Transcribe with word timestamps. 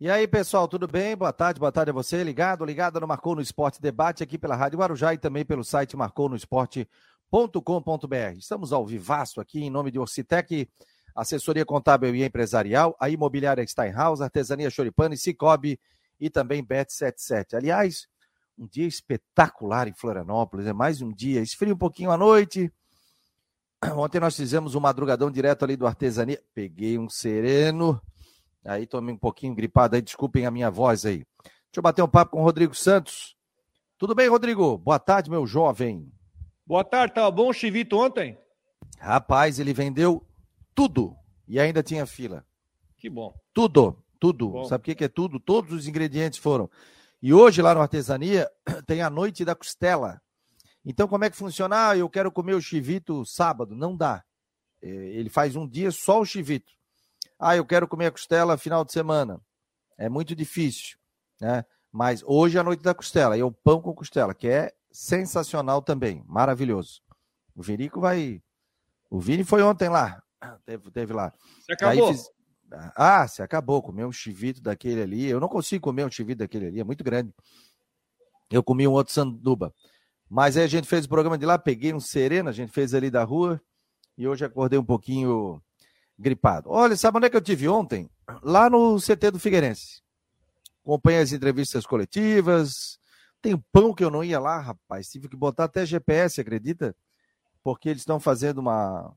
E 0.00 0.10
aí, 0.10 0.26
pessoal, 0.26 0.66
tudo 0.66 0.88
bem? 0.88 1.16
Boa 1.16 1.32
tarde, 1.32 1.60
boa 1.60 1.70
tarde 1.70 1.90
a 1.90 1.94
você. 1.94 2.24
Ligado, 2.24 2.64
ligado 2.64 2.98
no 2.98 3.06
Marcou 3.06 3.36
no 3.36 3.40
Esporte 3.40 3.80
Debate 3.80 4.24
aqui 4.24 4.36
pela 4.36 4.56
Rádio 4.56 4.80
Guarujá 4.80 5.14
e 5.14 5.18
também 5.18 5.44
pelo 5.44 5.62
site 5.62 5.96
marconosport.com.br. 5.96 8.36
Estamos 8.36 8.72
ao 8.72 8.84
vivaço 8.84 9.40
aqui 9.40 9.62
em 9.62 9.70
nome 9.70 9.92
de 9.92 10.00
Orcitec, 10.00 10.68
assessoria 11.14 11.64
contábil 11.64 12.12
e 12.12 12.24
empresarial, 12.24 12.96
a 12.98 13.08
imobiliária 13.08 13.64
Steinhaus, 13.64 14.20
artesania 14.20 14.68
Choripane, 14.68 15.16
Cicobi 15.16 15.78
e 16.18 16.28
também 16.28 16.62
Bet77. 16.62 17.54
Aliás, 17.54 18.08
um 18.58 18.66
dia 18.66 18.88
espetacular 18.88 19.86
em 19.86 19.94
Florianópolis, 19.94 20.66
é 20.66 20.72
mais 20.72 21.02
um 21.02 21.12
dia, 21.12 21.40
esfria 21.40 21.72
um 21.72 21.78
pouquinho 21.78 22.10
à 22.10 22.16
noite. 22.16 22.70
Ontem 23.94 24.18
nós 24.18 24.36
fizemos 24.36 24.74
um 24.74 24.80
madrugadão 24.80 25.30
direto 25.30 25.64
ali 25.64 25.76
do 25.76 25.86
artesania, 25.86 26.42
peguei 26.52 26.98
um 26.98 27.08
sereno 27.08 28.02
Aí 28.64 28.86
tomei 28.86 29.14
um 29.14 29.18
pouquinho 29.18 29.54
gripado 29.54 29.94
aí, 29.94 30.02
desculpem 30.02 30.46
a 30.46 30.50
minha 30.50 30.70
voz 30.70 31.04
aí. 31.04 31.24
Deixa 31.44 31.78
eu 31.78 31.82
bater 31.82 32.02
um 32.02 32.08
papo 32.08 32.32
com 32.32 32.40
o 32.40 32.44
Rodrigo 32.44 32.74
Santos. 32.74 33.36
Tudo 33.98 34.14
bem, 34.14 34.28
Rodrigo? 34.28 34.78
Boa 34.78 34.98
tarde, 34.98 35.30
meu 35.30 35.46
jovem. 35.46 36.10
Boa 36.66 36.82
tarde, 36.82 37.14
tá 37.14 37.30
bom 37.30 37.50
o 37.50 37.52
chivito 37.52 37.98
ontem? 37.98 38.38
Rapaz, 38.98 39.58
ele 39.58 39.74
vendeu 39.74 40.26
tudo 40.74 41.14
e 41.46 41.60
ainda 41.60 41.82
tinha 41.82 42.06
fila. 42.06 42.44
Que 42.96 43.10
bom. 43.10 43.34
Tudo, 43.52 44.02
tudo. 44.18 44.48
Bom. 44.48 44.64
Sabe 44.64 44.92
o 44.92 44.96
que 44.96 45.04
é 45.04 45.08
tudo? 45.08 45.38
Todos 45.38 45.72
os 45.72 45.86
ingredientes 45.86 46.38
foram. 46.38 46.70
E 47.20 47.34
hoje 47.34 47.60
lá 47.60 47.74
no 47.74 47.82
Artesania 47.82 48.48
tem 48.86 49.02
a 49.02 49.10
noite 49.10 49.44
da 49.44 49.54
costela. 49.54 50.22
Então 50.84 51.06
como 51.06 51.24
é 51.24 51.30
que 51.30 51.36
funciona? 51.36 51.90
Ah, 51.90 51.96
eu 51.96 52.08
quero 52.08 52.32
comer 52.32 52.54
o 52.54 52.62
chivito 52.62 53.26
sábado. 53.26 53.74
Não 53.74 53.94
dá. 53.94 54.24
É, 54.80 54.88
ele 54.88 55.28
faz 55.28 55.54
um 55.54 55.68
dia 55.68 55.90
só 55.90 56.20
o 56.20 56.24
chivito. 56.24 56.72
Ah, 57.38 57.56
eu 57.56 57.64
quero 57.64 57.88
comer 57.88 58.06
a 58.06 58.10
costela 58.10 58.56
final 58.56 58.84
de 58.84 58.92
semana. 58.92 59.40
É 59.98 60.08
muito 60.08 60.34
difícil, 60.34 60.98
né? 61.40 61.64
Mas 61.92 62.22
hoje 62.26 62.56
é 62.56 62.60
a 62.60 62.64
noite 62.64 62.82
da 62.82 62.94
costela, 62.94 63.36
e 63.36 63.40
é 63.40 63.44
o 63.44 63.52
pão 63.52 63.80
com 63.80 63.94
costela, 63.94 64.34
que 64.34 64.48
é 64.48 64.72
sensacional 64.90 65.80
também, 65.80 66.24
maravilhoso. 66.26 67.00
O 67.54 67.62
Vinico 67.62 68.00
vai. 68.00 68.42
O 69.08 69.20
Vini 69.20 69.44
foi 69.44 69.62
ontem 69.62 69.88
lá, 69.88 70.20
teve, 70.66 70.90
teve 70.90 71.12
lá. 71.12 71.32
Você 71.60 71.72
acabou? 71.72 72.12
Fiz... 72.12 72.28
Ah, 72.96 73.28
se 73.28 73.42
acabou, 73.42 73.80
comer 73.80 74.04
um 74.04 74.10
chivito 74.10 74.60
daquele 74.60 75.02
ali. 75.02 75.26
Eu 75.26 75.38
não 75.38 75.48
consigo 75.48 75.84
comer 75.84 76.04
um 76.04 76.10
chivito 76.10 76.40
daquele 76.40 76.66
ali, 76.66 76.80
é 76.80 76.84
muito 76.84 77.04
grande. 77.04 77.32
Eu 78.50 78.62
comi 78.62 78.86
um 78.88 78.92
outro 78.92 79.12
sanduba. 79.12 79.72
Mas 80.28 80.56
aí 80.56 80.64
a 80.64 80.68
gente 80.68 80.88
fez 80.88 81.04
o 81.04 81.08
programa 81.08 81.38
de 81.38 81.46
lá, 81.46 81.58
peguei 81.58 81.94
um 81.94 82.00
sereno, 82.00 82.48
a 82.48 82.52
gente 82.52 82.72
fez 82.72 82.94
ali 82.94 83.10
da 83.10 83.22
rua, 83.22 83.60
e 84.18 84.26
hoje 84.26 84.44
acordei 84.44 84.78
um 84.78 84.84
pouquinho 84.84 85.62
gripado. 86.18 86.70
Olha, 86.70 86.96
sabe 86.96 87.18
onde 87.18 87.26
é 87.26 87.30
que 87.30 87.36
eu 87.36 87.40
tive 87.40 87.68
ontem? 87.68 88.08
Lá 88.42 88.70
no 88.70 88.98
CT 88.98 89.32
do 89.32 89.38
Figueirense. 89.38 90.02
Acompanhei 90.84 91.20
as 91.20 91.32
entrevistas 91.32 91.86
coletivas. 91.86 92.98
Tem 93.40 93.56
pão 93.72 93.94
que 93.94 94.04
eu 94.04 94.10
não 94.10 94.24
ia 94.24 94.38
lá, 94.38 94.60
rapaz. 94.60 95.08
Tive 95.08 95.28
que 95.28 95.36
botar 95.36 95.64
até 95.64 95.84
GPS, 95.84 96.40
acredita? 96.40 96.94
Porque 97.62 97.88
eles 97.88 98.02
estão 98.02 98.20
fazendo 98.20 98.58
uma, 98.58 99.12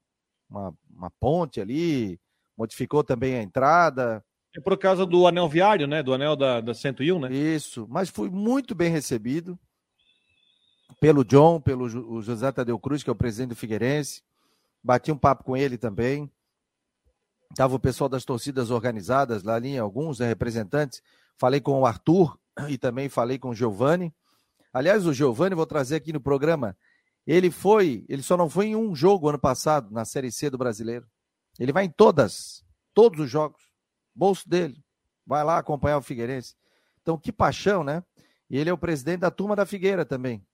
uma, 0.49 0.73
uma, 0.89 1.11
ponte 1.19 1.61
ali, 1.61 2.19
modificou 2.57 3.03
também 3.03 3.35
a 3.35 3.41
entrada. 3.41 4.23
É 4.55 4.61
por 4.61 4.77
causa 4.77 5.05
do 5.05 5.27
anel 5.27 5.47
viário, 5.47 5.87
né? 5.87 6.01
Do 6.01 6.13
anel 6.13 6.35
da, 6.35 6.61
da 6.61 6.73
101, 6.73 7.19
né? 7.19 7.33
Isso, 7.33 7.85
mas 7.89 8.09
fui 8.09 8.29
muito 8.29 8.73
bem 8.73 8.89
recebido 8.89 9.59
pelo 10.99 11.23
John, 11.23 11.61
pelo 11.61 11.87
José 12.21 12.51
Tadeu 12.51 12.79
Cruz, 12.79 13.03
que 13.03 13.09
é 13.09 13.13
o 13.13 13.15
presidente 13.15 13.49
do 13.49 13.55
Figueirense. 13.55 14.23
Bati 14.83 15.11
um 15.11 15.17
papo 15.17 15.43
com 15.43 15.55
ele 15.55 15.77
também. 15.77 16.31
Estava 17.51 17.75
o 17.75 17.79
pessoal 17.79 18.09
das 18.09 18.25
torcidas 18.25 18.71
organizadas 18.71 19.43
lá 19.43 19.55
ali, 19.55 19.77
alguns 19.77 20.19
né, 20.19 20.27
representantes. 20.27 21.01
Falei 21.37 21.61
com 21.61 21.79
o 21.79 21.85
Arthur 21.85 22.37
e 22.69 22.77
também 22.77 23.09
falei 23.09 23.39
com 23.39 23.49
o 23.49 23.55
Giovanni. 23.55 24.13
Aliás, 24.73 25.05
o 25.05 25.13
Giovanni, 25.13 25.55
vou 25.55 25.65
trazer 25.65 25.95
aqui 25.95 26.11
no 26.13 26.21
programa. 26.21 26.77
Ele 27.25 27.51
foi, 27.51 28.05
ele 28.07 28.21
só 28.21 28.37
não 28.37 28.49
foi 28.49 28.67
em 28.67 28.75
um 28.75 28.95
jogo 28.95 29.27
ano 29.27 29.39
passado, 29.39 29.91
na 29.91 30.05
Série 30.05 30.31
C 30.31 30.49
do 30.49 30.57
Brasileiro. 30.57 31.05
Ele 31.59 31.73
vai 31.73 31.85
em 31.85 31.89
todas, 31.89 32.63
todos 32.93 33.19
os 33.19 33.29
jogos. 33.29 33.61
Bolso 34.13 34.47
dele. 34.47 34.83
Vai 35.25 35.43
lá 35.43 35.57
acompanhar 35.57 35.97
o 35.97 36.01
Figueirense. 36.01 36.55
Então, 37.01 37.17
que 37.17 37.31
paixão, 37.31 37.83
né? 37.83 38.03
E 38.49 38.57
ele 38.57 38.69
é 38.69 38.73
o 38.73 38.77
presidente 38.77 39.21
da 39.21 39.31
turma 39.31 39.55
da 39.55 39.65
Figueira 39.65 40.05
também. 40.05 40.45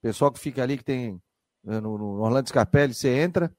Pessoal 0.00 0.32
que 0.32 0.38
fica 0.38 0.62
ali, 0.62 0.78
que 0.78 0.84
tem 0.84 1.20
eh, 1.66 1.80
no, 1.80 1.98
no 1.98 2.22
Orlando 2.22 2.48
Scarpelli, 2.48 2.94
você 2.94 3.08
entra, 3.18 3.54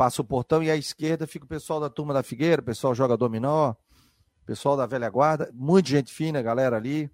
passa 0.00 0.22
o 0.22 0.24
portão 0.24 0.62
e 0.62 0.70
à 0.70 0.76
esquerda 0.78 1.26
fica 1.26 1.44
o 1.44 1.48
pessoal 1.48 1.78
da 1.78 1.90
turma 1.90 2.14
da 2.14 2.22
Figueira, 2.22 2.62
o 2.62 2.64
pessoal 2.64 2.94
joga 2.94 3.18
dominó, 3.18 3.74
pessoal 4.46 4.74
da 4.74 4.86
velha 4.86 5.10
guarda, 5.10 5.50
muita 5.52 5.90
gente 5.90 6.10
fina, 6.10 6.40
galera 6.40 6.74
ali, 6.74 7.10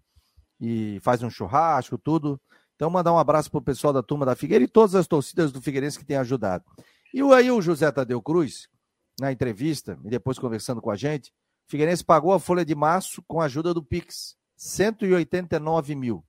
e 0.61 1.01
faz 1.01 1.21
um 1.21 1.29
churrasco, 1.29 1.99
tudo. 1.99 2.41
Então, 2.77 2.89
mandar 2.89 3.13
um 3.13 3.19
abraço 3.19 3.51
pro 3.51 3.61
pessoal 3.61 3.93
da 3.93 4.05
turma 4.05 4.25
da 4.25 4.37
Figueira 4.37 4.63
e 4.63 4.69
todas 4.69 4.95
as 4.95 5.09
torcidas 5.09 5.51
do 5.51 5.61
Figueirense 5.61 5.99
que 5.99 6.05
têm 6.05 6.17
ajudado. 6.17 6.65
E 7.13 7.21
aí 7.35 7.51
o 7.51 7.61
José 7.61 7.91
Tadeu 7.91 8.23
Cruz, 8.23 8.69
na 9.19 9.33
entrevista, 9.33 9.99
e 10.05 10.09
depois 10.09 10.39
conversando 10.39 10.81
com 10.81 10.93
a 10.93 10.97
gente, 10.97 11.31
o 11.67 11.71
Figueirense 11.73 12.05
pagou 12.05 12.33
a 12.33 12.39
folha 12.39 12.65
de 12.65 12.77
março 12.77 13.21
com 13.27 13.41
a 13.41 13.47
ajuda 13.47 13.75
do 13.75 13.83
Pix, 13.83 14.37
189 14.57 15.97
mil. 15.97 16.25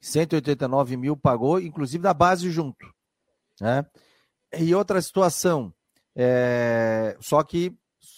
189 0.00 0.96
mil 0.96 1.16
pagou, 1.16 1.60
inclusive 1.60 2.02
da 2.02 2.12
base 2.12 2.50
junto. 2.50 2.92
Né? 3.60 3.86
E 4.58 4.74
outra 4.74 5.00
situação, 5.00 5.72
é... 6.14 7.16
só 7.20 7.42
que 7.42 7.76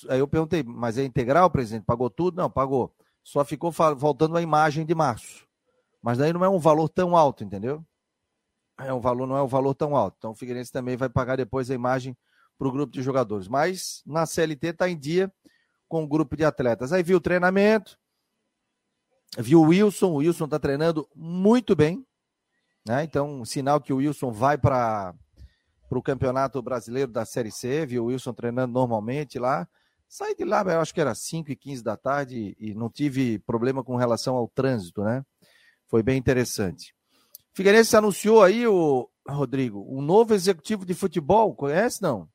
aí 0.08 0.18
eu 0.18 0.28
perguntei, 0.28 0.62
mas 0.62 0.98
é 0.98 1.04
integral, 1.04 1.50
presidente? 1.50 1.84
Pagou 1.84 2.10
tudo? 2.10 2.36
Não, 2.36 2.50
pagou. 2.50 2.94
Só 3.22 3.44
ficou 3.44 3.72
faltando 3.72 4.36
a 4.36 4.42
imagem 4.42 4.84
de 4.84 4.94
março. 4.94 5.46
Mas 6.02 6.18
daí 6.18 6.32
não 6.32 6.44
é 6.44 6.48
um 6.48 6.58
valor 6.58 6.88
tão 6.88 7.16
alto, 7.16 7.42
entendeu? 7.42 7.84
É 8.78 8.92
um 8.92 9.00
valor, 9.00 9.26
não 9.26 9.36
é 9.36 9.42
um 9.42 9.46
valor 9.46 9.74
tão 9.74 9.96
alto. 9.96 10.16
Então 10.18 10.32
o 10.32 10.34
Figueirense 10.34 10.70
também 10.70 10.96
vai 10.96 11.08
pagar 11.08 11.36
depois 11.36 11.70
a 11.70 11.74
imagem 11.74 12.16
para 12.58 12.68
o 12.68 12.72
grupo 12.72 12.92
de 12.92 13.02
jogadores. 13.02 13.48
Mas 13.48 14.02
na 14.04 14.26
CLT 14.26 14.68
está 14.68 14.88
em 14.88 14.98
dia 14.98 15.32
com 15.88 16.04
o 16.04 16.08
grupo 16.08 16.36
de 16.36 16.44
atletas. 16.44 16.92
Aí 16.92 17.02
viu 17.02 17.16
o 17.16 17.20
treinamento, 17.20 17.98
viu 19.38 19.60
o 19.60 19.68
Wilson, 19.68 20.08
o 20.08 20.16
Wilson 20.16 20.44
está 20.44 20.58
treinando 20.58 21.08
muito 21.14 21.74
bem. 21.74 22.04
Né? 22.86 23.04
Então, 23.04 23.44
sinal 23.44 23.80
que 23.80 23.92
o 23.92 23.96
Wilson 23.96 24.30
vai 24.30 24.58
para 24.58 25.14
para 25.88 25.98
o 25.98 26.02
Campeonato 26.02 26.60
Brasileiro 26.62 27.10
da 27.10 27.24
Série 27.24 27.50
C, 27.50 27.86
viu 27.86 28.04
o 28.04 28.06
Wilson 28.06 28.32
treinando 28.32 28.72
normalmente 28.72 29.38
lá. 29.38 29.68
Saí 30.08 30.34
de 30.34 30.44
lá, 30.44 30.62
eu 30.62 30.80
acho 30.80 30.94
que 30.94 31.00
era 31.00 31.14
5 31.14 31.50
e 31.50 31.56
15 31.56 31.82
da 31.82 31.96
tarde 31.96 32.56
e 32.58 32.74
não 32.74 32.88
tive 32.88 33.38
problema 33.40 33.82
com 33.82 33.96
relação 33.96 34.36
ao 34.36 34.48
trânsito, 34.48 35.02
né? 35.02 35.24
Foi 35.88 36.02
bem 36.02 36.16
interessante. 36.16 36.94
Figueirense 37.52 37.96
anunciou 37.96 38.42
aí, 38.42 38.66
o 38.66 39.08
Rodrigo, 39.28 39.86
um 39.88 40.02
novo 40.02 40.34
executivo 40.34 40.84
de 40.84 40.94
futebol, 40.94 41.54
conhece 41.54 42.02
não? 42.02 42.28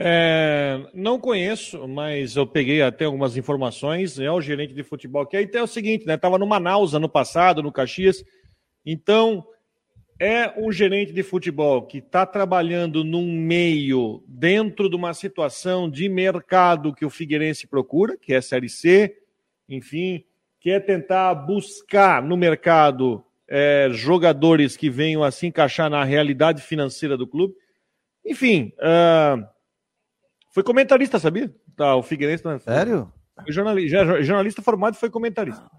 É, 0.00 0.88
não 0.94 1.18
conheço, 1.18 1.88
mas 1.88 2.36
eu 2.36 2.46
peguei 2.46 2.82
até 2.82 3.04
algumas 3.04 3.36
informações. 3.36 4.18
É 4.18 4.30
o 4.30 4.40
gerente 4.40 4.72
de 4.72 4.84
futebol 4.84 5.26
que 5.26 5.36
aí 5.36 5.50
é 5.52 5.62
o 5.62 5.66
seguinte, 5.66 6.06
né? 6.06 6.16
Tava 6.16 6.38
no 6.38 6.46
Manaus 6.46 6.94
ano 6.94 7.08
passado, 7.08 7.62
no 7.62 7.72
Caxias. 7.72 8.22
Então, 8.86 9.44
é 10.20 10.52
um 10.56 10.72
gerente 10.72 11.12
de 11.12 11.22
futebol 11.22 11.82
que 11.82 11.98
está 11.98 12.26
trabalhando 12.26 13.04
num 13.04 13.32
meio, 13.32 14.22
dentro 14.26 14.90
de 14.90 14.96
uma 14.96 15.14
situação 15.14 15.88
de 15.88 16.08
mercado 16.08 16.92
que 16.92 17.04
o 17.04 17.10
Figueirense 17.10 17.66
procura, 17.66 18.16
que 18.16 18.34
é 18.34 18.38
a 18.38 18.42
Série 18.42 18.68
C, 18.68 19.16
enfim, 19.68 20.24
quer 20.60 20.80
tentar 20.80 21.34
buscar 21.34 22.22
no 22.22 22.36
mercado 22.36 23.24
é, 23.46 23.88
jogadores 23.92 24.76
que 24.76 24.90
venham 24.90 25.22
a 25.22 25.30
se 25.30 25.46
encaixar 25.46 25.88
na 25.88 26.02
realidade 26.02 26.62
financeira 26.62 27.16
do 27.16 27.26
clube. 27.26 27.54
Enfim, 28.24 28.72
uh, 28.78 29.46
foi 30.52 30.62
comentarista, 30.62 31.18
sabia? 31.18 31.54
Tá, 31.76 31.94
o 31.94 32.02
Figueirense. 32.02 32.42
Tá, 32.42 32.58
Sério? 32.58 33.12
Jornalista, 33.46 34.22
jornalista 34.22 34.62
formado 34.62 34.96
foi 34.96 35.08
comentarista. 35.08 35.70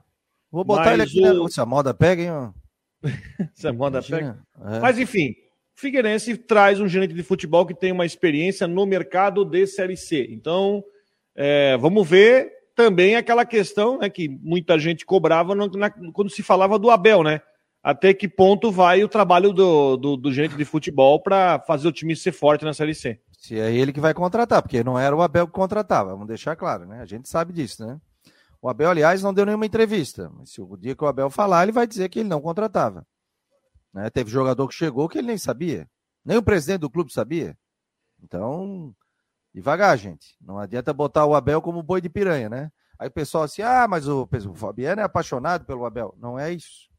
Vou 0.50 0.64
botar 0.64 0.86
Mas 0.86 0.94
ele 0.94 1.04
aqui, 1.04 1.38
o... 1.38 1.44
né? 1.44 1.50
Se 1.50 1.60
a 1.60 1.66
moda 1.66 1.94
pega, 1.94 2.24
hein? 2.24 2.54
Moda 3.75 4.01
pega. 4.01 4.40
É. 4.66 4.80
Mas 4.80 5.00
enfim, 5.00 5.34
Figueirense 5.75 6.36
traz 6.38 6.80
um 6.80 6.88
gerente 6.88 7.13
de 7.13 7.24
futebol 7.24 7.66
que 7.66 7.74
tem 7.74 7.92
uma 7.92 8.06
experiência 8.06 8.68
no 8.68 8.86
mercado 8.86 9.46
de 9.46 9.66
Série 9.66 9.96
C. 9.96 10.28
Então, 10.30 10.84
é, 11.36 11.78
vamos 11.78 12.07
ver 12.07 12.51
também 12.75 13.16
aquela 13.16 13.46
questão 13.46 13.98
né, 13.98 14.10
que 14.10 14.28
muita 14.28 14.78
gente 14.78 15.06
cobrava 15.06 15.56
no, 15.56 15.68
na, 15.68 15.90
quando 15.90 16.30
se 16.30 16.44
falava 16.44 16.78
do 16.78 16.90
Abel, 16.90 17.24
né? 17.24 17.42
Até 17.81 18.13
que 18.13 18.28
ponto 18.28 18.72
vai 18.72 19.04
o 19.04 19.10
trabalho 19.10 19.54
do, 19.54 19.95
do, 19.95 20.18
do 20.18 20.34
gerente 20.34 20.57
de 20.57 20.66
futebol 20.66 21.22
para 21.22 21.60
fazer 21.60 21.88
o 21.88 21.94
time 21.94 22.16
ser 22.16 22.34
forte 22.34 22.66
na 22.66 22.74
Série 22.74 22.94
C? 22.94 23.19
Se 23.38 23.57
é 23.57 23.74
ele 23.74 23.94
que 23.94 24.02
vai 24.02 24.13
contratar, 24.13 24.62
porque 24.62 24.84
não 24.84 25.00
era 25.00 25.16
o 25.16 25.22
Abel 25.22 25.48
que 25.48 25.54
contratava, 25.54 26.12
vamos 26.12 26.28
deixar 26.28 26.57
claro, 26.57 26.86
né? 26.86 27.00
A 27.02 27.06
gente 27.06 27.30
sabe 27.30 27.54
disso, 27.54 27.86
né? 27.86 27.98
O 28.62 28.70
Abel, 28.70 28.90
aliás, 28.90 29.24
não 29.24 29.34
deu 29.34 29.46
nenhuma 29.46 29.66
entrevista. 29.66 30.30
Mas 30.36 30.52
se 30.52 30.62
o 30.62 30.78
dia 30.78 30.96
que 30.96 31.04
o 31.04 31.08
Abel 31.08 31.30
falar, 31.30 31.64
ele 31.64 31.72
vai 31.72 31.88
dizer 31.88 32.10
que 32.10 32.20
ele 32.20 32.30
não 32.30 32.42
contratava. 32.42 33.06
Né? 33.94 34.10
Teve 34.10 34.30
jogador 34.30 34.68
que 34.68 34.74
chegou 34.74 35.08
que 35.08 35.18
ele 35.18 35.28
nem 35.28 35.38
sabia. 35.38 35.90
Nem 36.24 36.38
o 36.38 36.44
presidente 36.44 36.82
do 36.82 36.90
clube 36.90 37.12
sabia. 37.14 37.58
Então, 38.22 38.94
Devagar, 39.54 39.98
gente. 39.98 40.36
Não 40.40 40.60
adianta 40.60 40.94
botar 40.94 41.26
o 41.26 41.36
Abel 41.36 41.62
como 41.62 41.82
boi 41.82 42.00
de 42.02 42.10
piranha, 42.10 42.50
né? 42.50 42.72
Aí 42.98 43.08
o 43.08 43.12
pessoal 43.12 43.44
assim, 43.44 43.62
ah, 43.62 43.88
mas 43.88 44.08
o, 44.08 44.28
o 44.48 44.54
Fabiano 44.54 45.02
é 45.02 45.04
apaixonado 45.04 45.66
pelo 45.66 45.86
Abel. 45.86 46.14
Não 46.18 46.38
é 46.38 46.52
isso. 46.52 46.90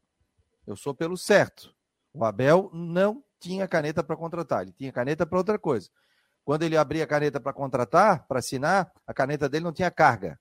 Eu 0.65 0.75
sou 0.75 0.93
pelo 0.93 1.17
certo. 1.17 1.73
O 2.13 2.25
Abel 2.25 2.69
não 2.73 3.23
tinha 3.39 3.67
caneta 3.67 4.03
para 4.03 4.15
contratar, 4.15 4.63
ele 4.63 4.73
tinha 4.73 4.91
caneta 4.91 5.25
para 5.25 5.37
outra 5.37 5.57
coisa. 5.57 5.89
Quando 6.43 6.63
ele 6.63 6.75
abria 6.75 7.03
a 7.03 7.07
caneta 7.07 7.39
para 7.39 7.53
contratar, 7.53 8.27
para 8.27 8.39
assinar, 8.39 8.91
a 9.07 9.13
caneta 9.13 9.47
dele 9.47 9.63
não 9.63 9.71
tinha 9.71 9.89
carga. 9.89 10.39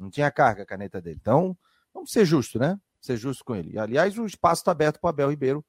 Não 0.00 0.10
tinha 0.10 0.30
carga 0.30 0.62
a 0.62 0.66
caneta 0.66 1.00
dele. 1.00 1.18
Então, 1.20 1.56
vamos 1.92 2.10
ser 2.10 2.24
justo, 2.24 2.58
né? 2.58 2.80
Ser 3.00 3.16
justo 3.16 3.44
com 3.44 3.54
ele. 3.54 3.72
E, 3.74 3.78
aliás, 3.78 4.16
o 4.18 4.24
espaço 4.24 4.62
está 4.62 4.72
aberto 4.72 4.98
para 4.98 5.08
o 5.08 5.10
Abel 5.10 5.28
Ribeiro 5.28 5.64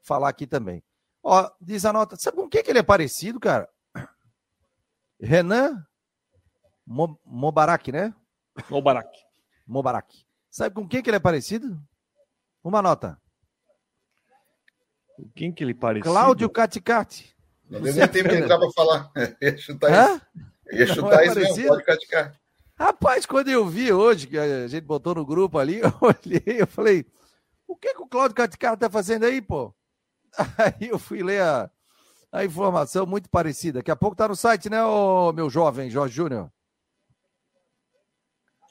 falar 0.00 0.28
aqui 0.28 0.46
também. 0.46 0.82
Ó, 1.22 1.50
diz 1.60 1.84
a 1.84 1.92
nota. 1.92 2.16
Sabe 2.16 2.36
com 2.36 2.44
o 2.44 2.48
que, 2.48 2.62
que 2.62 2.70
ele 2.70 2.78
é 2.78 2.82
parecido, 2.82 3.40
cara? 3.40 3.68
Renan 5.20 5.84
Mo, 6.86 7.18
Mobarak, 7.24 7.90
né? 7.90 8.14
Mobarak. 8.70 9.10
Mobarak. 9.66 10.24
Sabe 10.50 10.74
com 10.74 10.86
quem 10.86 11.02
que 11.02 11.10
ele 11.10 11.16
é 11.16 11.20
parecido? 11.20 11.80
Uma 12.62 12.80
nota. 12.80 13.20
Com 15.16 15.28
quem 15.30 15.52
que 15.52 15.64
ele 15.64 15.72
é 15.72 15.74
parecido? 15.74 16.12
Cláudio 16.12 16.50
Caticati. 16.50 17.34
Não 17.68 17.80
deu 17.80 17.94
nem 17.94 18.06
tempo 18.08 18.28
de 18.28 18.36
entrar 18.36 18.58
para 18.58 18.70
falar. 18.70 19.10
ia 19.40 19.56
chutar 19.56 19.92
Hã? 19.92 20.14
isso. 20.14 20.76
Ia 20.78 20.86
chutar 20.86 21.22
é 21.22 21.26
isso 21.26 21.40
mesmo, 21.40 21.66
Cláudio 21.66 21.86
Caticati. 21.86 22.43
Rapaz, 22.76 23.24
quando 23.24 23.48
eu 23.48 23.66
vi 23.66 23.92
hoje, 23.92 24.26
que 24.26 24.36
a 24.36 24.66
gente 24.66 24.84
botou 24.84 25.14
no 25.14 25.24
grupo 25.24 25.58
ali, 25.58 25.78
eu 25.80 25.92
olhei, 26.00 26.60
eu 26.60 26.66
falei, 26.66 27.06
o 27.66 27.76
que, 27.76 27.94
que 27.94 28.02
o 28.02 28.06
Cláudio 28.06 28.34
Caticati 28.34 28.80
tá 28.80 28.90
fazendo 28.90 29.24
aí, 29.24 29.40
pô? 29.40 29.74
Aí 30.58 30.88
eu 30.88 30.98
fui 30.98 31.22
ler 31.22 31.40
a, 31.42 31.70
a 32.32 32.44
informação 32.44 33.06
muito 33.06 33.30
parecida. 33.30 33.78
Daqui 33.78 33.90
a 33.90 33.96
pouco 33.96 34.16
tá 34.16 34.26
no 34.26 34.34
site, 34.34 34.68
né, 34.68 34.84
ô, 34.84 35.32
meu 35.32 35.48
jovem 35.48 35.88
Jorge 35.88 36.14
Júnior? 36.14 36.50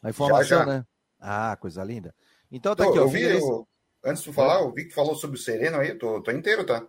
A 0.02 0.10
informação, 0.10 0.44
já, 0.44 0.60
já. 0.60 0.66
né? 0.66 0.86
Ah, 1.20 1.56
coisa 1.56 1.82
linda. 1.84 2.14
Então 2.52 2.76
tá 2.76 2.84
aqui, 2.84 3.00
ó. 3.00 3.04
Eu 3.04 3.08
vi, 3.08 3.24
eu, 3.24 3.68
antes 4.04 4.22
de 4.22 4.34
falar, 4.34 4.60
eu 4.62 4.72
vi 4.74 4.86
que 4.86 4.94
falou 4.94 5.16
sobre 5.16 5.38
o 5.38 5.42
Sereno 5.42 5.78
aí, 5.78 5.96
tô, 5.96 6.22
tô 6.22 6.32
inteiro, 6.32 6.66
tá? 6.66 6.86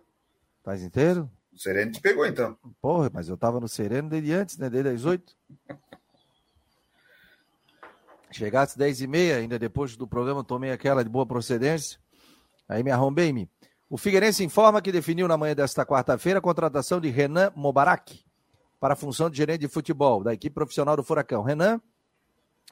Tá 0.61 0.75
inteiro? 0.77 1.31
O 1.53 1.57
Sereno 1.57 1.93
te 1.93 2.01
pegou, 2.01 2.25
então. 2.25 2.57
Porra, 2.81 3.09
mas 3.13 3.29
eu 3.29 3.37
tava 3.37 3.61
no 3.61 3.67
Sereno 3.69 4.09
desde 4.09 4.33
antes, 4.33 4.57
né? 4.57 4.69
Desde 4.69 4.89
as 4.89 5.05
oito. 5.05 5.33
Chegasse 8.35 8.77
10 8.77 8.99
e 8.99 9.07
meia, 9.07 9.37
ainda 9.37 9.57
depois 9.57 9.95
do 9.95 10.05
programa, 10.05 10.43
tomei 10.43 10.69
aquela 10.69 11.01
de 11.01 11.09
boa 11.09 11.25
procedência. 11.25 11.97
Aí 12.67 12.83
me 12.83 12.91
arrombei-me. 12.91 13.49
O 13.89 13.97
Figueirense 13.97 14.43
informa 14.43 14.81
que 14.81 14.91
definiu 14.91 15.25
na 15.25 15.37
manhã 15.37 15.55
desta 15.55 15.85
quarta-feira 15.85 16.39
a 16.39 16.41
contratação 16.41 16.99
de 16.99 17.07
Renan 17.09 17.53
Mobarak 17.55 18.25
para 18.77 18.93
a 18.93 18.97
função 18.97 19.29
de 19.29 19.37
gerente 19.37 19.61
de 19.61 19.69
futebol 19.69 20.21
da 20.21 20.33
equipe 20.33 20.53
profissional 20.53 20.97
do 20.97 21.03
Furacão. 21.03 21.43
Renan 21.43 21.79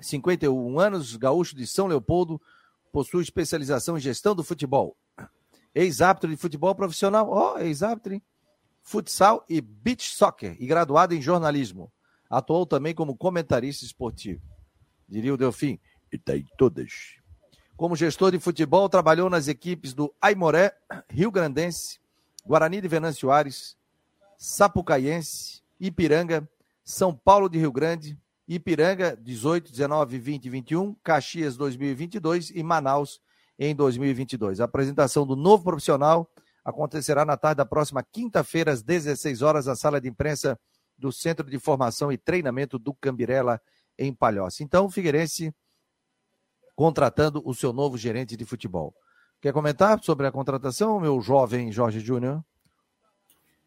51 0.02 0.80
anos, 0.82 1.16
gaúcho 1.16 1.56
de 1.56 1.66
São 1.66 1.88
Leopoldo, 1.88 2.42
possui 2.92 3.24
especialização 3.24 3.98
em 3.98 4.02
gestão 4.02 4.36
do 4.36 4.44
futebol. 4.44 4.98
Ex-árbitro 5.74 6.30
de 6.30 6.36
futebol 6.36 6.76
profissional, 6.76 7.30
ó, 7.30 7.54
oh, 7.54 7.60
ex-árbitro, 7.60 8.22
futsal 8.82 9.46
e 9.48 9.62
beach 9.62 10.14
soccer, 10.14 10.58
e 10.60 10.68
graduado 10.68 11.16
em 11.16 11.22
jornalismo. 11.22 11.90
Atuou 12.30 12.66
também 12.66 12.94
como 12.94 13.16
comentarista 13.16 13.86
esportivo. 13.86 14.53
Diria 15.08 15.34
o 15.34 15.38
Delfim, 15.38 15.80
e 16.12 16.18
tá 16.18 16.36
em 16.36 16.46
todas. 16.58 17.16
Como 17.76 17.96
gestor 17.96 18.32
de 18.32 18.40
futebol, 18.40 18.88
trabalhou 18.88 19.30
nas 19.30 19.48
equipes 19.48 19.94
do 19.94 20.14
Aimoré, 20.22 20.76
Rio 21.10 21.32
Grandense, 21.32 22.00
Guarani 22.46 22.80
de 22.80 22.88
Venâncio 22.88 23.32
Aires, 23.32 23.76
Sapucaiense, 24.38 25.62
Ipiranga, 25.80 26.48
São 26.84 27.16
Paulo 27.16 27.50
de 27.50 27.58
Rio 27.58 27.72
Grande, 27.72 28.18
Ipiranga 28.48 29.18
18, 29.20 29.72
19, 29.72 30.20
20 30.20 30.46
e 30.46 30.50
21, 30.50 30.94
Caxias 31.04 31.56
2022 31.58 32.52
e 32.52 32.62
Manaus 32.62 33.22
em 33.58 33.76
2022. 33.76 34.60
A 34.60 34.66
apresentação 34.66 35.26
do 35.26 35.36
novo 35.36 35.64
profissional 35.64 36.30
acontecerá 36.64 37.26
na 37.26 37.38
tarde 37.38 37.58
da 37.58 37.66
próxima 37.66 38.04
quinta-feira, 38.04 38.72
às 38.72 38.82
16 38.82 39.42
horas, 39.42 39.66
na 39.66 39.76
sala 39.76 40.00
de 40.00 40.08
imprensa 40.08 40.60
do 40.98 41.12
Centro 41.12 41.50
de 41.50 41.60
Formação 41.60 42.12
e 42.12 42.18
Treinamento 42.18 42.78
do 42.78 42.94
Cambirela, 42.94 43.62
em 43.98 44.14
Palhoça. 44.14 44.64
Então, 44.64 44.86
o 44.86 44.90
Figueirense 44.90 45.54
contratando 46.76 47.42
o 47.46 47.54
seu 47.54 47.72
novo 47.72 47.98
gerente 47.98 48.36
de 48.36 48.46
futebol. 48.46 48.94
Quer 49.42 49.54
comentar 49.54 50.02
sobre 50.04 50.26
a 50.26 50.32
contratação, 50.32 51.00
meu 51.00 51.22
jovem 51.22 51.72
Jorge 51.72 52.00
Júnior? 52.00 52.44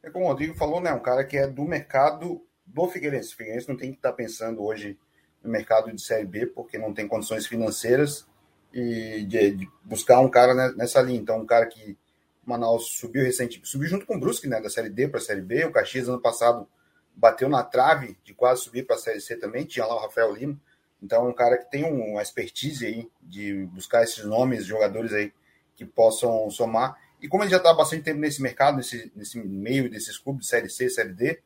É 0.02 0.10
como 0.10 0.24
o 0.24 0.28
Rodrigo 0.28 0.54
falou, 0.54 0.80
né? 0.80 0.92
Um 0.92 1.00
cara 1.00 1.24
que 1.24 1.36
é 1.36 1.46
do 1.46 1.64
mercado 1.64 2.44
do 2.64 2.88
Figueirense. 2.88 3.34
O 3.34 3.36
Figueirense 3.36 3.68
não 3.68 3.76
tem 3.76 3.90
que 3.90 3.96
estar 3.96 4.12
pensando 4.12 4.62
hoje 4.62 4.98
no 5.42 5.50
mercado 5.50 5.92
de 5.92 6.00
Série 6.00 6.24
B, 6.24 6.46
porque 6.46 6.78
não 6.78 6.92
tem 6.94 7.06
condições 7.06 7.46
financeiras 7.46 8.26
e 8.72 9.24
de, 9.24 9.50
de 9.52 9.68
buscar 9.84 10.20
um 10.20 10.28
cara 10.28 10.72
nessa 10.74 11.00
linha. 11.00 11.20
Então, 11.20 11.40
um 11.40 11.46
cara 11.46 11.66
que 11.66 11.96
Manaus 12.44 12.96
subiu 12.96 13.24
recentemente, 13.24 13.68
subiu 13.68 13.88
junto 13.88 14.06
com 14.06 14.16
o 14.16 14.20
Brusque, 14.20 14.48
né, 14.48 14.60
da 14.60 14.70
Série 14.70 14.90
D 14.90 15.08
para 15.08 15.18
a 15.18 15.22
Série 15.22 15.40
B. 15.40 15.64
O 15.64 15.72
Caxias, 15.72 16.08
ano 16.08 16.20
passado, 16.20 16.68
bateu 17.16 17.48
na 17.48 17.64
trave 17.64 18.16
de 18.22 18.34
quase 18.34 18.62
subir 18.62 18.86
para 18.86 18.96
a 18.96 18.98
Série 18.98 19.20
C 19.20 19.36
também. 19.36 19.64
Tinha 19.64 19.86
lá 19.86 19.96
o 19.96 20.00
Rafael 20.00 20.32
Lima. 20.34 20.60
Então, 21.02 21.26
é 21.26 21.28
um 21.28 21.34
cara 21.34 21.58
que 21.58 21.70
tem 21.70 21.84
uma 21.84 22.22
expertise 22.22 22.86
aí 22.86 23.08
de 23.22 23.66
buscar 23.66 24.02
esses 24.02 24.24
nomes, 24.24 24.66
jogadores 24.66 25.12
aí 25.12 25.32
que 25.74 25.84
possam 25.84 26.48
somar. 26.50 26.96
E 27.20 27.28
como 27.28 27.42
ele 27.42 27.50
já 27.50 27.56
está 27.56 27.72
bastante 27.72 28.02
tempo 28.02 28.20
nesse 28.20 28.42
mercado, 28.42 28.76
nesse, 28.76 29.10
nesse 29.14 29.38
meio 29.38 29.90
desses 29.90 30.18
clubes 30.18 30.48
Série 30.48 30.68
C, 30.68 30.88
Série 30.88 31.12
D, 31.12 31.40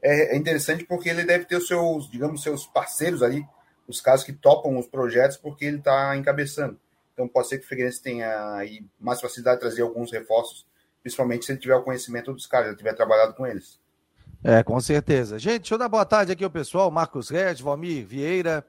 é, 0.00 0.34
é 0.34 0.36
interessante 0.36 0.84
porque 0.84 1.08
ele 1.08 1.24
deve 1.24 1.44
ter 1.44 1.56
os 1.56 1.66
seus, 1.66 2.08
digamos, 2.10 2.42
seus 2.42 2.66
parceiros 2.66 3.22
ali, 3.22 3.44
os 3.86 4.00
caras 4.00 4.22
que 4.22 4.32
topam 4.32 4.78
os 4.78 4.86
projetos, 4.86 5.36
porque 5.36 5.64
ele 5.64 5.78
está 5.78 6.16
encabeçando. 6.16 6.78
Então 7.12 7.26
pode 7.26 7.48
ser 7.48 7.58
que 7.58 7.64
o 7.64 7.68
Figueirense 7.68 8.00
tenha 8.00 8.54
aí 8.54 8.84
mais 9.00 9.20
facilidade 9.20 9.56
de 9.56 9.62
trazer 9.62 9.82
alguns 9.82 10.12
reforços, 10.12 10.66
principalmente 11.02 11.44
se 11.44 11.52
ele 11.52 11.58
tiver 11.58 11.74
o 11.74 11.82
conhecimento 11.82 12.32
dos 12.32 12.46
caras, 12.46 12.70
já 12.70 12.76
tiver 12.76 12.94
trabalhado 12.94 13.34
com 13.34 13.46
eles. 13.46 13.80
É, 14.42 14.62
com 14.62 14.80
certeza. 14.80 15.38
Gente, 15.38 15.62
deixa 15.62 15.74
eu 15.74 15.78
dar 15.78 15.88
boa 15.88 16.04
tarde 16.04 16.30
aqui 16.30 16.44
ao 16.44 16.50
pessoal, 16.50 16.90
Marcos 16.90 17.28
Redes, 17.28 17.60
Valmir 17.60 18.06
Vieira, 18.06 18.64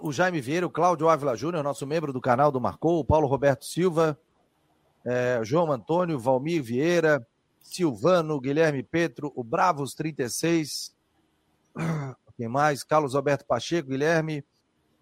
o 0.00 0.12
Jaime 0.12 0.40
Vieira, 0.40 0.66
o 0.66 0.70
Cláudio 0.70 1.08
Ávila 1.08 1.36
Júnior, 1.36 1.62
nosso 1.62 1.86
membro 1.86 2.12
do 2.12 2.20
canal 2.20 2.50
do 2.50 2.60
Marcou, 2.60 2.98
o 2.98 3.04
Paulo 3.04 3.28
Roberto 3.28 3.64
Silva, 3.64 4.18
é, 5.04 5.40
João 5.44 5.70
Antônio, 5.70 6.18
Valmir 6.18 6.62
Vieira, 6.62 7.24
Silvano, 7.60 8.40
Guilherme 8.40 8.82
Petro, 8.82 9.32
o 9.36 9.44
Bravos 9.44 9.94
36. 9.94 10.94
Quem 12.36 12.48
mais? 12.48 12.82
Carlos 12.82 13.14
Alberto 13.14 13.44
Pacheco, 13.44 13.90
Guilherme, 13.90 14.44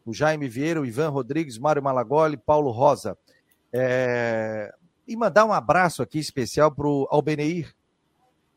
o 0.04 0.12
Jaime 0.12 0.48
Vieira, 0.48 0.80
o 0.80 0.86
Ivan 0.86 1.08
Rodrigues, 1.08 1.56
Mário 1.56 1.82
Malagoli, 1.82 2.36
Paulo 2.36 2.70
Rosa. 2.70 3.16
É... 3.72 4.72
E 5.06 5.16
mandar 5.16 5.46
um 5.46 5.52
abraço 5.52 6.02
aqui 6.02 6.18
especial 6.18 6.70
para 6.70 6.86
o 6.86 7.08
Albeneir. 7.10 7.74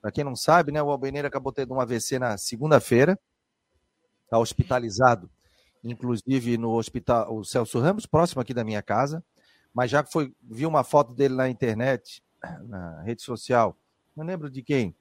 Para 0.01 0.11
quem 0.11 0.23
não 0.23 0.35
sabe, 0.35 0.71
né, 0.71 0.81
o 0.81 0.89
Albeneir 0.89 1.25
acabou 1.25 1.51
tendo 1.51 1.73
um 1.73 1.79
AVC 1.79 2.17
na 2.17 2.37
segunda-feira. 2.37 3.19
Está 4.23 4.39
hospitalizado, 4.39 5.29
inclusive 5.83 6.57
no 6.57 6.71
hospital 6.71 7.35
o 7.35 7.43
Celso 7.43 7.79
Ramos, 7.79 8.05
próximo 8.05 8.41
aqui 8.41 8.53
da 8.53 8.63
minha 8.63 8.81
casa. 8.81 9.23
Mas 9.73 9.91
já 9.91 10.03
foi, 10.03 10.33
vi 10.41 10.65
uma 10.65 10.83
foto 10.83 11.13
dele 11.13 11.35
na 11.35 11.49
internet, 11.49 12.23
na 12.67 13.03
rede 13.03 13.21
social, 13.21 13.77
não 14.15 14.25
lembro 14.25 14.49
de 14.49 14.63
quem. 14.63 14.95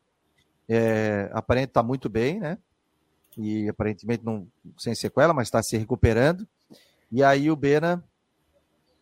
É, 0.69 1.31
aparente 1.33 1.71
estar 1.71 1.83
tá 1.83 1.87
muito 1.87 2.09
bem, 2.09 2.39
né? 2.39 2.59
E 3.39 3.69
aparentemente 3.69 4.25
não 4.25 4.47
sem 4.77 4.95
sequela, 4.95 5.33
mas 5.33 5.49
está 5.49 5.63
se 5.63 5.77
recuperando. 5.77 6.47
E 7.11 7.25
aí 7.25 7.51
o 7.51 7.57
Bena 7.57 8.05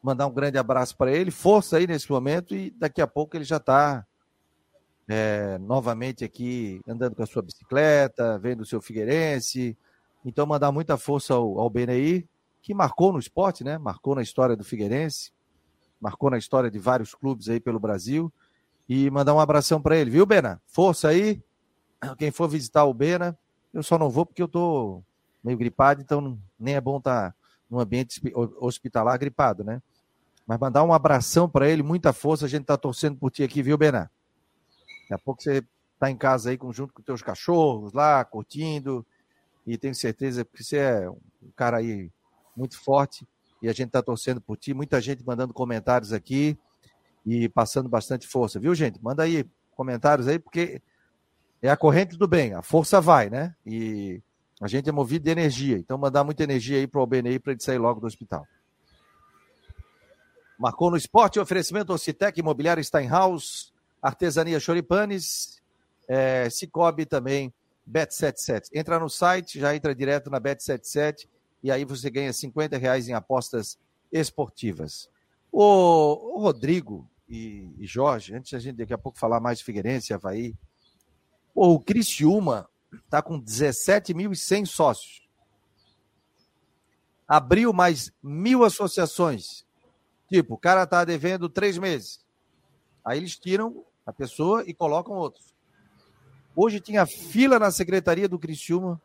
mandar 0.02 0.26
um 0.26 0.32
grande 0.32 0.56
abraço 0.56 0.96
para 0.96 1.10
ele, 1.10 1.30
força 1.30 1.76
aí 1.76 1.86
nesse 1.86 2.10
momento 2.10 2.54
e 2.54 2.70
daqui 2.70 3.02
a 3.02 3.06
pouco 3.06 3.36
ele 3.36 3.44
já 3.44 3.56
está 3.56 4.06
é, 5.08 5.56
novamente 5.58 6.22
aqui 6.22 6.80
andando 6.86 7.16
com 7.16 7.22
a 7.22 7.26
sua 7.26 7.40
bicicleta, 7.40 8.38
vendo 8.38 8.60
o 8.60 8.66
seu 8.66 8.80
Figueirense. 8.80 9.76
Então 10.24 10.46
mandar 10.46 10.70
muita 10.70 10.98
força 10.98 11.32
ao, 11.32 11.58
ao 11.58 11.72
aí, 11.88 12.26
que 12.60 12.74
marcou 12.74 13.12
no 13.12 13.18
esporte, 13.18 13.64
né? 13.64 13.78
Marcou 13.78 14.14
na 14.14 14.20
história 14.22 14.54
do 14.54 14.62
Figueirense, 14.62 15.32
marcou 15.98 16.30
na 16.30 16.36
história 16.36 16.70
de 16.70 16.78
vários 16.78 17.14
clubes 17.14 17.48
aí 17.48 17.58
pelo 17.58 17.80
Brasil 17.80 18.30
e 18.86 19.10
mandar 19.10 19.34
um 19.34 19.40
abração 19.40 19.80
para 19.80 19.96
ele, 19.96 20.10
viu, 20.10 20.26
Bena? 20.26 20.60
Força 20.66 21.08
aí. 21.08 21.42
Quem 22.18 22.30
for 22.30 22.48
visitar 22.48 22.84
o 22.84 22.92
Bena, 22.92 23.36
eu 23.72 23.82
só 23.82 23.98
não 23.98 24.10
vou 24.10 24.26
porque 24.26 24.42
eu 24.42 24.48
tô 24.48 25.02
meio 25.42 25.56
gripado, 25.56 26.02
então 26.02 26.38
nem 26.58 26.74
é 26.74 26.80
bom 26.80 26.98
estar 26.98 27.30
tá 27.30 27.34
num 27.70 27.80
ambiente 27.80 28.20
hospitalar 28.60 29.18
gripado, 29.18 29.64
né? 29.64 29.80
Mas 30.46 30.58
mandar 30.58 30.82
um 30.84 30.92
abração 30.92 31.48
para 31.48 31.68
ele, 31.68 31.82
muita 31.82 32.12
força, 32.12 32.46
a 32.46 32.48
gente 32.48 32.64
tá 32.64 32.76
torcendo 32.76 33.16
por 33.16 33.30
ti 33.30 33.42
aqui, 33.42 33.62
viu, 33.62 33.76
Bena? 33.78 34.10
Daqui 35.08 35.14
a 35.14 35.18
pouco 35.18 35.42
você 35.42 35.64
tá 35.98 36.10
em 36.10 36.16
casa 36.16 36.50
aí 36.50 36.58
junto 36.70 36.92
com 36.92 37.00
teus 37.00 37.22
cachorros 37.22 37.94
lá, 37.94 38.22
curtindo, 38.24 39.06
e 39.66 39.78
tenho 39.78 39.94
certeza 39.94 40.44
que 40.44 40.62
você 40.62 40.76
é 40.76 41.10
um 41.10 41.50
cara 41.56 41.78
aí 41.78 42.10
muito 42.54 42.78
forte 42.78 43.26
e 43.62 43.68
a 43.68 43.72
gente 43.72 43.90
tá 43.90 44.02
torcendo 44.02 44.40
por 44.40 44.56
ti, 44.56 44.74
muita 44.74 45.00
gente 45.00 45.24
mandando 45.24 45.54
comentários 45.54 46.12
aqui 46.12 46.58
e 47.26 47.48
passando 47.48 47.88
bastante 47.88 48.28
força, 48.28 48.60
viu, 48.60 48.74
gente? 48.74 49.02
Manda 49.02 49.22
aí 49.22 49.44
comentários 49.74 50.28
aí, 50.28 50.38
porque 50.38 50.80
É 51.60 51.68
a 51.68 51.76
corrente 51.76 52.16
do 52.16 52.28
bem, 52.28 52.54
a 52.54 52.62
força 52.62 53.00
vai, 53.00 53.28
né? 53.28 53.54
E 53.66 54.22
a 54.60 54.68
gente 54.68 54.88
é 54.88 54.92
movido 54.92 55.24
de 55.24 55.30
energia. 55.30 55.76
Então, 55.76 55.98
mandar 55.98 56.22
muita 56.22 56.44
energia 56.44 56.78
aí 56.78 56.86
para 56.86 56.98
o 56.98 57.00
Albenei 57.00 57.38
para 57.38 57.52
ele 57.52 57.60
sair 57.60 57.78
logo 57.78 58.00
do 58.00 58.06
hospital. 58.06 58.46
Marcou 60.58 60.90
no 60.90 60.96
esporte, 60.96 61.40
oferecimento 61.40 61.92
Ocitec, 61.92 62.38
Imobiliária 62.38 62.82
Steinhaus, 62.82 63.72
Artesania 64.02 64.60
Choripanes, 64.60 65.60
é, 66.06 66.48
Cicobi 66.50 67.04
também, 67.04 67.52
Bet77. 67.88 68.68
Entra 68.72 68.98
no 68.98 69.08
site, 69.08 69.58
já 69.58 69.74
entra 69.74 69.94
direto 69.94 70.30
na 70.30 70.40
Bet77 70.40 71.26
e 71.62 71.70
aí 71.70 71.84
você 71.84 72.10
ganha 72.10 72.32
50 72.32 72.76
reais 72.76 73.08
em 73.08 73.14
apostas 73.14 73.78
esportivas. 74.12 75.08
O, 75.50 76.36
o 76.36 76.40
Rodrigo 76.40 77.08
e, 77.28 77.70
e, 77.78 77.86
Jorge, 77.86 78.34
antes 78.34 78.54
a 78.54 78.58
gente 78.58 78.76
daqui 78.76 78.94
a 78.94 78.98
pouco 78.98 79.18
falar 79.18 79.40
mais 79.40 79.58
de 79.58 79.64
Figueirense, 79.64 80.14
Havaí, 80.14 80.54
o 81.54 81.78
Criciúma 81.80 82.68
está 83.04 83.20
com 83.20 83.40
17.100 83.40 84.66
sócios. 84.66 85.28
Abriu 87.26 87.72
mais 87.72 88.12
mil 88.22 88.64
associações. 88.64 89.66
Tipo, 90.28 90.54
o 90.54 90.58
cara 90.58 90.84
está 90.84 91.04
devendo 91.04 91.48
três 91.48 91.76
meses. 91.76 92.24
Aí 93.04 93.18
eles 93.18 93.38
tiram 93.38 93.84
a 94.08 94.12
pessoa 94.12 94.64
e 94.66 94.72
colocam 94.72 95.14
outros. 95.16 95.54
Hoje 96.56 96.80
tinha 96.80 97.04
fila 97.04 97.58
na 97.58 97.70
secretaria 97.70 98.26
do 98.26 98.38
Criciúma 98.38 98.98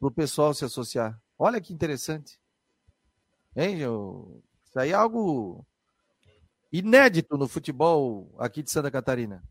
para 0.00 0.08
o 0.08 0.10
pessoal 0.10 0.54
se 0.54 0.64
associar. 0.64 1.20
Olha 1.38 1.60
que 1.60 1.70
interessante. 1.70 2.40
Hein, 3.54 3.76
Isso 3.76 4.78
aí 4.78 4.92
é 4.92 4.94
algo 4.94 5.66
inédito 6.72 7.36
no 7.36 7.46
futebol 7.46 8.34
aqui 8.38 8.62
de 8.62 8.70
Santa 8.70 8.90
Catarina. 8.90 9.42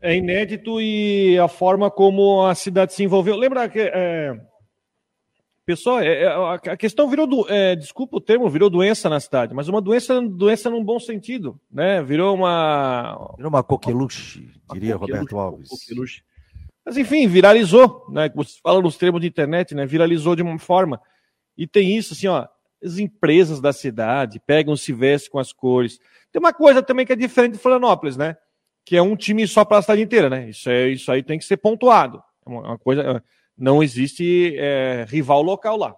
É 0.00 0.14
inédito 0.14 0.80
e 0.80 1.36
a 1.36 1.48
forma 1.48 1.90
como 1.90 2.46
a 2.46 2.54
cidade 2.54 2.94
se 2.94 3.02
envolveu. 3.02 3.34
Lembra 3.34 3.68
que. 3.68 3.80
É... 3.80 4.40
Pessoal, 5.68 6.00
é, 6.00 6.22
é 6.22 6.26
a 6.70 6.76
questão 6.78 7.10
virou. 7.10 7.26
Do, 7.26 7.46
é, 7.46 7.76
desculpa 7.76 8.16
o 8.16 8.20
termo, 8.22 8.48
virou 8.48 8.70
doença 8.70 9.06
na 9.10 9.20
cidade, 9.20 9.52
mas 9.52 9.68
uma 9.68 9.82
doença, 9.82 10.18
doença 10.22 10.70
num 10.70 10.82
bom 10.82 10.98
sentido, 10.98 11.60
né? 11.70 12.02
Virou 12.02 12.34
uma. 12.34 13.34
Virou 13.36 13.50
uma 13.50 13.62
coqueluche, 13.62 14.50
diria 14.72 14.96
uma 14.96 15.00
Roberto 15.00 15.38
Alves. 15.38 15.68
Coqueluche. 15.68 16.22
Mas 16.86 16.96
enfim, 16.96 17.28
viralizou, 17.28 18.06
né? 18.08 18.30
Você 18.34 18.58
fala 18.62 18.80
nos 18.80 18.96
termos 18.96 19.20
de 19.20 19.26
internet, 19.26 19.74
né? 19.74 19.84
Viralizou 19.84 20.34
de 20.34 20.40
uma 20.40 20.58
forma. 20.58 20.98
E 21.54 21.66
tem 21.66 21.98
isso, 21.98 22.14
assim, 22.14 22.28
ó. 22.28 22.48
As 22.82 22.96
empresas 22.96 23.60
da 23.60 23.74
cidade 23.74 24.40
pegam, 24.46 24.74
se 24.74 24.90
vestem 24.94 25.30
com 25.30 25.38
as 25.38 25.52
cores. 25.52 25.98
Tem 26.32 26.40
uma 26.40 26.54
coisa 26.54 26.82
também 26.82 27.04
que 27.04 27.12
é 27.12 27.16
diferente 27.16 27.52
de 27.52 27.58
Florianópolis, 27.58 28.16
né? 28.16 28.38
Que 28.86 28.96
é 28.96 29.02
um 29.02 29.14
time 29.14 29.46
só 29.46 29.66
para 29.66 29.76
a 29.76 29.82
cidade 29.82 30.00
inteira, 30.00 30.30
né? 30.30 30.48
Isso, 30.48 30.70
é, 30.70 30.88
isso 30.88 31.12
aí 31.12 31.22
tem 31.22 31.38
que 31.38 31.44
ser 31.44 31.58
pontuado. 31.58 32.22
É 32.46 32.48
uma 32.50 32.78
coisa, 32.78 33.02
é, 33.02 33.22
não 33.58 33.82
existe 33.82 34.54
é, 34.56 35.04
rival 35.08 35.42
local 35.42 35.76
lá. 35.76 35.94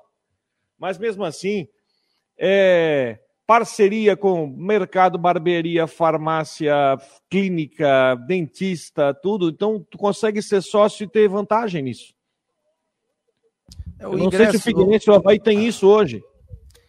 Mas 0.79 0.97
mesmo 0.97 1.25
assim, 1.25 1.69
é, 2.38 3.19
parceria 3.47 4.17
com 4.17 4.47
mercado, 4.47 5.19
barbearia, 5.19 5.87
farmácia, 5.87 6.73
clínica, 7.29 8.14
dentista, 8.26 9.12
tudo. 9.12 9.50
Então, 9.50 9.85
tu 9.90 9.99
consegue 9.99 10.40
ser 10.40 10.62
sócio 10.62 11.05
e 11.05 11.09
ter 11.09 11.29
vantagem 11.29 11.83
nisso. 11.83 12.14
É, 13.99 14.05
Eu 14.05 14.17
não 14.17 14.31
sei 14.31 14.50
se 14.50 14.57
o 14.57 14.61
Figueirense 14.61 15.11
ou 15.11 15.17
o 15.17 15.19
Havaí 15.19 15.38
tem 15.38 15.67
isso 15.67 15.87
hoje. 15.87 16.23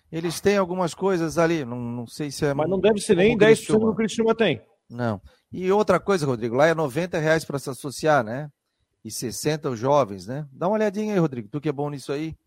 Eles 0.09 0.39
têm 0.39 0.57
algumas 0.57 0.93
coisas 0.93 1.37
ali, 1.37 1.65
não, 1.65 1.79
não 1.79 2.07
sei 2.07 2.31
se 2.31 2.45
é. 2.45 2.53
Mas 2.53 2.69
não 2.69 2.79
deve 2.79 2.99
ser 2.99 3.15
nem 3.15 3.37
10% 3.37 3.73
do 3.73 3.79
que 3.79 3.85
o 3.85 3.95
Cristiúma 3.95 4.35
tem. 4.35 4.61
Não. 4.89 5.21
E 5.51 5.71
outra 5.71 5.99
coisa, 5.99 6.25
Rodrigo, 6.25 6.55
lá 6.55 6.67
é 6.67 6.75
90 6.75 7.17
reais 7.17 7.43
para 7.43 7.59
se 7.59 7.69
associar, 7.69 8.23
né? 8.23 8.49
E 9.03 9.09
60 9.09 9.69
os 9.69 9.79
jovens, 9.79 10.27
né? 10.27 10.47
Dá 10.51 10.67
uma 10.67 10.75
olhadinha 10.75 11.13
aí, 11.13 11.19
Rodrigo, 11.19 11.49
tu 11.49 11.59
que 11.59 11.69
é 11.69 11.71
bom 11.71 11.89
nisso 11.89 12.11
aí. 12.11 12.37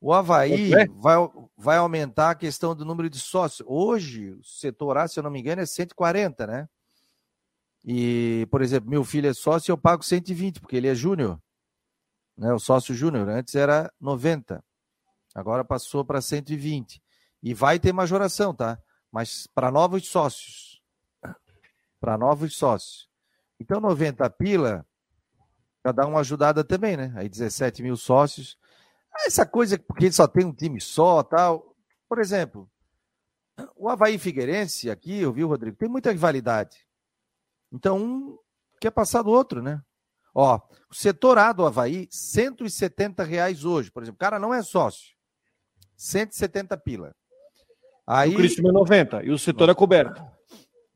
O 0.00 0.12
Havaí 0.14 0.72
é? 0.72 0.86
vai, 0.86 1.16
vai 1.56 1.76
aumentar 1.76 2.30
a 2.30 2.34
questão 2.34 2.74
do 2.74 2.84
número 2.84 3.10
de 3.10 3.18
sócios. 3.18 3.66
Hoje, 3.68 4.30
o 4.30 4.42
setor 4.42 4.96
A, 4.96 5.06
se 5.06 5.18
eu 5.18 5.22
não 5.22 5.30
me 5.30 5.40
engano, 5.40 5.60
é 5.60 5.66
140, 5.66 6.46
né? 6.46 6.68
E, 7.84 8.46
por 8.50 8.62
exemplo, 8.62 8.90
meu 8.90 9.04
filho 9.04 9.28
é 9.28 9.34
sócio 9.34 9.70
e 9.70 9.72
eu 9.72 9.78
pago 9.78 10.02
120, 10.02 10.60
porque 10.60 10.76
ele 10.76 10.88
é 10.88 10.94
júnior. 10.94 11.40
Né? 12.36 12.52
O 12.52 12.58
sócio 12.58 12.94
júnior. 12.94 13.28
Antes 13.28 13.54
era 13.54 13.92
90. 14.00 14.62
Agora 15.34 15.64
passou 15.64 16.04
para 16.04 16.20
120. 16.20 17.02
E 17.42 17.54
vai 17.54 17.78
ter 17.78 17.92
majoração, 17.92 18.54
tá? 18.54 18.78
Mas 19.10 19.46
para 19.46 19.70
novos 19.70 20.06
sócios. 20.08 20.82
Para 22.00 22.16
novos 22.16 22.56
sócios. 22.56 23.08
Então, 23.58 23.80
90 23.80 24.28
pila 24.30 24.86
já 25.84 25.92
dá 25.92 26.06
uma 26.06 26.20
ajudada 26.20 26.62
também, 26.62 26.96
né? 26.96 27.12
Aí 27.16 27.28
17 27.28 27.82
mil 27.82 27.96
sócios. 27.96 28.58
Essa 29.26 29.44
coisa, 29.46 29.78
porque 29.78 30.10
só 30.12 30.26
tem 30.26 30.44
um 30.44 30.52
time 30.52 30.80
só 30.80 31.22
tal. 31.22 31.74
Por 32.08 32.18
exemplo, 32.18 32.70
o 33.76 33.88
Havaí 33.88 34.18
Figueirense 34.18 34.90
aqui, 34.90 35.20
eu 35.20 35.32
vi, 35.32 35.42
Rodrigo, 35.42 35.76
tem 35.76 35.88
muita 35.88 36.12
rivalidade. 36.12 36.78
Então, 37.72 37.98
um 37.98 38.38
quer 38.80 38.90
passar 38.90 39.22
do 39.22 39.30
outro, 39.30 39.62
né? 39.62 39.82
Ó, 40.34 40.60
o 40.90 40.94
setor 40.94 41.38
A 41.38 41.52
do 41.52 41.66
Havaí, 41.66 42.08
170 42.10 43.22
reais 43.24 43.64
hoje. 43.64 43.90
Por 43.90 44.02
exemplo, 44.02 44.16
o 44.16 44.20
cara 44.20 44.38
não 44.38 44.54
é 44.54 44.62
sócio. 44.62 45.14
170 45.96 46.76
pila. 46.78 47.14
Aí... 48.06 48.32
O 48.32 48.36
Cristiano 48.36 48.70
é 48.70 48.72
90 48.72 49.24
e 49.24 49.30
o 49.30 49.38
setor 49.38 49.68
é 49.68 49.74
coberto. 49.74 50.22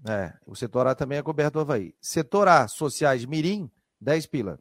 É, 0.06 0.34
o 0.46 0.54
setor 0.54 0.86
A 0.86 0.94
também 0.94 1.18
é 1.18 1.22
coberto 1.22 1.54
do 1.54 1.60
Havaí. 1.60 1.94
Setor 2.00 2.48
A, 2.48 2.68
sociais 2.68 3.24
Mirim, 3.24 3.70
10 4.00 4.26
pila. 4.26 4.58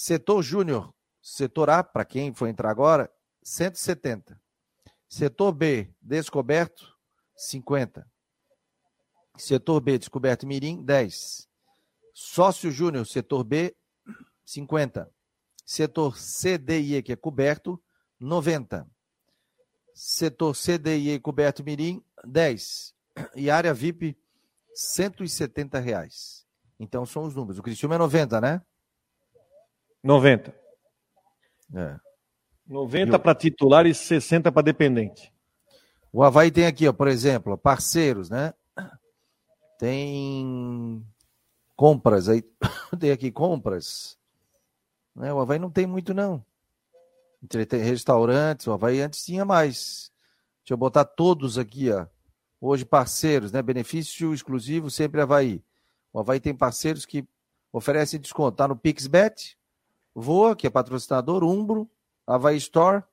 Setor 0.00 0.44
Júnior, 0.44 0.94
setor 1.20 1.68
A, 1.70 1.82
para 1.82 2.04
quem 2.04 2.32
for 2.32 2.46
entrar 2.46 2.70
agora, 2.70 3.10
170. 3.42 4.40
Setor 5.08 5.52
B, 5.52 5.92
descoberto, 6.00 6.96
50. 7.36 8.08
Setor 9.36 9.80
B, 9.80 9.98
descoberto 9.98 10.46
Mirim, 10.46 10.84
10. 10.84 11.48
Sócio 12.14 12.70
Júnior, 12.70 13.06
setor 13.06 13.42
B, 13.42 13.74
50. 14.44 15.10
Setor 15.66 16.16
C, 16.16 16.56
D 16.56 16.80
e 16.80 16.94
E, 16.94 17.02
que 17.02 17.12
é 17.12 17.16
coberto, 17.16 17.82
90 18.20 18.86
setor 19.92 20.54
CDI 20.54 21.18
coberto 21.18 21.64
Mirim, 21.64 22.00
10. 22.24 22.94
E 23.34 23.50
área 23.50 23.74
VIP, 23.74 24.16
170 24.72 25.80
reais. 25.80 26.46
Então 26.78 27.04
são 27.04 27.24
os 27.24 27.34
números. 27.34 27.58
O 27.58 27.62
Cristiúma 27.64 27.96
é 27.96 27.98
90, 27.98 28.40
né? 28.40 28.62
90. 30.02 30.54
É. 31.74 31.96
90 32.66 33.18
para 33.18 33.34
titular 33.34 33.86
e 33.86 33.94
60 33.94 34.52
para 34.52 34.62
dependente. 34.62 35.32
O 36.12 36.22
Havaí 36.22 36.50
tem 36.50 36.66
aqui, 36.66 36.88
ó, 36.88 36.92
por 36.92 37.08
exemplo, 37.08 37.56
parceiros, 37.56 38.30
né? 38.30 38.52
Tem 39.78 41.04
compras 41.76 42.28
aí. 42.28 42.42
tem 42.98 43.10
aqui 43.10 43.30
compras. 43.30 44.18
Né? 45.14 45.32
O 45.32 45.38
Havaí 45.38 45.58
não 45.58 45.70
tem 45.70 45.86
muito, 45.86 46.12
não 46.12 46.44
restaurantes, 47.82 48.66
o 48.66 48.72
Havaí 48.72 49.00
antes 49.00 49.24
tinha 49.24 49.44
mais. 49.44 50.10
Deixa 50.60 50.74
eu 50.74 50.76
botar 50.76 51.04
todos 51.04 51.58
aqui, 51.58 51.90
ó. 51.90 52.06
Hoje 52.60 52.84
parceiros, 52.84 53.52
né? 53.52 53.62
Benefício 53.62 54.34
exclusivo 54.34 54.90
sempre 54.90 55.20
Havaí. 55.20 55.62
O 56.12 56.18
Havaí 56.18 56.40
tem 56.40 56.54
parceiros 56.54 57.06
que 57.06 57.26
oferecem 57.72 58.20
desconto. 58.20 58.56
Tá 58.56 58.66
no 58.66 58.76
Pixbet, 58.76 59.56
Voa, 60.20 60.56
que 60.56 60.66
é 60.66 60.70
patrocinador, 60.70 61.44
Umbro, 61.44 61.88
Havaí 62.26 62.56
Store, 62.56 63.04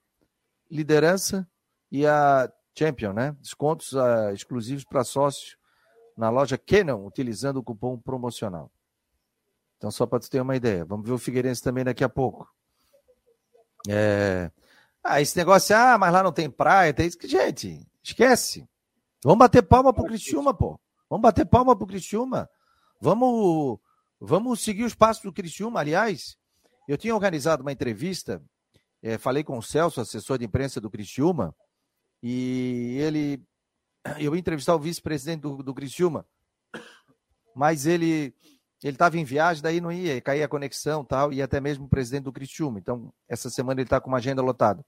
Liderança 0.70 1.48
e 1.92 2.06
a 2.06 2.52
Champion, 2.74 3.14
né? 3.14 3.36
Descontos 3.40 3.94
uh, 3.94 4.32
exclusivos 4.34 4.84
para 4.84 5.04
sócios 5.04 5.56
na 6.18 6.30
loja 6.30 6.58
Canon, 6.58 7.06
utilizando 7.06 7.58
o 7.58 7.64
cupom 7.64 7.98
promocional. 8.00 8.72
Então, 9.78 9.92
só 9.92 10.08
para 10.08 10.20
você 10.20 10.30
ter 10.30 10.42
uma 10.42 10.56
ideia. 10.56 10.84
Vamos 10.84 11.06
ver 11.06 11.14
o 11.14 11.20
Figueirense 11.20 11.62
também 11.62 11.84
daqui 11.84 12.04
a 12.04 12.10
pouco. 12.10 12.52
É... 13.88 14.50
Ah, 15.04 15.22
esse 15.22 15.38
negócio, 15.38 15.76
ah, 15.76 16.00
mas 16.00 16.12
lá 16.12 16.24
não 16.24 16.32
tem 16.32 16.50
praia, 16.50 16.92
tem 16.92 17.06
isso 17.06 17.20
que, 17.20 17.28
gente, 17.28 17.88
esquece. 18.02 18.68
Vamos 19.24 19.38
bater 19.38 19.62
palma 19.62 19.94
pro 19.94 20.06
Criciúma, 20.06 20.56
pô. 20.56 20.80
Vamos 21.08 21.22
bater 21.22 21.46
palma 21.46 21.76
pro 21.76 21.86
Criciúma. 21.86 22.50
Vamos, 23.00 23.78
vamos 24.20 24.62
seguir 24.62 24.84
os 24.84 24.96
passos 24.96 25.22
do 25.22 25.32
Criciúma. 25.32 25.80
Aliás, 25.80 26.36
eu 26.88 26.98
tinha 26.98 27.14
organizado 27.14 27.62
uma 27.62 27.72
entrevista, 27.72 28.42
é, 29.02 29.18
falei 29.18 29.44
com 29.44 29.58
o 29.58 29.64
Celso, 29.64 30.02
assessor 30.02 30.38
de 30.38 30.46
imprensa 30.46 30.80
do 30.80 30.90
Criciúma, 30.90 31.56
e 32.22 32.98
ele, 33.00 33.44
eu 34.20 34.36
ia 34.36 34.40
entrevistar 34.40 34.76
o 34.76 34.80
vice-presidente 34.80 35.42
do, 35.42 35.64
do 35.64 35.74
Criciúma, 35.74 36.26
mas 37.56 37.86
ele 37.86 38.34
ele 38.84 38.94
estava 38.94 39.18
em 39.18 39.24
viagem, 39.24 39.64
daí 39.64 39.82
não 39.82 39.92
ia, 39.92 40.22
caía 40.22 40.46
a 40.46 40.48
conexão 40.48 41.04
tal, 41.04 41.34
e 41.34 41.42
até 41.42 41.60
mesmo 41.60 41.86
o 41.86 41.90
presidente 41.90 42.26
do 42.26 42.32
Criciúma. 42.32 42.78
Então, 42.78 43.12
essa 43.28 43.50
semana 43.50 43.80
ele 43.80 43.88
está 43.88 44.00
com 44.00 44.10
uma 44.10 44.18
agenda 44.18 44.44
lotada. 44.44 44.86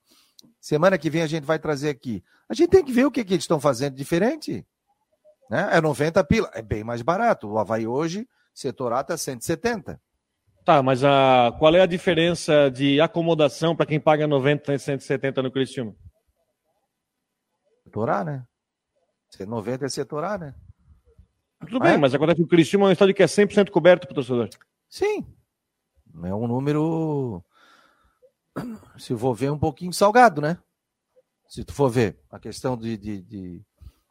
Semana 0.61 0.99
que 0.99 1.09
vem 1.09 1.23
a 1.23 1.27
gente 1.27 1.45
vai 1.45 1.57
trazer 1.57 1.89
aqui. 1.89 2.23
A 2.47 2.53
gente 2.53 2.69
tem 2.69 2.83
que 2.83 2.91
ver 2.91 3.05
o 3.05 3.11
que, 3.11 3.23
que 3.25 3.33
eles 3.33 3.43
estão 3.43 3.59
fazendo 3.59 3.95
diferente. 3.95 4.63
Né? 5.49 5.69
É 5.71 5.81
90 5.81 6.23
pila, 6.25 6.51
é 6.53 6.61
bem 6.61 6.83
mais 6.83 7.01
barato. 7.01 7.47
O 7.47 7.57
Havaí 7.57 7.87
hoje, 7.87 8.27
setor 8.53 8.93
A 8.93 9.01
está 9.01 9.17
170. 9.17 9.99
Tá, 10.67 10.83
mas 10.83 11.01
a, 11.01 11.55
qual 11.57 11.73
é 11.73 11.79
a 11.79 11.85
diferença 11.85 12.69
de 12.69 12.99
acomodação 12.99 13.73
para 13.73 13.85
quem 13.85 14.01
paga 14.01 14.27
90 14.27 14.73
e 14.73 14.77
170 14.77 15.41
no 15.41 15.49
Criciúma? 15.49 15.95
Setor 17.85 18.09
A, 18.09 18.23
né? 18.25 18.45
90 19.47 19.85
é 19.85 19.87
setor 19.87 20.25
A, 20.25 20.37
né? 20.37 20.53
Tudo 21.61 21.79
bem, 21.79 21.93
é? 21.93 21.97
mas 21.97 22.13
acontece 22.13 22.35
que 22.35 22.43
o 22.43 22.47
Criciúma 22.49 22.87
é 22.87 22.89
um 22.89 22.91
estádio 22.91 23.15
que 23.15 23.23
é 23.23 23.27
100% 23.27 23.69
coberto 23.69 24.07
para 24.07 24.11
o 24.11 24.15
torcedor. 24.15 24.49
Sim. 24.89 25.25
É 26.21 26.35
um 26.35 26.45
número, 26.45 27.41
se 28.99 29.15
for 29.15 29.33
ver, 29.33 29.51
um 29.51 29.57
pouquinho 29.57 29.93
salgado, 29.93 30.41
né? 30.41 30.57
Se 31.47 31.63
tu 31.63 31.71
for 31.71 31.87
ver 31.87 32.19
a 32.29 32.37
questão 32.39 32.75
de, 32.75 32.97
de, 32.97 33.21
de, 33.21 33.65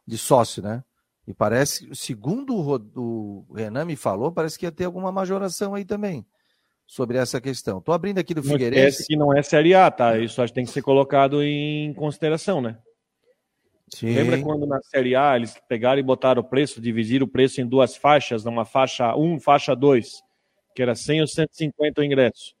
de 0.07 0.17
sócio, 0.17 0.63
né? 0.63 0.83
E 1.27 1.35
parece, 1.35 1.87
segundo 1.93 2.55
o, 2.55 3.45
o 3.49 3.53
Renan 3.53 3.85
me 3.85 3.95
falou, 3.95 4.31
parece 4.31 4.57
que 4.57 4.65
ia 4.65 4.71
ter 4.71 4.85
alguma 4.85 5.11
majoração 5.11 5.75
aí 5.75 5.85
também 5.85 6.25
sobre 6.87 7.17
essa 7.17 7.41
questão. 7.41 7.79
Estou 7.79 7.93
abrindo 7.93 8.17
aqui 8.17 8.33
do 8.33 8.41
não 8.41 8.53
Figueirense. 8.53 9.05
que 9.05 9.17
não 9.17 9.37
é 9.37 9.43
Série 9.43 9.75
A, 9.75 9.91
tá? 9.91 10.17
Isso 10.17 10.41
acho 10.41 10.53
que 10.53 10.55
tem 10.55 10.65
que 10.65 10.71
ser 10.71 10.81
colocado 10.81 11.43
em 11.43 11.93
consideração, 11.93 12.61
né? 12.61 12.77
Sim. 13.93 14.13
Lembra 14.13 14.41
quando 14.41 14.65
na 14.65 14.81
Série 14.81 15.15
A 15.15 15.35
eles 15.35 15.55
pegaram 15.67 15.99
e 15.99 16.03
botaram 16.03 16.41
o 16.41 16.45
preço, 16.45 16.81
dividiram 16.81 17.25
o 17.25 17.29
preço 17.29 17.61
em 17.61 17.67
duas 17.67 17.95
faixas, 17.95 18.43
numa 18.43 18.65
faixa 18.65 19.15
1, 19.15 19.39
faixa 19.39 19.75
2, 19.75 20.21
que 20.73 20.81
era 20.81 20.95
100 20.95 21.21
ou 21.21 21.27
150 21.27 22.01
o 22.01 22.03
ingresso. 22.03 22.55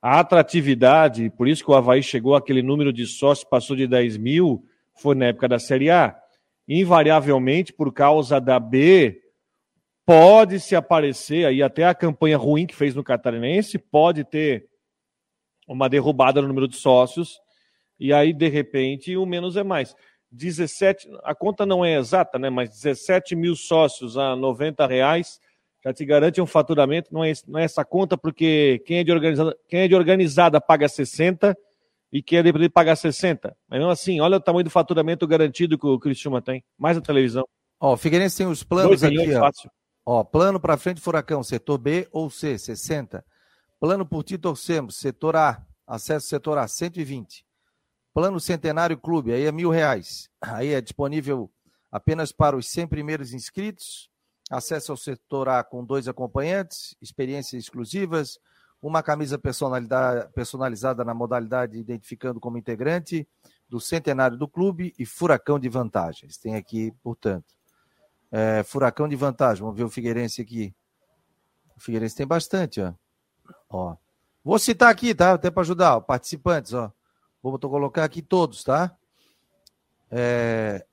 A 0.00 0.20
atratividade, 0.20 1.30
por 1.30 1.46
isso 1.46 1.64
que 1.64 1.70
o 1.70 1.74
Havaí 1.74 2.02
chegou 2.02 2.34
àquele 2.34 2.62
número 2.62 2.92
de 2.92 3.06
sócios, 3.06 3.48
passou 3.48 3.76
de 3.76 3.86
10 3.86 4.16
mil, 4.16 4.64
foi 4.94 5.14
na 5.14 5.26
época 5.26 5.48
da 5.48 5.58
Série 5.58 5.90
A. 5.90 6.16
Invariavelmente, 6.68 7.72
por 7.72 7.92
causa 7.92 8.40
da 8.40 8.58
B, 8.58 9.20
pode 10.12 10.60
se 10.60 10.76
aparecer 10.76 11.46
aí 11.46 11.62
até 11.62 11.86
a 11.86 11.94
campanha 11.94 12.36
ruim 12.36 12.66
que 12.66 12.76
fez 12.76 12.94
no 12.94 13.02
Catarinense, 13.02 13.78
pode 13.78 14.24
ter 14.24 14.68
uma 15.66 15.88
derrubada 15.88 16.42
no 16.42 16.48
número 16.48 16.68
de 16.68 16.76
sócios, 16.76 17.40
e 17.98 18.12
aí, 18.12 18.34
de 18.34 18.46
repente, 18.48 19.16
o 19.16 19.24
menos 19.24 19.56
é 19.56 19.62
mais. 19.62 19.96
17, 20.30 21.08
a 21.24 21.34
conta 21.34 21.64
não 21.64 21.82
é 21.82 21.96
exata, 21.96 22.38
né? 22.38 22.50
Mas 22.50 22.68
17 22.70 23.34
mil 23.34 23.56
sócios 23.56 24.18
a 24.18 24.36
90 24.36 24.86
reais 24.86 25.40
já 25.82 25.94
te 25.94 26.04
garante 26.04 26.42
um 26.42 26.46
faturamento. 26.46 27.08
Não 27.12 27.24
é, 27.24 27.32
não 27.48 27.58
é 27.58 27.64
essa 27.64 27.82
conta, 27.82 28.18
porque 28.18 28.82
quem 28.84 28.98
é, 28.98 29.04
de 29.04 29.12
organizada, 29.12 29.56
quem 29.66 29.80
é 29.80 29.88
de 29.88 29.94
organizada 29.94 30.60
paga 30.60 30.88
60 30.88 31.56
e 32.12 32.22
quem 32.22 32.38
é 32.38 32.42
de 32.42 32.68
paga 32.68 32.94
60. 32.94 33.56
Mas 33.66 33.80
não 33.80 33.88
assim, 33.88 34.20
olha 34.20 34.36
o 34.36 34.40
tamanho 34.40 34.64
do 34.64 34.70
faturamento 34.70 35.26
garantido 35.26 35.78
que 35.78 35.86
o 35.86 35.98
Cristiúma 35.98 36.42
tem, 36.42 36.62
mais 36.76 36.98
a 36.98 37.00
televisão. 37.00 37.46
Ó, 37.80 37.94
o 37.94 37.96
Figueirense 37.96 38.36
tem 38.36 38.46
os 38.46 38.62
planos 38.62 39.02
aqui, 39.02 39.34
ó. 39.34 39.50
Ó, 40.04 40.24
plano 40.24 40.58
para 40.58 40.76
frente 40.76 41.00
Furacão, 41.00 41.42
setor 41.42 41.78
B 41.78 42.08
ou 42.10 42.28
C, 42.28 42.58
60. 42.58 43.24
Plano 43.78 44.04
por 44.04 44.24
ti 44.24 44.36
torcemos, 44.36 44.96
setor 44.96 45.36
A, 45.36 45.64
acesso 45.86 46.26
setor 46.26 46.58
A, 46.58 46.66
120. 46.66 47.46
Plano 48.12 48.38
Centenário 48.40 48.98
Clube, 48.98 49.32
aí 49.32 49.44
é 49.44 49.52
mil 49.52 49.70
reais. 49.70 50.28
Aí 50.40 50.74
é 50.74 50.80
disponível 50.80 51.50
apenas 51.90 52.32
para 52.32 52.56
os 52.56 52.68
100 52.68 52.88
primeiros 52.88 53.32
inscritos. 53.32 54.10
Acesso 54.50 54.92
ao 54.92 54.96
setor 54.96 55.48
A 55.48 55.64
com 55.64 55.84
dois 55.84 56.08
acompanhantes, 56.08 56.94
experiências 57.00 57.62
exclusivas, 57.62 58.38
uma 58.82 59.02
camisa 59.02 59.38
personalizada 59.38 61.04
na 61.04 61.14
modalidade 61.14 61.78
identificando 61.78 62.40
como 62.40 62.58
integrante 62.58 63.26
do 63.68 63.80
centenário 63.80 64.36
do 64.36 64.48
clube 64.48 64.92
e 64.98 65.06
furacão 65.06 65.58
de 65.58 65.68
vantagens. 65.68 66.36
Tem 66.36 66.56
aqui, 66.56 66.92
portanto, 67.02 67.54
é, 68.32 68.62
furacão 68.62 69.06
de 69.06 69.14
vantagem. 69.14 69.62
Vamos 69.62 69.76
ver 69.76 69.84
o 69.84 69.90
Figueirense 69.90 70.40
aqui. 70.40 70.74
O 71.76 71.80
Figueirense 71.80 72.16
tem 72.16 72.26
bastante, 72.26 72.80
ó. 72.80 72.94
ó. 73.68 73.96
Vou 74.42 74.58
citar 74.58 74.90
aqui, 74.90 75.14
tá? 75.14 75.34
Até 75.34 75.50
para 75.50 75.60
ajudar, 75.60 75.96
ó, 75.96 76.00
participantes, 76.00 76.72
ó. 76.72 76.90
Vou 77.42 77.58
colocar 77.58 78.04
aqui 78.04 78.22
todos, 78.22 78.64
tá? 78.64 78.96
É... 80.10 80.84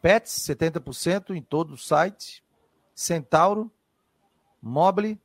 Pets, 0.00 0.32
70% 0.48 1.30
em 1.36 1.42
todo 1.42 1.74
o 1.74 1.78
site. 1.78 2.42
Centauro, 2.94 3.70
Mobile, 4.62 5.20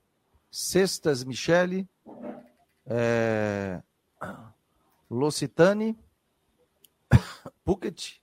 Cestas 0.51 1.23
Michele, 1.23 1.87
é... 2.85 3.81
Locitane, 5.09 5.97
Pucket, 7.63 8.20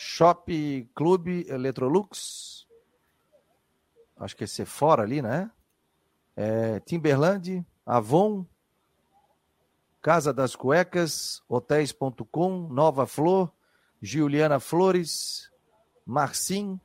Shop 0.00 0.88
Clube 0.94 1.44
Electrolux, 1.48 2.68
acho 4.16 4.36
que 4.36 4.44
é 4.44 4.46
Sephora 4.46 5.02
ali, 5.02 5.20
né? 5.20 5.50
É, 6.36 6.78
Timberland, 6.78 7.66
Avon, 7.84 8.46
Casa 10.00 10.32
das 10.32 10.54
Cuecas, 10.54 11.42
Hotéis.com, 11.48 12.68
Nova 12.68 13.08
Flor, 13.08 13.52
Juliana 14.00 14.60
Flores, 14.60 15.50
Marcim, 16.06 16.80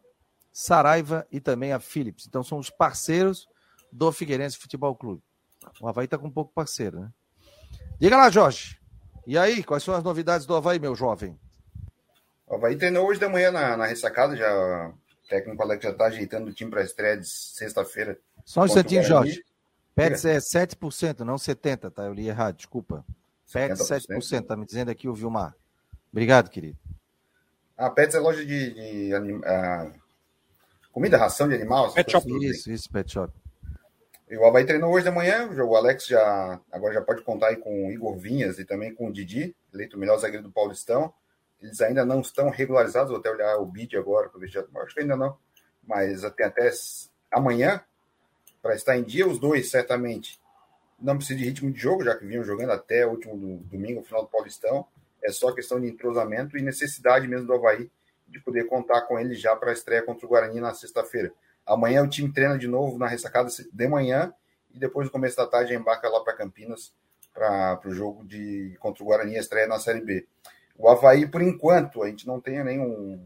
Saraiva 0.52 1.28
e 1.32 1.39
também 1.39 1.71
a 1.71 1.80
Philips. 1.80 2.26
Então 2.26 2.41
são 2.41 2.58
os 2.58 2.71
parceiros 2.71 3.47
do 3.91 4.12
Figueirense 4.12 4.58
Futebol 4.58 4.95
Clube. 4.95 5.21
O 5.80 5.88
Havaí 5.88 6.06
está 6.06 6.17
com 6.17 6.28
um 6.28 6.34
pouco 6.34 6.52
parceiro, 6.52 6.99
né? 6.99 7.13
Diga 7.99 8.17
lá, 8.17 8.32
Jorge. 8.32 8.82
E 9.28 9.38
aí, 9.38 9.63
quais 9.63 9.84
são 9.84 9.93
as 9.93 10.04
novidades 10.04 10.47
do 10.47 10.56
Havaí, 10.56 10.80
meu 10.80 10.95
jovem? 10.95 11.39
O 12.54 12.56
Havaí 12.56 12.76
treinou 12.76 13.08
hoje 13.08 13.20
da 13.20 13.28
manhã 13.28 13.52
na, 13.52 13.76
na 13.76 13.88
ressacada, 13.88 14.36
já 14.36 14.88
o 14.88 15.28
técnico 15.28 15.63
Alex 15.63 15.84
já 15.84 15.89
está 15.89 16.06
ajeitando 16.06 16.52
o 16.52 16.54
time 16.54 16.70
para 16.70 16.82
a 16.82 16.84
estreia 16.84 17.18
de 17.18 17.28
sexta-feira. 17.28 18.20
Só 18.46 18.62
um 18.62 18.66
instantinho, 18.66 19.02
Jorge. 19.02 19.44
Pets 19.96 20.24
é 20.24 20.38
7%, 20.38 21.22
não 21.22 21.34
70%, 21.34 21.92
tá? 21.92 22.04
Eu 22.04 22.13
li 22.13 22.28
errado, 22.28 22.58
desculpa. 22.58 23.04
Pets 23.52 23.82
7%, 23.82 24.46
tá 24.46 24.56
me 24.56 24.68
dizendo 24.68 24.92
aqui 24.92 25.10
o 25.10 25.16
Vilmar. 25.16 25.56
Obrigado, 26.12 26.52
querido. 26.52 26.78
A 27.76 27.89
Pets 27.89 28.13
é 28.13 28.20
loja 28.20 28.46
de, 28.46 28.74
de 28.74 29.16
anim... 29.16 29.42
comida, 30.92 31.18
ração 31.18 31.50
de 31.50 31.56
animal. 31.56 31.92
Pet 31.92 32.12
shop. 32.12 32.28
Assim. 32.28 32.46
Isso, 32.46 32.72
isso, 32.72 32.92
pet 32.92 33.12
shop. 33.12 33.34
E 34.30 34.38
o 34.38 34.46
Havaí 34.46 34.63
treinou 34.63 34.94
hoje 34.94 35.06
da 35.06 35.12
manhã, 35.12 35.50
o 35.50 35.76
Alex 35.76 36.06
já 36.06 36.60
agora 36.72 36.94
já 36.94 37.02
pode 37.02 37.24
contar 37.24 37.48
aí 37.48 37.56
com 37.56 37.88
o 37.88 37.92
Igor 37.92 38.16
Vinhas 38.16 38.60
e 38.60 38.66
também 38.66 38.94
com 38.94 39.08
o 39.08 39.12
Didi, 39.12 39.56
eleito 39.74 39.98
o 39.98 40.00
melhor 40.00 40.20
zagueiro 40.20 40.44
do 40.44 40.52
Paulistão. 40.52 41.12
Eles 41.63 41.80
ainda 41.80 42.06
não 42.06 42.19
estão 42.19 42.49
regularizados, 42.49 43.10
vou 43.10 43.19
até 43.19 43.32
olhar 43.32 43.58
o 43.58 43.65
bid 43.65 43.95
agora 43.97 44.28
para 44.28 44.39
ver 44.39 44.47
se 44.47 44.54
já. 44.54 44.65
Acho 44.76 44.93
que 44.93 44.99
ainda 44.99 45.15
não, 45.15 45.38
mas 45.82 46.21
tem 46.36 46.45
até 46.45 46.69
amanhã 47.32 47.82
para 48.62 48.76
estar 48.76 48.97
em 48.97 49.04
dia, 49.04 49.26
os 49.26 49.39
dois, 49.39 49.71
certamente. 49.71 50.41
Não 50.99 51.15
precisa 51.15 51.39
de 51.39 51.45
ritmo 51.45 51.71
de 51.71 51.80
jogo, 51.80 52.04
já 52.04 52.15
que 52.15 52.26
vinham 52.26 52.43
jogando 52.43 52.71
até 52.71 53.08
o 53.08 53.12
último 53.12 53.38
do, 53.38 53.58
domingo, 53.63 54.04
final 54.04 54.23
do 54.23 54.30
Paulistão. 54.30 54.86
É 55.23 55.32
só 55.32 55.54
questão 55.54 55.80
de 55.80 55.88
entrosamento 55.88 56.58
e 56.58 56.62
necessidade 56.62 57.28
mesmo 57.30 57.47
do 57.47 57.54
Havaí 57.54 57.89
de 58.28 58.39
poder 58.41 58.65
contar 58.65 59.02
com 59.04 59.17
ele 59.17 59.34
já 59.34 59.56
para 59.56 59.69
a 59.69 59.73
estreia 59.73 60.04
contra 60.04 60.26
o 60.26 60.30
Guarani 60.30 60.60
na 60.60 60.73
sexta-feira. 60.73 61.32
Amanhã 61.65 62.04
o 62.04 62.10
time 62.10 62.32
treina 62.32 62.58
de 62.58 62.67
novo 62.67 62.97
na 62.97 63.08
ressacada 63.08 63.49
de 63.71 63.88
manhã 63.88 64.34
e 64.73 64.80
depois 64.80 65.08
no 65.08 65.12
começo 65.12 65.38
da 65.38 65.47
tarde 65.47 65.73
embarca 65.73 66.10
lá 66.10 66.21
para 66.21 66.34
Campinas 66.34 66.93
para 67.34 67.80
o 67.86 67.93
jogo 67.93 68.26
de 68.26 68.76
contra 68.80 69.02
o 69.02 69.06
Guarani, 69.06 69.38
a 69.38 69.39
estreia 69.39 69.67
na 69.67 69.80
Série 69.80 70.02
B. 70.02 70.28
O 70.78 70.90
Havaí, 70.90 71.28
por 71.28 71.42
enquanto, 71.42 72.04
a 72.04 72.08
gente 72.08 72.26
não 72.26 72.40
tem 72.40 72.64
nenhum 72.64 73.20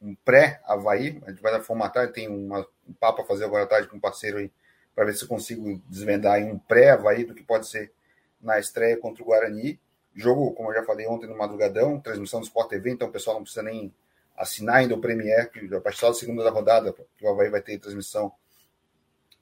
um 0.00 0.14
pré-Havaí, 0.14 1.20
a 1.26 1.30
gente 1.30 1.42
vai 1.42 1.60
formatar, 1.60 2.12
tem 2.12 2.28
uma, 2.28 2.66
um 2.88 2.92
papo 2.92 3.22
a 3.22 3.24
fazer 3.24 3.44
agora 3.44 3.64
à 3.64 3.66
tarde 3.66 3.88
com 3.88 3.96
um 3.96 4.00
parceiro 4.00 4.38
aí, 4.38 4.52
para 4.94 5.04
ver 5.04 5.14
se 5.14 5.26
consigo 5.26 5.80
desvendar 5.88 6.40
um 6.40 6.58
pré-Havaí 6.58 7.24
do 7.24 7.34
que 7.34 7.42
pode 7.42 7.66
ser 7.66 7.92
na 8.40 8.58
estreia 8.58 8.96
contra 8.96 9.22
o 9.22 9.26
Guarani. 9.26 9.80
Jogo, 10.14 10.52
como 10.52 10.70
eu 10.70 10.74
já 10.74 10.82
falei 10.84 11.06
ontem 11.06 11.26
no 11.26 11.36
madrugadão, 11.36 12.00
transmissão 12.00 12.40
do 12.40 12.46
Sport 12.46 12.70
TV, 12.70 12.90
então 12.90 13.08
o 13.08 13.12
pessoal 13.12 13.36
não 13.36 13.42
precisa 13.42 13.62
nem 13.62 13.92
assinar 14.36 14.76
ainda 14.76 14.94
o 14.94 15.00
Premier, 15.00 15.50
que 15.50 15.74
a 15.74 15.80
partir 15.80 16.02
da 16.02 16.14
segunda 16.14 16.44
da 16.44 16.50
rodada, 16.50 16.94
o 17.22 17.28
Havaí 17.28 17.50
vai 17.50 17.60
ter 17.60 17.78
transmissão 17.78 18.32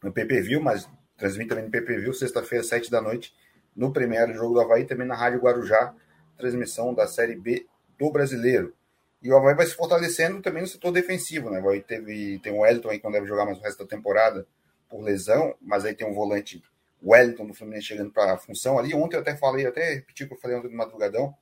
no 0.02 0.12
PPV, 0.12 0.58
mas 0.58 0.88
transmite 1.16 1.48
também 1.48 1.64
no 1.64 1.70
PPV, 1.70 2.12
sexta-feira, 2.12 2.64
sete 2.64 2.90
da 2.90 3.00
noite, 3.00 3.34
no 3.74 3.92
Premier, 3.92 4.30
o 4.30 4.34
jogo 4.34 4.54
do 4.54 4.60
Havaí, 4.60 4.84
também 4.84 5.06
na 5.06 5.14
Rádio 5.14 5.40
Guarujá, 5.40 5.94
transmissão 6.36 6.94
da 6.94 7.06
Série 7.06 7.36
B 7.36 7.66
do 7.98 8.10
Brasileiro. 8.10 8.74
E 9.22 9.32
o 9.32 9.36
Havaí 9.36 9.54
vai 9.54 9.66
se 9.66 9.74
fortalecendo 9.74 10.42
também 10.42 10.62
no 10.62 10.68
setor 10.68 10.92
defensivo, 10.92 11.48
né? 11.48 11.58
Havaí 11.58 11.80
teve, 11.80 12.38
tem 12.40 12.52
o 12.52 12.58
Wellington 12.58 12.90
aí 12.90 12.98
que 12.98 13.04
não 13.04 13.12
deve 13.12 13.26
jogar 13.26 13.46
mais 13.46 13.58
o 13.58 13.62
resto 13.62 13.78
da 13.82 13.88
temporada 13.88 14.46
por 14.88 15.02
lesão, 15.02 15.54
mas 15.62 15.84
aí 15.84 15.94
tem 15.94 16.06
um 16.06 16.12
volante 16.12 16.62
Wellington 17.02 17.46
do 17.46 17.54
Fluminense 17.54 17.86
chegando 17.86 18.10
para 18.10 18.34
a 18.34 18.38
função 18.38 18.78
ali. 18.78 18.94
Ontem 18.94 19.16
eu 19.16 19.20
até 19.20 19.36
falei, 19.36 19.66
até 19.66 19.94
repeti 19.94 20.24
o 20.24 20.28
que 20.28 20.34
eu 20.34 20.38
falei 20.38 20.56
ontem 20.56 20.68
no 20.68 20.76
madrugadão, 20.76 21.34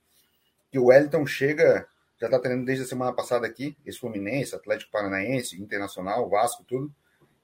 que 0.71 0.79
o 0.79 0.85
Wellington 0.85 1.25
chega, 1.25 1.87
já 2.19 2.27
está 2.27 2.39
treinando 2.39 2.65
desde 2.65 2.83
a 2.83 2.87
semana 2.87 3.13
passada 3.13 3.45
aqui, 3.45 3.77
esse 3.85 3.99
Fluminense, 3.99 4.55
Atlético 4.55 4.91
Paranaense, 4.91 5.61
Internacional, 5.61 6.29
Vasco, 6.29 6.63
tudo. 6.63 6.93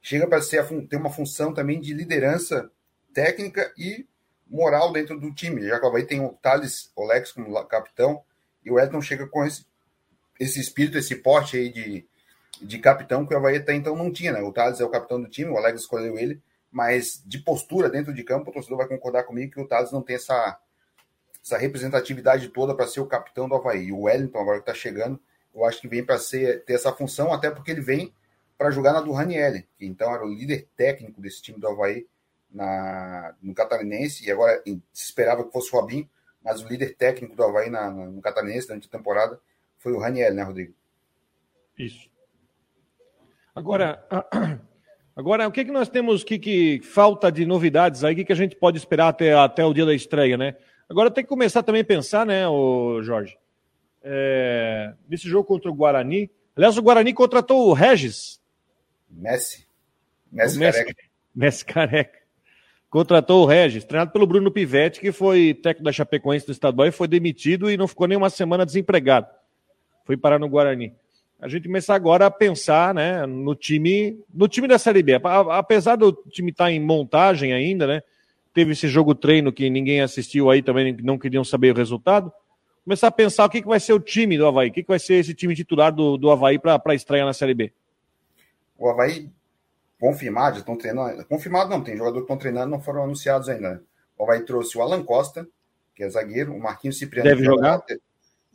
Chega 0.02 0.28
para 0.28 0.42
ser 0.42 0.66
ter 0.88 0.96
uma 0.96 1.10
função 1.10 1.54
também 1.54 1.80
de 1.80 1.94
liderança 1.94 2.72
técnica 3.14 3.74
e 3.78 4.08
moral 4.50 4.92
dentro 4.92 5.20
do 5.20 5.34
time. 5.34 5.68
Já 5.68 5.80
que 5.80 5.86
o 5.86 5.90
Havaí 5.90 6.06
tem 6.06 6.20
o 6.22 6.30
Thales 6.42 6.92
Olex 6.96 7.32
como 7.32 7.64
capitão, 7.66 8.24
e 8.66 8.72
o 8.72 8.76
Wellington 8.76 9.02
chega 9.02 9.28
com 9.28 9.46
esse 9.46 9.68
esse 10.40 10.58
espírito, 10.58 10.98
esse 10.98 11.16
porte 11.18 11.58
aí 11.58 11.70
de, 11.70 12.08
de 12.62 12.80
capitão 12.80 13.26
que 13.26 13.34
o 13.34 13.38
Havaí 13.38 13.58
até 13.58 13.74
então 13.74 13.94
não 13.94 14.10
tinha, 14.10 14.32
né? 14.32 14.42
O 14.42 14.54
Thales 14.54 14.80
é 14.80 14.86
o 14.86 14.90
capitão 14.90 15.22
do 15.22 15.28
time, 15.28 15.52
o 15.52 15.58
Alex 15.58 15.82
escolheu 15.82 16.18
ele 16.18 16.42
mas 16.72 17.24
de 17.26 17.40
postura 17.40 17.90
dentro 17.90 18.14
de 18.14 18.24
campo, 18.24 18.50
o 18.50 18.54
torcedor 18.54 18.78
vai 18.78 18.88
concordar 18.88 19.24
comigo 19.24 19.54
que 19.54 19.60
o 19.60 19.68
Thales 19.68 19.92
não 19.92 20.02
tem 20.02 20.16
essa, 20.16 20.60
essa 21.44 21.58
representatividade 21.58 22.50
toda 22.50 22.76
para 22.76 22.88
ser 22.88 23.00
o 23.00 23.08
capitão 23.08 23.50
do 23.50 23.56
Havaí. 23.56 23.86
E 23.86 23.92
o 23.92 24.02
Wellington, 24.02 24.40
agora 24.40 24.58
que 24.58 24.70
está 24.70 24.74
chegando, 24.74 25.20
eu 25.54 25.66
acho 25.66 25.82
que 25.82 25.88
vem 25.88 26.04
para 26.04 26.20
ter 26.20 26.64
essa 26.68 26.94
função, 26.94 27.34
até 27.34 27.50
porque 27.50 27.72
ele 27.72 27.82
vem 27.82 28.14
para 28.58 28.72
jogar 28.72 28.94
na 28.94 29.02
do 29.02 29.12
Ranielli, 29.12 29.68
que 29.78 29.86
então 29.86 30.14
era 30.14 30.24
o 30.24 30.30
líder 30.30 30.68
técnico 30.76 31.22
desse 31.22 31.42
time 31.42 31.60
do 31.60 31.68
Havaí 31.68 32.06
na, 32.52 33.36
no 33.42 33.54
Catarinense, 33.54 34.26
e 34.26 34.32
agora 34.32 34.62
se 34.66 35.06
esperava 35.06 35.44
que 35.44 35.52
fosse 35.52 35.74
o 35.74 35.80
Robinho, 35.80 36.10
mas 36.44 36.62
o 36.62 36.68
líder 36.68 36.96
técnico 36.96 37.36
do 37.36 37.44
Havaí 37.44 37.70
na, 37.70 37.90
no 37.90 38.22
Catarinense 38.22 38.68
durante 38.68 38.88
a 38.88 38.92
temporada 38.92 39.40
foi 39.78 39.94
o 39.94 40.00
Raniel, 40.00 40.34
né, 40.34 40.44
Rodrigo? 40.44 40.74
Isso. 41.78 42.10
Agora, 43.56 44.04
agora 45.16 45.48
o 45.48 45.52
que, 45.52 45.66
que 45.66 45.72
nós 45.72 45.90
temos 45.90 46.24
que, 46.24 46.40
que 46.40 46.82
falta 46.82 47.32
de 47.32 47.46
novidades 47.46 48.04
aí? 48.04 48.14
O 48.14 48.16
que, 48.16 48.26
que 48.26 48.34
a 48.34 48.36
gente 48.36 48.56
pode 48.56 48.78
esperar 48.78 49.10
até, 49.10 49.34
até 49.34 49.64
o 49.64 49.74
dia 49.74 49.86
da 49.86 49.94
estreia, 49.94 50.38
né? 50.38 50.56
Agora 50.90 51.12
tem 51.12 51.24
que 51.24 51.30
começar 51.30 51.62
também 51.62 51.82
a 51.82 51.86
pensar, 51.86 52.26
né, 52.26 52.48
o 52.48 53.02
Jorge? 53.02 53.38
É, 54.02 54.94
nesse 55.08 55.28
jogo 55.28 55.46
contra 55.46 55.70
o 55.70 55.74
Guarani. 55.74 56.32
Aliás, 56.56 56.78
o 56.78 56.82
Guarani 56.82 57.14
contratou 57.14 57.68
o 57.68 57.74
Regis. 57.74 58.42
Messi. 59.10 59.68
Messi, 60.32 60.58
Messi 60.58 60.78
Careca. 60.80 61.04
Messi 61.36 61.66
Careca 61.66 62.19
contratou 62.90 63.44
o 63.44 63.46
Regis, 63.46 63.86
treinado 63.86 64.12
pelo 64.12 64.26
Bruno 64.26 64.52
Pivetti, 64.52 65.00
que 65.00 65.12
foi 65.12 65.54
técnico 65.54 65.84
da 65.84 65.92
Chapecoense 65.92 66.46
do 66.46 66.52
estadual 66.52 66.88
e 66.88 66.92
foi 66.92 67.08
demitido 67.08 67.70
e 67.70 67.78
não 67.78 67.88
ficou 67.88 68.08
nem 68.08 68.18
uma 68.18 68.30
semana 68.30 68.66
desempregado. 68.66 69.28
Foi 70.06 70.18
parar 70.18 70.40
no 70.40 70.50
Guarani. 70.50 70.94
A 71.40 71.48
gente 71.48 71.68
começar 71.68 71.96
agora 71.96 72.26
a 72.26 72.32
pensar 72.32 72.94
né, 72.94 73.26
no 73.26 73.56
time 73.56 74.20
no 74.34 74.48
time 74.48 74.68
da 74.68 74.78
Série 74.78 75.02
B. 75.02 75.20
Apesar 75.52 75.96
do 75.96 76.12
time 76.12 76.52
estar 76.52 76.66
tá 76.66 76.72
em 76.72 76.80
montagem 76.80 77.54
ainda, 77.54 77.88
né? 77.88 78.02
Teve 78.54 78.72
esse 78.72 78.88
jogo 78.88 79.16
treino 79.16 79.54
que 79.54 79.70
ninguém 79.70 80.02
assistiu 80.02 80.50
aí 80.50 80.62
também, 80.62 80.98
não 81.02 81.18
queriam 81.18 81.44
saber 81.44 81.72
o 81.72 81.78
resultado. 81.78 82.34
Começar 82.84 83.08
a 83.08 83.12
pensar 83.12 83.46
o 83.46 83.50
que, 83.50 83.62
que 83.62 83.68
vai 83.68 83.80
ser 83.80 83.94
o 83.94 84.00
time 84.00 84.38
do 84.38 84.48
Havaí, 84.48 84.70
o 84.70 84.72
que, 84.74 84.82
que 84.82 84.90
vai 84.90 85.00
ser 85.00 85.14
esse 85.16 85.34
time 85.34 85.56
titular 85.56 85.94
do, 85.94 86.18
do 86.18 86.32
Havaí 86.32 86.58
para 86.58 86.96
estreia 86.96 87.24
na 87.24 87.32
Série 87.32 87.54
B. 87.54 87.72
O 88.78 88.90
Havaí 88.90 89.30
confirmado, 90.00 90.56
já 90.56 90.60
estão 90.62 90.78
treinando. 90.78 91.26
Confirmado 91.26 91.70
não, 91.70 91.84
tem 91.84 91.98
jogador 91.98 92.18
que 92.18 92.24
estão 92.24 92.38
treinando, 92.38 92.72
não 92.72 92.82
foram 92.82 93.04
anunciados 93.04 93.50
ainda. 93.50 93.84
O 94.18 94.24
Havaí 94.24 94.42
trouxe 94.42 94.78
o 94.78 94.82
Alan 94.82 95.04
Costa, 95.04 95.48
que 95.94 96.04
é 96.04 96.10
zagueiro, 96.10 96.54
o 96.54 96.60
Marquinhos 96.60 96.98
Cipriano. 96.98 97.30
Deve 97.30 97.44
jogar? 97.44 97.84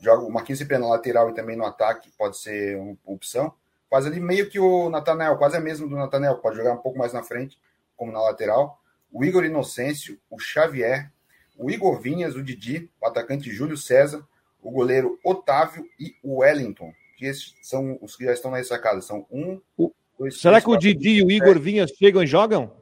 Joga 0.00 0.24
o 0.24 0.32
Marquinhos 0.32 0.58
Cipriano 0.58 0.86
na 0.86 0.92
lateral 0.92 1.30
e 1.30 1.34
também 1.34 1.56
no 1.56 1.64
ataque, 1.64 2.10
pode 2.18 2.38
ser 2.38 2.76
uma 2.76 2.96
opção. 3.04 3.54
Quase 3.88 4.08
ali 4.08 4.18
meio 4.18 4.48
que 4.48 4.58
o 4.58 4.90
Natanel, 4.90 5.36
quase 5.36 5.56
é 5.56 5.60
mesmo 5.60 5.88
do 5.88 5.94
Natanel, 5.94 6.38
pode 6.38 6.56
jogar 6.56 6.72
um 6.72 6.78
pouco 6.78 6.98
mais 6.98 7.12
na 7.12 7.22
frente, 7.22 7.58
como 7.96 8.10
na 8.10 8.20
lateral. 8.20 8.80
O 9.12 9.24
Igor 9.24 9.44
Inocêncio, 9.44 10.18
o 10.28 10.38
Xavier, 10.38 11.12
o 11.56 11.70
Igor 11.70 12.00
Vinhas, 12.00 12.34
o 12.34 12.42
Didi, 12.42 12.90
o 13.00 13.06
atacante 13.06 13.52
Júlio 13.52 13.76
César, 13.76 14.26
o 14.60 14.70
goleiro 14.70 15.18
Otávio 15.22 15.86
e 16.00 16.16
o 16.22 16.38
Wellington, 16.38 16.92
que 17.16 17.26
esses 17.26 17.54
são 17.62 17.98
os 18.02 18.16
que 18.16 18.24
já 18.24 18.32
estão 18.32 18.50
na 18.50 18.56
ressacada. 18.56 19.00
São 19.00 19.26
um, 19.30 19.60
o, 19.76 19.92
Dois, 20.24 20.40
Será 20.40 20.54
três, 20.54 20.64
que 20.64 20.70
o 20.70 20.78
Didi 20.78 21.10
e 21.18 21.22
o 21.22 21.30
Igor 21.30 21.58
Vinhas 21.58 21.90
chegam 21.90 22.22
e 22.22 22.26
jogam? 22.26 22.74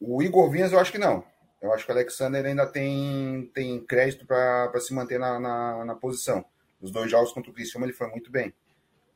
O 0.00 0.22
Igor 0.22 0.48
Vinhas 0.48 0.72
eu 0.72 0.78
acho 0.78 0.92
que 0.92 0.98
não. 0.98 1.24
Eu 1.60 1.72
acho 1.72 1.84
que 1.84 1.90
o 1.90 1.94
Alexander 1.94 2.44
ainda 2.46 2.64
tem, 2.64 3.50
tem 3.52 3.84
crédito 3.84 4.24
para 4.24 4.78
se 4.78 4.94
manter 4.94 5.18
na, 5.18 5.40
na, 5.40 5.84
na, 5.84 5.94
posição. 5.96 6.44
Os 6.80 6.92
dois 6.92 7.10
jogos 7.10 7.32
contra 7.32 7.50
o 7.50 7.54
Criciúma 7.54 7.84
ele 7.84 7.92
foi 7.92 8.06
muito 8.06 8.30
bem. 8.30 8.54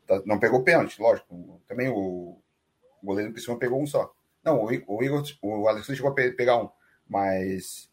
Tá, 0.05 0.21
não 0.27 0.41
pegou 0.41 0.65
pênalti, 0.65 1.01
lógico. 1.01 1.63
Também 1.69 1.89
o, 1.89 2.37
o 3.01 3.07
goleiro 3.07 3.31
do 3.31 3.35
Criciúma 3.35 3.61
pegou 3.61 3.81
um 3.81 3.87
só. 3.87 4.13
Não, 4.43 4.59
o, 4.59 4.65
o 4.65 5.05
Igor, 5.05 5.23
o 5.41 5.69
Alexander 5.69 5.97
chegou 5.97 6.11
a 6.11 6.15
pegar 6.15 6.57
um, 6.57 6.69
mas 7.09 7.89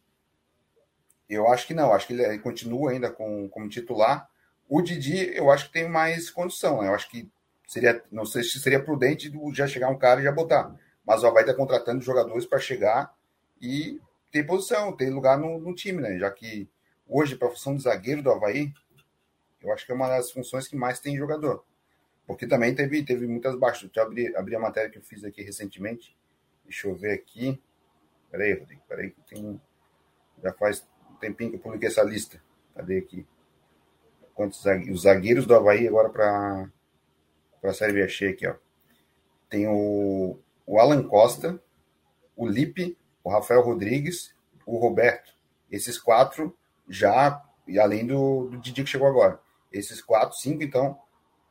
eu 1.30 1.48
acho 1.48 1.68
que 1.68 1.76
não. 1.76 1.94
Acho 1.94 2.08
que 2.08 2.14
ele 2.14 2.40
continua 2.40 2.90
ainda 2.90 3.12
com, 3.12 3.48
como 3.50 3.70
titular. 3.70 4.28
O 4.68 4.82
Didi, 4.82 5.32
eu 5.36 5.52
acho 5.52 5.68
que 5.68 5.74
tem 5.74 5.88
mais 5.88 6.32
condição. 6.32 6.82
Né? 6.82 6.88
Eu 6.88 6.96
acho 6.96 7.08
que 7.08 7.32
seria, 7.70 8.04
não 8.12 8.26
sei 8.26 8.42
se 8.42 8.60
seria 8.60 8.84
prudente 8.84 9.32
já 9.54 9.68
chegar 9.68 9.90
um 9.90 9.98
cara 9.98 10.20
e 10.20 10.24
já 10.24 10.32
botar. 10.32 10.76
Mas 11.06 11.22
o 11.22 11.28
Havaí 11.28 11.44
está 11.44 11.54
contratando 11.54 12.02
jogadores 12.02 12.48
para 12.48 12.58
chegar 12.58 13.14
e 13.62 14.02
ter 14.32 14.44
posição, 14.44 14.92
ter 14.98 15.12
lugar 15.12 15.38
no, 15.38 15.60
no, 15.60 15.76
time, 15.76 16.02
né? 16.02 16.18
Já 16.18 16.32
que 16.32 16.68
hoje, 17.08 17.36
para 17.36 17.48
a 17.48 17.52
função 17.52 17.76
de 17.76 17.84
zagueiro 17.84 18.24
do 18.24 18.32
Havaí, 18.32 18.74
eu 19.62 19.72
acho 19.72 19.86
que 19.86 19.92
é 19.92 19.96
uma 19.96 20.10
das 20.10 20.32
funções 20.32 20.68
que 20.68 20.76
mais 20.76 21.00
tem 21.00 21.16
jogador. 21.16 21.64
Porque 22.26 22.48
também 22.48 22.74
teve, 22.74 23.04
teve 23.04 23.28
muitas 23.28 23.56
baixas. 23.56 23.84
Deixa 23.84 24.00
eu 24.00 24.04
abrir, 24.04 24.36
abrir 24.36 24.56
a 24.56 24.60
matéria 24.60 24.90
que 24.90 24.98
eu 24.98 25.04
fiz 25.04 25.24
aqui 25.24 25.44
recentemente. 25.44 26.18
Deixa 26.64 26.88
eu 26.88 26.96
ver 26.96 27.14
aqui. 27.14 27.62
Peraí, 28.32 28.54
Rodrigo, 28.54 28.82
peraí, 28.88 29.12
que 29.12 29.22
tem. 29.22 29.62
Já 30.44 30.54
faz 30.54 30.88
um 31.12 31.16
tempinho 31.16 31.52
que 31.52 31.58
eu 31.58 31.62
publiquei 31.62 31.88
essa 31.88 32.02
lista. 32.02 32.42
Cadê 32.74 32.98
aqui? 32.98 33.28
Quantos 34.34 34.64
zagueiros, 34.64 34.96
os 34.96 35.02
zagueiros 35.04 35.46
do 35.46 35.54
Havaí 35.54 35.88
agora 35.88 36.10
para 36.10 36.70
para 37.62 37.72
a 37.72 37.74
Série 37.74 37.94
B 37.94 38.04
achei 38.04 38.30
aqui, 38.30 38.48
ó. 38.48 38.56
Tem 39.50 39.68
o, 39.68 40.40
o 40.66 40.80
Alan 40.80 41.04
Costa, 41.08 41.62
o 42.36 42.48
Lipe, 42.48 42.98
o 43.24 43.30
Rafael 43.30 43.62
Rodrigues, 43.62 44.34
o 44.66 44.78
Roberto. 44.78 45.34
Esses 45.70 45.98
quatro 45.98 46.56
já, 46.88 47.44
e 47.68 47.80
além 47.80 48.06
do, 48.06 48.50
do 48.50 48.58
Didi 48.58 48.84
que 48.84 48.90
chegou 48.90 49.08
agora. 49.08 49.40
Esses 49.72 50.02
quatro, 50.02 50.38
cinco, 50.38 50.64
então, 50.64 51.00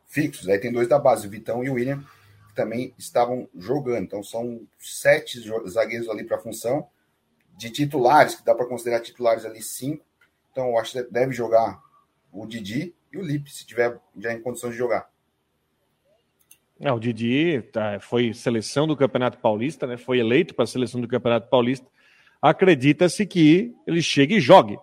fixos. 0.06 0.48
Aí 0.48 0.58
tem 0.58 0.72
dois 0.72 0.88
da 0.88 0.98
base, 0.98 1.26
o 1.26 1.30
Vitão 1.30 1.62
e 1.62 1.70
o 1.70 1.74
William, 1.74 2.02
que 2.48 2.54
também 2.54 2.94
estavam 2.98 3.48
jogando. 3.56 4.04
Então 4.04 4.22
são 4.22 4.66
sete 4.78 5.40
zagueiros 5.68 6.08
ali 6.08 6.24
para 6.24 6.36
a 6.36 6.40
função. 6.40 6.88
De 7.56 7.70
titulares, 7.70 8.36
que 8.36 8.44
dá 8.44 8.54
para 8.54 8.66
considerar 8.66 9.00
titulares 9.00 9.44
ali, 9.44 9.60
cinco. 9.60 10.04
Então 10.52 10.68
eu 10.68 10.78
acho 10.78 10.92
que 10.92 11.02
deve 11.10 11.32
jogar 11.32 11.82
o 12.32 12.46
Didi 12.46 12.94
e 13.12 13.18
o 13.18 13.22
Lipe, 13.22 13.50
se 13.50 13.66
tiver 13.66 13.98
já 14.16 14.32
em 14.32 14.40
condições 14.40 14.72
de 14.72 14.78
jogar. 14.78 15.10
É, 16.80 16.92
o 16.92 16.98
Didi 16.98 17.60
tá, 17.72 17.98
foi 18.00 18.32
seleção 18.32 18.86
do 18.86 18.96
Campeonato 18.96 19.38
Paulista, 19.38 19.86
né? 19.86 19.96
Foi 19.96 20.18
eleito 20.18 20.54
para 20.54 20.64
a 20.64 20.66
seleção 20.66 21.00
do 21.00 21.08
Campeonato 21.08 21.48
Paulista. 21.48 21.86
Acredita-se 22.40 23.26
que 23.26 23.74
ele 23.86 24.00
chegue 24.00 24.36
e 24.36 24.40
jogue, 24.40 24.78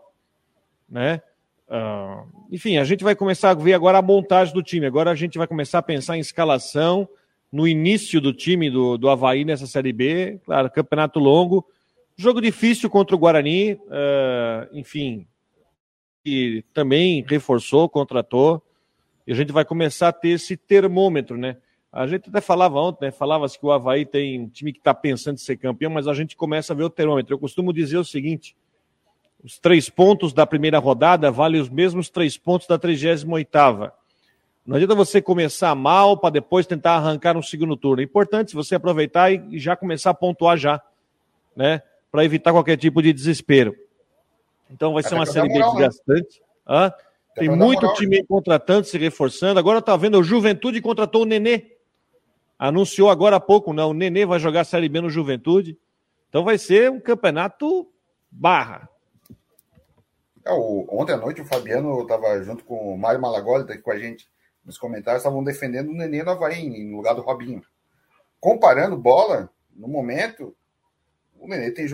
né? 0.90 1.22
Uh, 1.68 2.28
enfim, 2.52 2.78
a 2.78 2.84
gente 2.84 3.04
vai 3.04 3.16
começar 3.16 3.52
a 3.52 3.54
ver 3.54 3.74
agora 3.74 3.98
a 3.98 4.02
montagem 4.02 4.54
do 4.54 4.62
time. 4.62 4.86
Agora 4.86 5.10
a 5.10 5.16
gente 5.16 5.38
vai 5.38 5.48
começar 5.48 5.80
a 5.80 5.84
pensar 5.84 6.18
em 6.18 6.20
escalação 6.20 7.08
no 7.52 7.68
início 7.68 8.20
do 8.20 8.34
time 8.34 8.70
do, 8.70 8.98
do 8.98 9.10
Havaí 9.10 9.46
nessa 9.46 9.66
Série 9.66 9.94
B. 9.94 10.40
Claro, 10.44 10.70
campeonato 10.70 11.18
longo. 11.18 11.66
Jogo 12.18 12.42
difícil 12.42 12.90
contra 12.90 13.16
o 13.16 13.20
Guarani. 13.20 13.74
Uh, 13.74 14.68
enfim, 14.74 15.26
e 16.26 16.64
também 16.74 17.24
reforçou, 17.28 17.88
contratou. 17.88 18.62
E 19.26 19.32
a 19.32 19.36
gente 19.36 19.52
vai 19.52 19.64
começar 19.64 20.10
a 20.10 20.14
ter 20.14 20.30
esse 20.30 20.58
termômetro, 20.58 21.38
né? 21.38 21.58
A 21.96 22.06
gente 22.06 22.28
até 22.28 22.42
falava 22.42 22.78
ontem, 22.78 23.06
né? 23.06 23.12
Falava-se 23.12 23.58
que 23.58 23.66
o 23.66 23.72
Havaí 23.72 24.06
tem 24.06 24.42
um 24.42 24.50
time 24.50 24.74
que 24.74 24.80
está 24.80 24.94
pensando 24.94 25.36
em 25.36 25.40
ser 25.40 25.56
campeão, 25.56 25.90
mas 25.90 26.10
a 26.10 26.14
gente 26.14 26.36
começa 26.36 26.74
a 26.74 26.76
ver 26.76 26.84
o 26.84 26.90
termômetro. 26.90 27.34
Eu 27.34 27.40
costumo 27.40 27.72
dizer 27.72 27.96
o 27.96 28.04
seguinte: 28.04 28.54
os 29.42 29.58
três 29.58 29.90
pontos 29.90 30.34
da 30.34 30.46
primeira 30.46 30.78
rodada 30.78 31.32
valem 31.32 31.62
os 31.62 31.70
mesmos 31.70 32.10
três 32.10 32.38
pontos 32.38 32.68
da 32.68 32.78
38. 32.78 33.26
Não 34.66 34.76
adianta 34.76 34.94
você 34.94 35.22
começar 35.22 35.74
mal 35.74 36.18
para 36.18 36.32
depois 36.32 36.68
tentar 36.68 36.96
arrancar 36.96 37.38
um 37.38 37.42
segundo 37.42 37.78
turno. 37.78 38.02
É 38.02 38.04
importante 38.04 38.56
você 38.56 38.76
aproveitar 38.76 39.32
e 39.32 39.58
já 39.58 39.74
começar 39.78 40.10
a 40.10 40.14
pontuar 40.14 40.58
já, 40.58 40.82
né? 41.56 41.82
Para 42.12 42.26
evitar 42.26 42.52
qualquer 42.52 42.76
tipo 42.76 43.02
de 43.02 43.14
desespero. 43.14 43.74
Então 44.70 44.94
vai 44.96 45.02
ser 45.02 45.16
uma 45.16 45.26
série 45.26 45.48
bem 45.48 45.60
né? 45.60 45.66
desgastante. 45.66 46.42
Tem 47.36 47.50
muito 47.50 47.94
time 47.94 48.22
contratando, 48.26 48.86
se 48.86 48.98
reforçando. 48.98 49.58
Agora 49.58 49.82
tá 49.82 49.96
vendo, 49.96 50.20
o 50.20 50.24
Juventude 50.24 50.82
contratou 50.82 51.22
o 51.22 51.26
Nenê 51.26 51.75
anunciou 52.58 53.10
agora 53.10 53.36
há 53.36 53.39
pouco, 53.39 53.74
né? 53.74 53.84
O 53.84 53.94
Nenê 53.94 54.26
vai 54.26 54.39
jogar 54.39 54.63
Série 54.63 54.89
B 54.89 55.02
no 55.02 55.10
Juventude. 55.10 55.78
Então 56.30 56.44
vai 56.44 56.58
ser 56.58 56.91
um 56.91 57.00
campeonato 57.00 57.88
barra. 58.30 58.89
É, 60.44 60.52
o, 60.52 60.88
ontem 60.89 61.13
à 61.13 61.18
noite 61.18 61.41
o 61.41 61.46
Fabiano 61.46 62.02
estava 62.02 62.41
junto 62.44 62.63
com 62.63 62.94
o 62.94 62.98
Mário 62.98 63.22
Malagoli, 63.22 63.65
tá 63.65 63.74
aqui 63.74 63.82
com 63.82 63.91
a 63.91 63.98
gente 63.98 64.28
nos 64.63 64.78
comentários, 64.78 65.22
estavam 65.22 65.44
defendendo 65.44 65.89
o 65.89 65.94
Nenê 65.94 66.24
no 66.24 66.32
Havaí, 66.32 66.84
no 66.84 66.98
lugar 66.98 67.13
do 67.13 67.22
Robinho. 67.22 67.62
Comparando 68.39 68.98
bola, 68.98 69.50
no 69.76 69.88
momento, 69.88 70.56
o 71.39 71.48
Nenê 71.48 71.72
tem, 71.72 71.88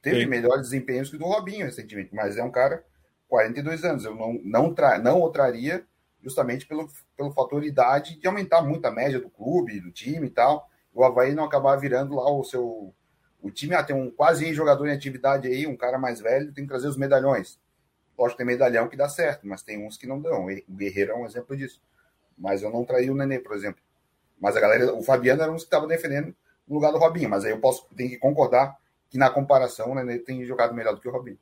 teve 0.00 0.22
Sim. 0.22 0.26
melhores 0.26 0.62
desempenhos 0.62 1.10
que 1.10 1.16
o 1.16 1.18
do 1.18 1.24
Robinho 1.24 1.66
recentemente, 1.66 2.14
mas 2.14 2.36
é 2.36 2.44
um 2.44 2.50
cara 2.50 2.84
42 3.28 3.84
anos. 3.84 4.04
Eu 4.04 4.14
não, 4.14 4.40
não, 4.44 4.74
tra, 4.74 4.98
não 4.98 5.20
o 5.20 5.30
traria 5.30 5.84
justamente 6.22 6.66
pelo, 6.66 6.88
pelo 7.16 7.32
fator 7.32 7.64
idade 7.64 8.18
de 8.18 8.26
aumentar 8.26 8.62
muito 8.62 8.84
a 8.84 8.90
média 8.90 9.20
do 9.20 9.30
clube, 9.30 9.80
do 9.80 9.90
time 9.90 10.26
e 10.26 10.30
tal. 10.30 10.68
O 10.92 11.04
Havaí 11.04 11.34
não 11.34 11.44
acabar 11.44 11.76
virando 11.76 12.14
lá 12.14 12.30
o 12.30 12.44
seu. 12.44 12.94
O 13.40 13.50
time 13.50 13.74
ah, 13.74 13.82
tem 13.82 13.96
um 13.96 14.10
quase 14.10 14.52
jogador 14.52 14.86
em 14.86 14.92
atividade 14.92 15.48
aí, 15.48 15.66
um 15.66 15.76
cara 15.76 15.98
mais 15.98 16.20
velho, 16.20 16.52
tem 16.52 16.64
que 16.64 16.68
trazer 16.68 16.88
os 16.88 16.96
medalhões. 16.96 17.58
Lógico 18.18 18.36
tem 18.36 18.46
medalhão 18.46 18.86
que 18.86 18.96
dá 18.96 19.08
certo, 19.08 19.46
mas 19.46 19.62
tem 19.62 19.86
uns 19.86 19.96
que 19.96 20.06
não 20.06 20.20
dão. 20.20 20.46
O 20.68 20.74
Guerreiro 20.74 21.12
é 21.12 21.16
um 21.16 21.24
exemplo 21.24 21.56
disso. 21.56 21.80
Mas 22.36 22.62
eu 22.62 22.70
não 22.70 22.84
traí 22.84 23.10
o 23.10 23.14
Nenê, 23.14 23.38
por 23.38 23.56
exemplo. 23.56 23.80
Mas 24.38 24.56
a 24.56 24.60
galera, 24.60 24.94
o 24.94 25.02
Fabiano 25.02 25.42
era 25.42 25.50
um 25.50 25.56
que 25.56 25.62
estava 25.62 25.86
defendendo 25.86 26.34
no 26.68 26.74
lugar 26.74 26.92
do 26.92 26.98
Robinho. 26.98 27.30
Mas 27.30 27.46
aí 27.46 27.50
eu 27.50 27.60
posso, 27.60 27.86
tenho 27.96 28.10
que 28.10 28.18
concordar 28.18 28.76
que 29.08 29.16
na 29.16 29.30
comparação, 29.30 29.94
né, 29.94 30.02
ele 30.02 30.18
tem 30.18 30.44
jogado 30.44 30.74
melhor 30.74 30.94
do 30.94 31.00
que 31.00 31.08
o 31.08 31.10
Robinho. 31.10 31.38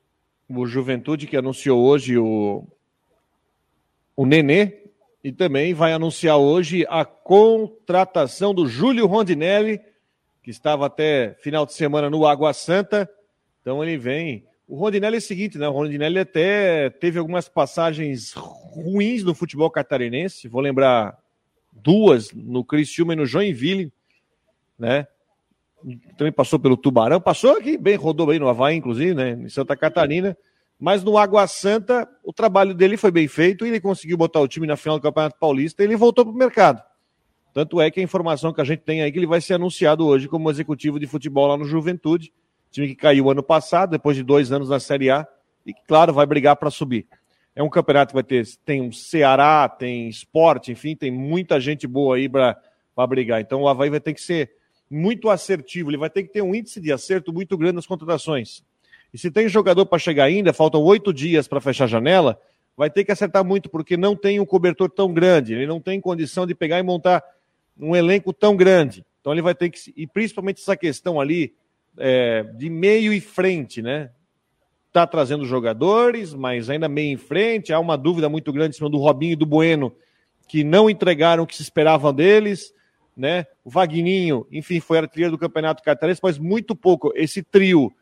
O 0.49 0.65
Juventude 0.65 1.27
que 1.27 1.37
anunciou 1.37 1.83
hoje 1.83 2.17
o, 2.17 2.65
o 4.19 4.25
Nenê 4.25 4.83
e 5.23 5.31
também 5.31 5.73
vai 5.73 5.93
anunciar 5.93 6.35
hoje 6.35 6.85
a 6.89 7.05
contratação 7.05 8.53
do 8.53 8.67
Júlio 8.67 9.05
Rondinelli, 9.05 9.79
que 10.43 10.51
estava 10.51 10.87
até 10.87 11.37
final 11.41 11.65
de 11.65 11.71
semana 11.71 12.09
no 12.09 12.25
Água 12.25 12.51
Santa. 12.51 13.09
Então 13.61 13.81
ele 13.81 13.97
vem. 13.97 14.45
O 14.67 14.75
Rondinelli 14.75 15.15
é 15.15 15.19
o 15.19 15.21
seguinte, 15.21 15.57
né? 15.57 15.69
O 15.69 15.71
Rondinelli 15.71 16.19
até 16.19 16.89
teve 16.89 17.17
algumas 17.17 17.47
passagens 17.47 18.33
ruins 18.33 19.23
no 19.23 19.33
futebol 19.33 19.71
catarinense. 19.71 20.49
Vou 20.49 20.59
lembrar 20.59 21.17
duas 21.71 22.29
no 22.33 22.61
Criciúma 22.65 23.13
e 23.13 23.15
no 23.15 23.25
Joinville, 23.25 23.89
né? 24.77 25.07
também 26.17 26.33
passou 26.33 26.59
pelo 26.59 26.75
Tubarão, 26.75 27.21
passou 27.21 27.55
aqui 27.55 27.77
bem, 27.77 27.95
rodou 27.95 28.27
bem 28.27 28.37
no 28.37 28.49
Havaí, 28.49 28.75
inclusive, 28.75 29.13
né, 29.13 29.31
em 29.31 29.47
Santa 29.47 29.77
Catarina, 29.77 30.37
mas 30.79 31.03
no 31.03 31.17
Água 31.17 31.45
Santa 31.45 32.07
o 32.23 32.31
trabalho 32.31 32.73
dele 32.73 32.95
foi 32.95 33.11
bem 33.11 33.27
feito 33.27 33.65
e 33.65 33.69
ele 33.69 33.81
conseguiu 33.81 34.15
botar 34.15 34.39
o 34.39 34.47
time 34.47 34.65
na 34.65 34.77
final 34.77 34.97
do 34.97 35.01
Campeonato 35.01 35.37
Paulista 35.37 35.83
e 35.83 35.85
ele 35.85 35.95
voltou 35.97 36.23
para 36.25 36.33
o 36.33 36.37
mercado. 36.37 36.81
Tanto 37.53 37.81
é 37.81 37.91
que 37.91 37.99
a 37.99 38.03
informação 38.03 38.53
que 38.53 38.61
a 38.61 38.63
gente 38.63 38.81
tem 38.81 39.01
aí 39.01 39.09
é 39.09 39.11
que 39.11 39.19
ele 39.19 39.27
vai 39.27 39.41
ser 39.41 39.55
anunciado 39.55 40.05
hoje 40.05 40.27
como 40.27 40.49
executivo 40.49 40.99
de 40.99 41.07
futebol 41.07 41.47
lá 41.47 41.57
no 41.57 41.65
Juventude, 41.65 42.31
time 42.71 42.87
que 42.87 42.95
caiu 42.95 43.29
ano 43.29 43.43
passado, 43.43 43.91
depois 43.91 44.15
de 44.15 44.23
dois 44.23 44.51
anos 44.51 44.69
na 44.69 44.79
Série 44.79 45.09
A, 45.09 45.27
e 45.65 45.73
que, 45.73 45.81
claro, 45.87 46.13
vai 46.13 46.25
brigar 46.25 46.55
para 46.55 46.69
subir. 46.69 47.07
É 47.55 47.63
um 47.63 47.69
campeonato 47.69 48.11
que 48.11 48.13
vai 48.13 48.23
ter, 48.23 48.45
tem 48.63 48.81
um 48.81 48.91
Ceará, 48.91 49.67
tem 49.67 50.07
esporte, 50.07 50.71
enfim, 50.71 50.95
tem 50.95 51.11
muita 51.11 51.59
gente 51.59 51.87
boa 51.87 52.15
aí 52.15 52.29
para 52.29 52.55
brigar. 53.07 53.41
Então 53.41 53.61
o 53.61 53.67
Havaí 53.67 53.89
vai 53.89 53.99
ter 53.99 54.13
que 54.13 54.21
ser 54.21 54.51
muito 54.89 55.29
assertivo, 55.29 55.89
ele 55.89 55.97
vai 55.97 56.09
ter 56.09 56.23
que 56.23 56.29
ter 56.29 56.41
um 56.41 56.55
índice 56.55 56.79
de 56.79 56.91
acerto 56.91 57.33
muito 57.33 57.57
grande 57.57 57.75
nas 57.75 57.87
contratações. 57.87 58.63
E 59.13 59.17
se 59.17 59.31
tem 59.31 59.47
jogador 59.49 59.85
para 59.85 59.99
chegar 59.99 60.25
ainda, 60.25 60.53
faltam 60.53 60.81
oito 60.83 61.13
dias 61.13 61.47
para 61.47 61.59
fechar 61.59 61.85
a 61.85 61.87
janela, 61.87 62.39
vai 62.77 62.89
ter 62.89 63.03
que 63.03 63.11
acertar 63.11 63.43
muito, 63.43 63.69
porque 63.69 63.97
não 63.97 64.15
tem 64.15 64.39
um 64.39 64.45
cobertor 64.45 64.89
tão 64.89 65.13
grande, 65.13 65.53
ele 65.53 65.67
não 65.67 65.79
tem 65.79 65.99
condição 65.99 66.45
de 66.45 66.53
pegar 66.53 66.79
e 66.79 66.83
montar 66.83 67.23
um 67.79 67.95
elenco 67.95 68.31
tão 68.31 68.55
grande. 68.55 69.05
Então 69.19 69.33
ele 69.33 69.41
vai 69.41 69.55
ter 69.55 69.69
que. 69.69 69.93
E 69.95 70.07
principalmente 70.07 70.61
essa 70.61 70.77
questão 70.77 71.19
ali 71.19 71.53
é, 71.97 72.43
de 72.43 72.69
meio 72.69 73.11
e 73.13 73.19
frente, 73.19 73.81
né? 73.81 74.11
Está 74.87 75.05
trazendo 75.05 75.45
jogadores, 75.45 76.33
mas 76.33 76.69
ainda 76.69 76.89
meio 76.89 77.13
em 77.13 77.17
frente. 77.17 77.71
Há 77.71 77.79
uma 77.79 77.97
dúvida 77.97 78.27
muito 78.27 78.51
grande 78.51 78.75
em 78.75 78.77
cima 78.77 78.89
do 78.89 78.97
Robinho 78.97 79.33
e 79.33 79.35
do 79.35 79.45
Bueno, 79.45 79.93
que 80.47 80.63
não 80.63 80.89
entregaram 80.89 81.43
o 81.43 81.47
que 81.47 81.55
se 81.55 81.61
esperavam 81.61 82.13
deles 82.13 82.73
né? 83.19 83.45
O 83.65 83.69
Vagninho, 83.69 84.47
enfim, 84.49 84.79
foi 84.79 84.97
artilheiro 84.97 85.33
do 85.33 85.37
Campeonato 85.37 85.83
Catarinense, 85.83 86.21
mas 86.23 86.37
muito 86.37 86.73
pouco. 86.73 87.11
Esse 87.13 87.43
trio, 87.43 87.93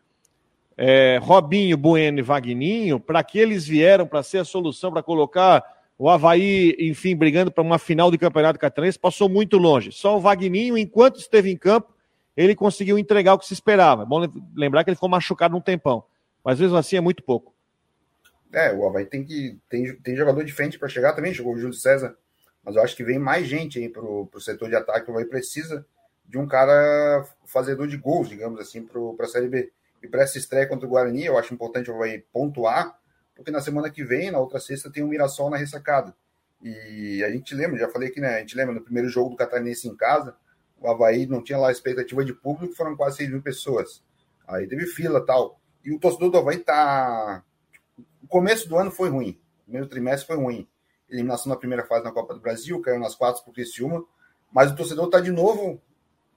é, 0.78 1.20
Robinho, 1.22 1.76
Bueno 1.76 2.20
e 2.20 2.22
Vagninho, 2.22 3.00
para 3.00 3.24
que 3.24 3.40
eles 3.40 3.66
vieram 3.68 4.06
para 4.06 4.22
ser 4.22 4.38
a 4.38 4.46
solução 4.46 4.92
para 4.92 5.02
colocar 5.02 5.64
o 5.98 6.10
Havaí, 6.10 6.76
enfim, 6.80 7.16
brigando 7.16 7.52
para 7.52 7.64
uma 7.64 7.80
final 7.80 8.12
de 8.12 8.18
Campeonato 8.20 8.60
Catarinense, 8.60 9.00
passou 9.00 9.28
muito 9.28 9.58
longe. 9.58 9.92
Só 9.92 10.16
o 10.16 10.20
Vagninho, 10.20 10.78
enquanto 10.78 11.20
esteve 11.20 11.50
em 11.50 11.58
campo, 11.58 11.92
ele 12.36 12.56
conseguiu 12.56 13.00
entregar 13.00 13.34
o 13.34 13.40
que 13.40 13.48
se 13.48 13.54
esperava. 13.54 14.04
É 14.04 14.06
bom 14.06 14.24
lembrar 14.56 14.84
que 14.84 14.92
ele 14.92 14.96
ficou 14.96 15.10
machucado 15.10 15.58
um 15.58 15.62
tempão, 15.62 16.04
mas 16.44 16.60
mesmo 16.60 16.78
assim 16.78 16.98
é 16.98 17.02
muito 17.02 17.24
pouco. 17.24 17.52
É, 18.54 18.72
o 18.72 18.88
Havaí 18.88 19.06
tem 19.06 19.24
que 19.24 19.58
tem, 19.68 19.96
tem 19.96 20.16
jogador 20.16 20.44
de 20.44 20.54
frente 20.54 20.78
para 20.78 20.88
chegar 20.88 21.14
também, 21.14 21.34
chegou 21.34 21.54
o 21.54 21.58
Júlio 21.58 21.74
César 21.74 22.16
mas 22.68 22.76
eu 22.76 22.84
acho 22.84 22.98
que 22.98 23.04
vem 23.04 23.18
mais 23.18 23.48
gente 23.48 23.80
aí 23.80 23.88
para 23.88 24.04
o 24.04 24.30
setor 24.42 24.68
de 24.68 24.76
ataque. 24.76 25.10
O 25.10 25.14
Havaí 25.14 25.24
precisa 25.24 25.86
de 26.26 26.38
um 26.38 26.46
cara 26.46 27.26
fazedor 27.46 27.88
de 27.88 27.96
gols, 27.96 28.28
digamos 28.28 28.60
assim, 28.60 28.84
para 28.84 29.26
a 29.26 29.30
Série 29.30 29.48
B. 29.48 29.72
E 30.08 30.10
para 30.10 30.24
essa 30.24 30.38
estreia 30.38 30.66
contra 30.66 30.88
o 30.88 30.90
Guarani, 30.90 31.26
eu 31.26 31.38
acho 31.38 31.54
importante 31.54 31.92
o 31.92 31.94
Havaí 31.94 32.24
pontuar, 32.32 32.98
porque 33.36 33.52
na 33.52 33.60
semana 33.60 33.90
que 33.90 34.04
vem, 34.04 34.32
na 34.32 34.40
outra 34.40 34.60
sexta, 34.60 34.92
tem 34.92 35.04
o 35.04 35.08
Mirassol 35.08 35.50
na 35.50 35.58
ressacada. 35.58 36.16
E 36.62 37.24
a 37.24 37.30
gente 37.30 37.54
lembra, 37.54 37.78
já 37.78 37.90
falei 37.90 38.10
aqui, 38.10 38.20
né? 38.20 38.36
A 38.36 38.40
gente 38.40 38.56
lembra 38.56 38.74
no 38.74 38.82
primeiro 38.82 39.10
jogo 39.10 39.32
do 39.32 39.36
Catarinense 39.36 39.88
em 39.88 39.96
casa, 39.96 40.36
o 40.80 40.90
Havaí 40.90 41.28
não 41.28 41.44
tinha 41.44 41.58
lá 41.58 41.72
expectativa 41.72 42.24
de 42.24 42.34
público, 42.34 42.74
foram 42.74 42.96
quase 42.96 43.18
6 43.18 43.30
mil 43.30 43.42
pessoas. 43.42 44.02
Aí 44.48 44.68
teve 44.68 44.86
fila 44.86 45.24
tal. 45.26 45.60
E 45.84 45.94
o 45.94 46.00
torcedor 46.00 46.32
do 46.32 46.38
Havaí 46.38 46.60
tá. 46.60 47.44
O 48.24 48.28
começo 48.28 48.68
do 48.68 48.78
ano 48.78 48.90
foi 48.90 49.10
ruim. 49.10 49.40
O 49.62 49.64
primeiro 49.64 49.88
trimestre 49.88 50.26
foi 50.26 50.38
ruim 50.38 50.68
eliminação 51.10 51.50
na 51.50 51.56
primeira 51.56 51.86
fase 51.86 52.04
na 52.04 52.12
Copa 52.12 52.34
do 52.34 52.40
Brasil, 52.40 52.82
caiu 52.82 53.00
nas 53.00 53.16
quatro 53.16 53.44
por 53.44 53.54
Criciúma, 53.54 54.04
mas 54.52 54.72
o 54.72 54.76
torcedor 54.76 55.06
está 55.06 55.20
de 55.20 55.32
novo, 55.32 55.82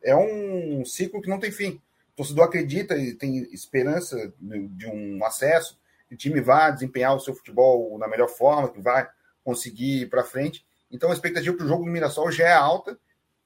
é 0.02 0.14
um 0.14 0.84
ciclo 0.84 1.20
que 1.20 1.28
não 1.28 1.38
tem 1.38 1.50
fim. 1.50 1.80
Torcedor 2.22 2.44
acredita 2.44 2.96
e 2.96 3.14
tem 3.14 3.38
esperança 3.52 4.32
de 4.38 4.86
um 4.86 5.24
acesso, 5.24 5.78
que 6.08 6.14
o 6.14 6.18
time 6.18 6.40
vai 6.40 6.72
desempenhar 6.72 7.14
o 7.14 7.20
seu 7.20 7.34
futebol 7.34 7.96
na 7.98 8.08
melhor 8.08 8.28
forma, 8.28 8.68
que 8.68 8.80
vai 8.80 9.08
conseguir 9.44 10.02
ir 10.02 10.10
para 10.10 10.24
frente. 10.24 10.64
Então 10.90 11.10
a 11.10 11.14
expectativa 11.14 11.56
para 11.56 11.64
o 11.64 11.68
jogo 11.68 11.84
do 11.84 11.90
Mirassol 11.90 12.30
já 12.30 12.48
é 12.48 12.52
alta 12.52 12.98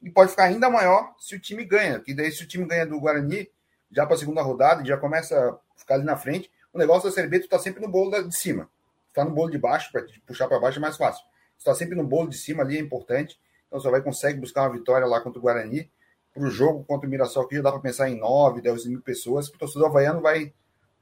e 0.03 0.11
pode 0.11 0.31
ficar 0.31 0.45
ainda 0.45 0.69
maior 0.71 1.15
se 1.19 1.37
o 1.37 1.41
time 1.41 1.65
ganha, 1.65 2.01
que 2.01 2.15
daí 2.15 2.33
se 2.33 2.43
o 2.43 2.49
time 2.49 2.65
ganha 2.65 2.87
do 2.87 2.99
Guarani, 2.99 3.49
já 3.91 4.05
para 4.07 4.17
a 4.17 4.19
segunda 4.19 4.43
rodada, 4.43 4.85
já 4.85 4.97
começa 4.97 5.39
a 5.39 5.79
ficar 5.79 5.95
ali 5.95 6.05
na 6.05 6.17
frente, 6.17 6.51
o 6.73 6.79
negócio 6.79 7.09
da 7.09 7.15
Série 7.15 7.29
B 7.29 7.39
tu 7.39 7.45
está 7.45 7.59
sempre 7.59 7.81
no 7.81 7.89
bolo 7.89 8.23
de 8.23 8.37
cima 8.37 8.69
está 9.15 9.25
no 9.25 9.31
bolo 9.31 9.49
de 9.49 9.59
baixo, 9.59 9.93
para 9.93 10.05
puxar 10.27 10.49
para 10.49 10.59
baixo 10.59 10.79
é 10.79 10.81
mais 10.81 10.97
fácil. 10.97 11.25
Está 11.57 11.73
sempre 11.73 11.95
no 11.95 12.05
bolo 12.05 12.29
de 12.29 12.37
cima 12.37 12.65
ali, 12.65 12.77
é 12.77 12.81
importante. 12.81 13.39
Então 13.69 13.81
você 13.81 13.89
vai 13.89 14.03
conseguir 14.03 14.41
buscar 14.41 14.63
uma 14.63 14.73
vitória 14.73 15.07
lá 15.07 15.21
contra 15.21 15.39
o 15.39 15.43
Guarani. 15.43 15.89
Para 16.35 16.43
o 16.43 16.51
jogo 16.51 16.85
contra 16.85 17.07
o 17.07 17.11
Mirassol, 17.11 17.47
que 17.47 17.57
já 17.57 17.63
dá 17.63 17.71
para 17.71 17.81
pensar 17.81 18.11
em 18.11 18.19
9, 18.19 18.61
10 18.61 18.87
mil 18.87 19.01
pessoas. 19.01 19.49
O 19.49 19.57
torcedor 19.57 19.89
havaiano 19.89 20.21
vai 20.21 20.53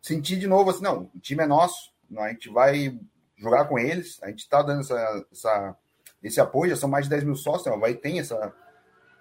sentir 0.01 0.38
de 0.38 0.47
novo 0.47 0.71
assim: 0.71 0.83
não, 0.83 1.11
o 1.14 1.21
time 1.21 1.42
é 1.42 1.47
nosso, 1.47 1.92
a 2.18 2.29
gente 2.29 2.51
vai 2.51 2.99
jogar 3.37 3.64
com 3.64 3.79
eles, 3.79 4.18
a 4.23 4.29
gente 4.29 4.40
está 4.40 4.62
dando 4.62 4.81
essa, 4.81 5.27
essa, 5.33 5.77
esse 6.23 6.40
apoio, 6.40 6.71
já 6.71 6.77
são 6.77 6.88
mais 6.88 7.07
de 7.07 7.11
10 7.11 7.25
mil 7.25 7.35
sócios, 7.35 7.81
vai 7.81 7.95
tem 7.95 8.21
essa. 8.21 8.55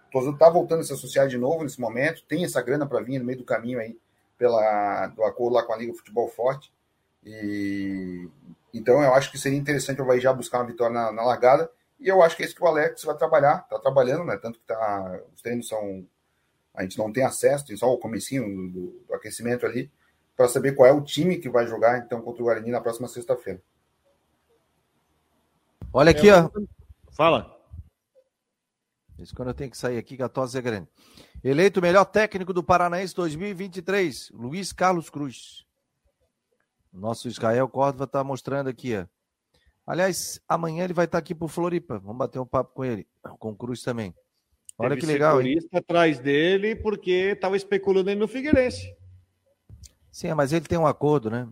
O 0.08 0.12
torcedor 0.12 0.34
está 0.34 0.50
voltando 0.50 0.82
a 0.82 0.84
se 0.84 0.91
associar 0.91 1.28
de 1.28 1.38
novo 1.38 1.63
nesse 1.63 1.80
momento, 1.80 2.24
tem 2.28 2.43
essa 2.43 2.62
grana 2.62 2.86
para 2.86 3.02
vir 3.02 3.17
no 3.17 3.26
meio 3.26 3.39
do 3.39 3.45
caminho 3.45 3.80
aí, 3.80 3.97
pela, 4.38 5.08
do 5.08 5.24
acordo 5.24 5.56
lá 5.56 5.63
com 5.63 5.71
a 5.71 5.78
Liga 5.78 5.93
Futebol 5.93 6.28
Forte. 6.28 6.71
E 7.24 8.28
então 8.74 9.02
eu 9.04 9.13
acho 9.13 9.32
que 9.32 9.38
seria 9.38 9.58
interessante 9.58 10.00
o 10.00 10.04
Havaí 10.04 10.19
já 10.19 10.34
buscar 10.34 10.60
uma 10.60 10.67
vitória 10.67 10.93
na, 10.93 11.12
na, 11.12 11.24
largada. 11.24 11.69
E 12.02 12.08
eu 12.08 12.24
acho 12.24 12.36
que 12.36 12.42
é 12.42 12.46
isso 12.48 12.56
que 12.56 12.64
o 12.64 12.68
Alex 12.68 13.04
vai 13.04 13.16
trabalhar, 13.16 13.62
está 13.64 13.78
trabalhando, 13.78 14.26
né? 14.26 14.36
Tanto 14.36 14.58
que 14.58 14.66
tá, 14.66 15.22
os 15.36 15.42
treinos 15.42 15.68
são. 15.68 16.06
A 16.74 16.82
gente 16.82 16.98
não 16.98 17.14
tem 17.14 17.24
acesso, 17.24 17.66
tem 17.66 17.78
só 17.78 17.94
o 17.94 17.98
comecinho 17.98 18.72
do, 18.72 18.92
do 19.08 19.14
aquecimento 19.14 19.66
ali, 19.66 19.92
para 20.36 20.48
saber 20.48 20.74
qual 20.74 20.90
é 20.90 20.92
o 20.92 21.04
time 21.04 21.38
que 21.38 21.50
vai 21.50 21.68
jogar 21.68 22.00
então 22.00 22.22
contra 22.22 22.42
o 22.42 22.46
Guarani 22.46 22.72
na 22.72 22.82
próxima 22.82 23.08
sexta-feira. 23.08 23.62
Olha 25.94 26.10
aqui, 26.10 26.32
ó. 26.32 26.50
Fala. 27.12 27.56
Isso 29.20 29.36
quando 29.36 29.50
eu 29.50 29.54
tenho 29.54 29.70
que 29.70 29.78
sair 29.78 30.00
aqui, 30.00 30.18
que 30.18 30.24
a 30.24 30.30
tosse 30.30 30.58
é 30.58 30.62
grande. 30.62 30.88
Eleito 31.44 31.82
melhor 31.82 32.06
técnico 32.06 32.52
do 32.52 32.64
Paranaense 32.64 33.14
2023, 33.14 34.32
Luiz 34.34 34.74
Carlos 34.74 35.10
Cruz. 35.10 35.68
Nosso 36.92 37.28
Israel 37.28 37.70
Córdova 37.70 38.06
está 38.06 38.24
mostrando 38.24 38.70
aqui, 38.70 38.98
ó. 38.98 39.06
Aliás, 39.86 40.39
amanhã 40.48 40.84
ele 40.84 40.94
vai 40.94 41.06
estar 41.06 41.17
tá 41.17 41.20
aqui 41.20 41.34
por 41.34 41.50
Floripa. 41.50 42.00
Vamos 42.00 42.17
bater 42.17 42.39
um 42.39 42.46
papo 42.46 42.74
com 42.74 42.86
ele, 42.86 43.08
com 43.39 43.50
o 43.50 43.56
Cruz 43.56 43.82
também. 43.82 44.13
Olha 44.78 44.89
Teve 44.91 45.02
que 45.02 45.08
legal. 45.08 45.41
Hein? 45.41 45.58
atrás 45.74 46.20
dele 46.20 46.76
porque 46.76 47.12
estava 47.34 47.56
especulando 47.56 48.10
ele 48.10 48.20
no 48.20 48.28
Figueirense. 48.28 48.96
Sim, 50.12 50.34
mas 50.34 50.52
ele 50.52 50.65
tem 50.65 50.78
um 50.78 50.88
acordo, 50.88 51.30
né? 51.30 51.48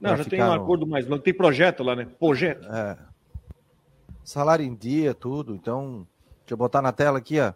Não, 0.00 0.14
pra 0.14 0.22
já 0.22 0.24
tem 0.24 0.42
um 0.42 0.46
no... 0.46 0.52
acordo 0.52 0.86
mais 0.86 1.06
longo. 1.06 1.22
Tem 1.22 1.32
projeto 1.32 1.82
lá, 1.82 1.96
né? 1.96 2.06
Projeto. 2.18 2.66
É. 2.66 2.98
Salário 4.22 4.64
em 4.64 4.74
dia, 4.74 5.14
tudo. 5.14 5.54
Então, 5.54 6.06
deixa 6.40 6.52
eu 6.52 6.56
botar 6.56 6.82
na 6.82 6.92
tela 6.92 7.18
aqui, 7.18 7.40
ó. 7.40 7.52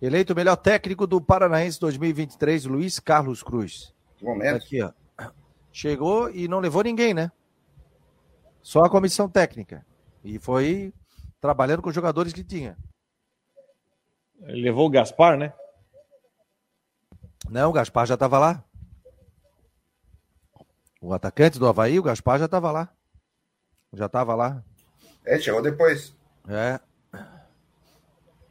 Eleito 0.00 0.34
o 0.34 0.36
melhor 0.36 0.56
técnico 0.56 1.06
do 1.06 1.20
Paranaense 1.20 1.80
2023, 1.80 2.66
Luiz 2.66 3.00
Carlos 3.00 3.42
Cruz. 3.42 3.94
Momento. 4.20 4.56
Aqui, 4.56 4.82
ó. 4.82 4.92
Chegou 5.72 6.30
e 6.30 6.46
não 6.46 6.60
levou 6.60 6.82
ninguém, 6.82 7.14
né? 7.14 7.32
Só 8.66 8.82
a 8.82 8.90
comissão 8.90 9.28
técnica. 9.28 9.86
E 10.24 10.40
foi 10.40 10.92
trabalhando 11.40 11.80
com 11.80 11.88
os 11.88 11.94
jogadores 11.94 12.32
que 12.32 12.42
tinha. 12.42 12.76
Ele 14.40 14.60
levou 14.62 14.88
o 14.88 14.90
Gaspar, 14.90 15.38
né? 15.38 15.52
Não, 17.48 17.70
o 17.70 17.72
Gaspar 17.72 18.06
já 18.06 18.14
estava 18.14 18.40
lá. 18.40 18.64
O 21.00 21.14
atacante 21.14 21.60
do 21.60 21.68
Havaí, 21.68 21.96
o 21.96 22.02
Gaspar 22.02 22.40
já 22.40 22.46
estava 22.46 22.72
lá. 22.72 22.92
Já 23.92 24.06
estava 24.06 24.34
lá. 24.34 24.64
É, 25.24 25.38
chegou 25.38 25.62
depois. 25.62 26.12
É. 26.48 26.80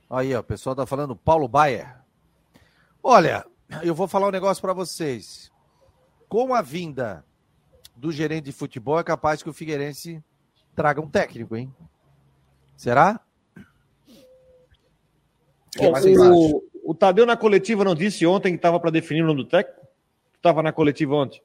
Aí, 0.09 0.33
ó, 0.33 0.39
o 0.39 0.43
pessoal 0.43 0.77
tá 0.77 0.85
falando 0.85 1.13
Paulo 1.13 1.49
Baier. 1.49 1.93
Olha, 3.03 3.45
eu 3.83 3.93
vou 3.93 4.07
falar 4.07 4.29
um 4.29 4.31
negócio 4.31 4.61
para 4.61 4.71
vocês 4.71 5.51
com 6.29 6.55
a 6.55 6.61
vinda 6.61 7.25
do 7.95 8.11
gerente 8.11 8.45
de 8.45 8.51
futebol, 8.51 8.99
é 8.99 9.03
capaz 9.03 9.41
que 9.41 9.49
o 9.49 9.53
Figueirense 9.53 10.23
traga 10.75 11.01
um 11.01 11.09
técnico, 11.09 11.55
hein? 11.55 11.73
Será? 12.75 13.19
O, 15.79 16.63
o 16.83 16.93
Tadeu 16.93 17.25
na 17.25 17.37
coletiva 17.37 17.83
não 17.83 17.95
disse 17.95 18.25
ontem 18.25 18.51
que 18.51 18.57
estava 18.57 18.79
para 18.79 18.91
definir 18.91 19.23
o 19.23 19.27
nome 19.27 19.43
do 19.43 19.49
técnico? 19.49 19.85
Estava 20.35 20.61
na 20.61 20.71
coletiva 20.71 21.15
ontem. 21.15 21.41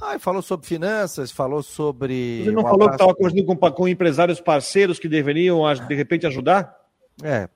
Ah, 0.00 0.18
falou 0.18 0.42
sobre 0.42 0.66
finanças, 0.66 1.30
falou 1.30 1.62
sobre. 1.62 2.40
Ele 2.40 2.52
não 2.52 2.62
um 2.62 2.68
falou 2.68 2.88
que 2.88 2.94
estava 2.94 3.14
conversando 3.14 3.46
com, 3.46 3.56
com 3.56 3.88
empresários 3.88 4.40
parceiros 4.40 4.98
que 4.98 5.08
deveriam, 5.08 5.62
de 5.86 5.94
repente, 5.94 6.26
ajudar? 6.26 6.76
É. 7.22 7.48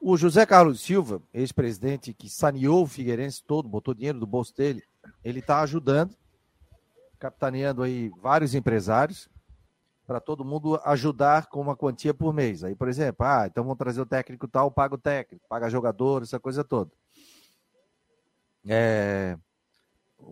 O 0.00 0.16
José 0.16 0.46
Carlos 0.46 0.80
Silva, 0.80 1.20
ex-presidente 1.34 2.14
que 2.14 2.28
saneou 2.28 2.84
o 2.84 2.86
Figueirense 2.86 3.42
todo, 3.44 3.68
botou 3.68 3.92
dinheiro 3.92 4.18
do 4.18 4.26
bolso 4.26 4.56
dele, 4.56 4.82
ele 5.22 5.40
está 5.40 5.60
ajudando, 5.60 6.14
capitaneando 7.20 7.84
aí 7.84 8.10
vários 8.20 8.52
empresários 8.54 9.28
para 10.04 10.18
todo 10.18 10.44
mundo 10.44 10.80
ajudar 10.84 11.46
com 11.46 11.60
uma 11.60 11.76
quantia 11.76 12.12
por 12.12 12.34
mês. 12.34 12.64
Aí, 12.64 12.74
por 12.74 12.88
exemplo, 12.88 13.24
ah, 13.24 13.46
então 13.46 13.62
vamos 13.62 13.78
trazer 13.78 14.00
o 14.00 14.06
técnico 14.06 14.48
tal, 14.48 14.68
paga 14.68 14.96
o 14.96 14.98
técnico, 14.98 15.46
paga 15.48 15.70
jogador, 15.70 16.24
essa 16.24 16.40
coisa 16.40 16.64
toda. 16.64 16.90
É, 18.66 19.38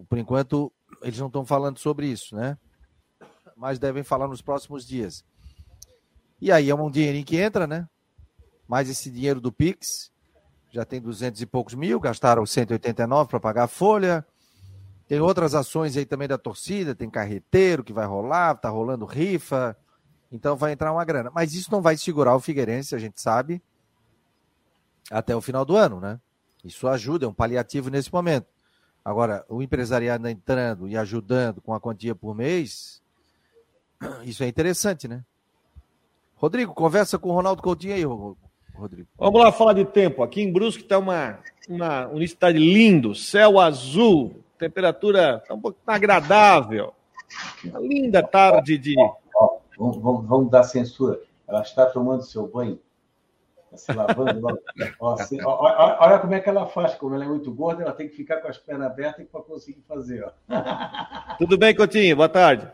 por 0.09 0.19
enquanto, 0.19 0.73
eles 1.03 1.21
não 1.21 1.29
estão 1.29 1.47
falando 1.47 1.79
sobre 1.79 2.09
isso, 2.09 2.35
né? 2.35 2.59
Mas 3.57 3.79
devem 3.79 4.03
falar 4.03 4.27
nos 4.27 4.43
próximos 4.43 4.85
dias. 4.85 5.25
E 6.41 6.51
aí 6.51 6.71
é 6.71 6.75
um 6.75 6.91
dinheirinho 6.91 7.25
que 7.25 7.37
entra, 7.37 7.67
né? 7.67 7.89
mais 8.69 8.91
esse 8.91 9.11
dinheiro 9.11 9.41
do 9.41 9.51
Pix, 9.51 10.13
já 10.71 10.85
tem 10.85 11.01
duzentos 11.01 11.41
e 11.41 11.47
poucos 11.47 11.73
mil, 11.75 11.99
gastaram 11.99 12.45
189 12.45 13.31
para 13.31 13.41
pagar 13.41 13.65
a 13.65 13.69
folha. 13.69 14.25
Tem 15.09 15.21
outras 15.21 15.55
ações 15.55 15.97
aí 15.97 16.05
também 16.05 16.29
da 16.29 16.37
torcida, 16.37 16.95
tem 16.95 17.09
carreteiro 17.09 17.83
que 17.83 17.95
vai 17.95 18.07
rolar, 18.07 18.55
tá 18.57 18.69
rolando 18.69 19.07
rifa. 19.07 19.75
Então 20.31 20.55
vai 20.55 20.73
entrar 20.73 20.93
uma 20.93 21.05
grana. 21.05 21.31
Mas 21.35 21.55
isso 21.55 21.73
não 21.73 21.81
vai 21.81 21.97
segurar 21.97 22.37
o 22.37 22.41
Figueirense, 22.41 22.95
a 22.95 22.99
gente 22.99 23.21
sabe, 23.21 23.63
até 25.11 25.35
o 25.35 25.41
final 25.41 25.65
do 25.65 25.75
ano, 25.75 25.99
né? 25.99 26.21
Isso 26.63 26.87
ajuda, 26.87 27.25
é 27.25 27.29
um 27.29 27.33
paliativo 27.33 27.89
nesse 27.89 28.13
momento. 28.13 28.47
Agora, 29.03 29.45
o 29.49 29.63
empresariado 29.63 30.29
entrando 30.29 30.87
e 30.87 30.95
ajudando 30.95 31.63
com 31.63 31.73
a 31.73 31.81
quantia 31.81 32.15
por 32.15 32.35
mês, 32.35 33.01
isso 34.25 34.43
é 34.43 34.49
interessante, 34.49 35.09
né? 35.09 35.25
Rodrigo, 36.37 36.75
conversa 36.75 37.19
com 37.19 37.31
o 37.31 37.33
Ronaldo 37.33 37.63
Coutinho 37.63 37.95
aí, 37.95 38.05
Rodrigo. 38.05 39.09
Vamos 39.17 39.41
lá 39.41 39.51
falar 39.51 39.73
de 39.73 39.85
tempo. 39.87 40.23
Aqui 40.23 40.43
em 40.43 40.53
Brusque 40.53 40.83
está 40.83 40.99
uma, 40.99 41.39
uma, 41.69 42.09
cidade 42.27 42.59
lindo, 42.59 43.15
céu 43.15 43.59
azul, 43.59 44.45
temperatura 44.59 45.43
tá 45.47 45.55
um 45.55 45.61
pouco 45.61 45.79
agradável. 45.87 46.93
Uma 47.65 47.81
linda 47.81 48.23
tarde 48.23 48.79
de. 48.79 48.95
Ó, 48.99 49.17
ó, 49.35 49.59
vamos, 49.79 49.97
vamos, 49.99 50.27
vamos, 50.27 50.51
dar 50.51 50.63
censura. 50.65 51.21
Ela 51.47 51.63
está 51.63 51.87
tomando 51.87 52.23
seu 52.23 52.47
banho. 52.47 52.79
Está 53.73 53.93
se 53.93 53.99
lavando. 53.99 54.59
ó, 55.01 55.15
assim, 55.15 55.41
ó, 55.43 55.59
olha 56.01 56.19
como 56.19 56.35
é 56.35 56.41
que 56.41 56.49
ela 56.49 56.67
faz. 56.67 56.95
Como 56.95 57.15
ela 57.15 57.25
é 57.25 57.29
muito 57.29 57.53
gorda, 57.53 57.83
ela 57.83 57.93
tem 57.93 58.09
que 58.09 58.17
ficar 58.17 58.39
com 58.39 58.49
as 58.49 58.59
pernas 58.59 58.91
abertas 58.91 59.27
para 59.31 59.43
conseguir 59.43 59.83
fazer. 59.87 60.25
Ó. 60.25 60.31
Tudo 61.39 61.57
bem, 61.57 61.75
Coutinho? 61.75 62.17
Boa 62.17 62.29
tarde. 62.29 62.67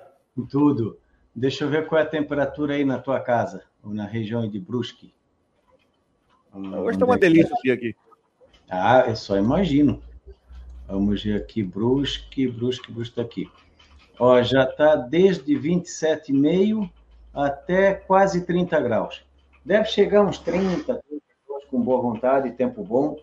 Tudo. 0.51 0.99
Deixa 1.35 1.64
eu 1.64 1.68
ver 1.68 1.87
qual 1.87 2.01
é 2.01 2.05
a 2.05 2.09
temperatura 2.09 2.75
aí 2.75 2.85
na 2.85 2.99
tua 2.99 3.18
casa, 3.18 3.64
ou 3.83 3.92
na 3.92 4.07
região 4.07 4.49
de 4.49 4.61
Brusque. 4.61 5.12
Hoje 6.53 6.97
está 6.97 7.05
uma 7.05 7.18
delícia 7.18 7.75
aqui. 7.75 7.97
Ah, 8.70 9.05
eu 9.09 9.16
só 9.16 9.37
imagino. 9.37 10.01
Vamos 10.87 11.23
ver 11.23 11.37
aqui, 11.37 11.62
Brusque, 11.62 12.47
Brusque, 12.47 12.92
Brusque 12.92 13.16
tá 13.16 13.23
aqui. 13.23 13.51
Ó, 14.18 14.42
já 14.42 14.64
está 14.64 14.97
desde 14.97 15.55
27,5 15.55 16.88
até 17.33 17.94
quase 17.94 18.44
30 18.44 18.81
graus. 18.81 19.25
Deve 19.64 19.87
chegar 19.87 20.23
uns 20.23 20.38
30, 20.38 20.85
30 20.85 21.03
graus 21.47 21.64
com 21.70 21.81
boa 21.81 22.01
vontade, 22.01 22.53
tempo 22.53 22.85
bom. 22.85 23.18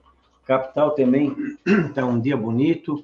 Capital 0.45 0.91
também 0.91 1.35
está 1.65 2.03
um 2.05 2.19
dia 2.19 2.35
bonito. 2.35 3.03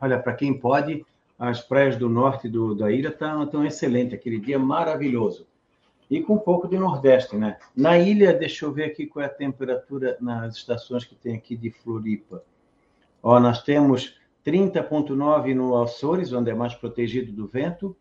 Olha, 0.00 0.18
para 0.18 0.34
quem 0.34 0.52
pode, 0.52 1.04
as 1.38 1.60
praias 1.60 1.96
do 1.96 2.08
norte 2.08 2.48
do, 2.48 2.74
da 2.74 2.90
ilha 2.90 3.08
estão 3.08 3.46
tão 3.46 3.64
excelentes, 3.64 4.14
aquele 4.14 4.40
dia 4.40 4.58
maravilhoso 4.58 5.46
e 6.12 6.20
com 6.20 6.34
um 6.34 6.38
pouco 6.38 6.68
de 6.68 6.78
Nordeste, 6.78 7.38
né? 7.38 7.56
Na 7.74 7.98
ilha, 7.98 8.34
deixa 8.34 8.66
eu 8.66 8.72
ver 8.72 8.84
aqui 8.84 9.06
qual 9.06 9.22
é 9.22 9.26
a 9.26 9.30
temperatura 9.30 10.14
nas 10.20 10.56
estações 10.56 11.06
que 11.06 11.14
tem 11.14 11.34
aqui 11.36 11.56
de 11.56 11.70
Floripa. 11.70 12.44
Ó, 13.22 13.38
nós 13.38 13.62
temos 13.62 14.18
30,9 14.44 15.54
no 15.54 15.80
Açores, 15.80 16.32
onde 16.32 16.50
é 16.50 16.54
mais 16.54 16.74
protegido 16.74 17.30
do 17.32 17.46
vento, 17.46 17.96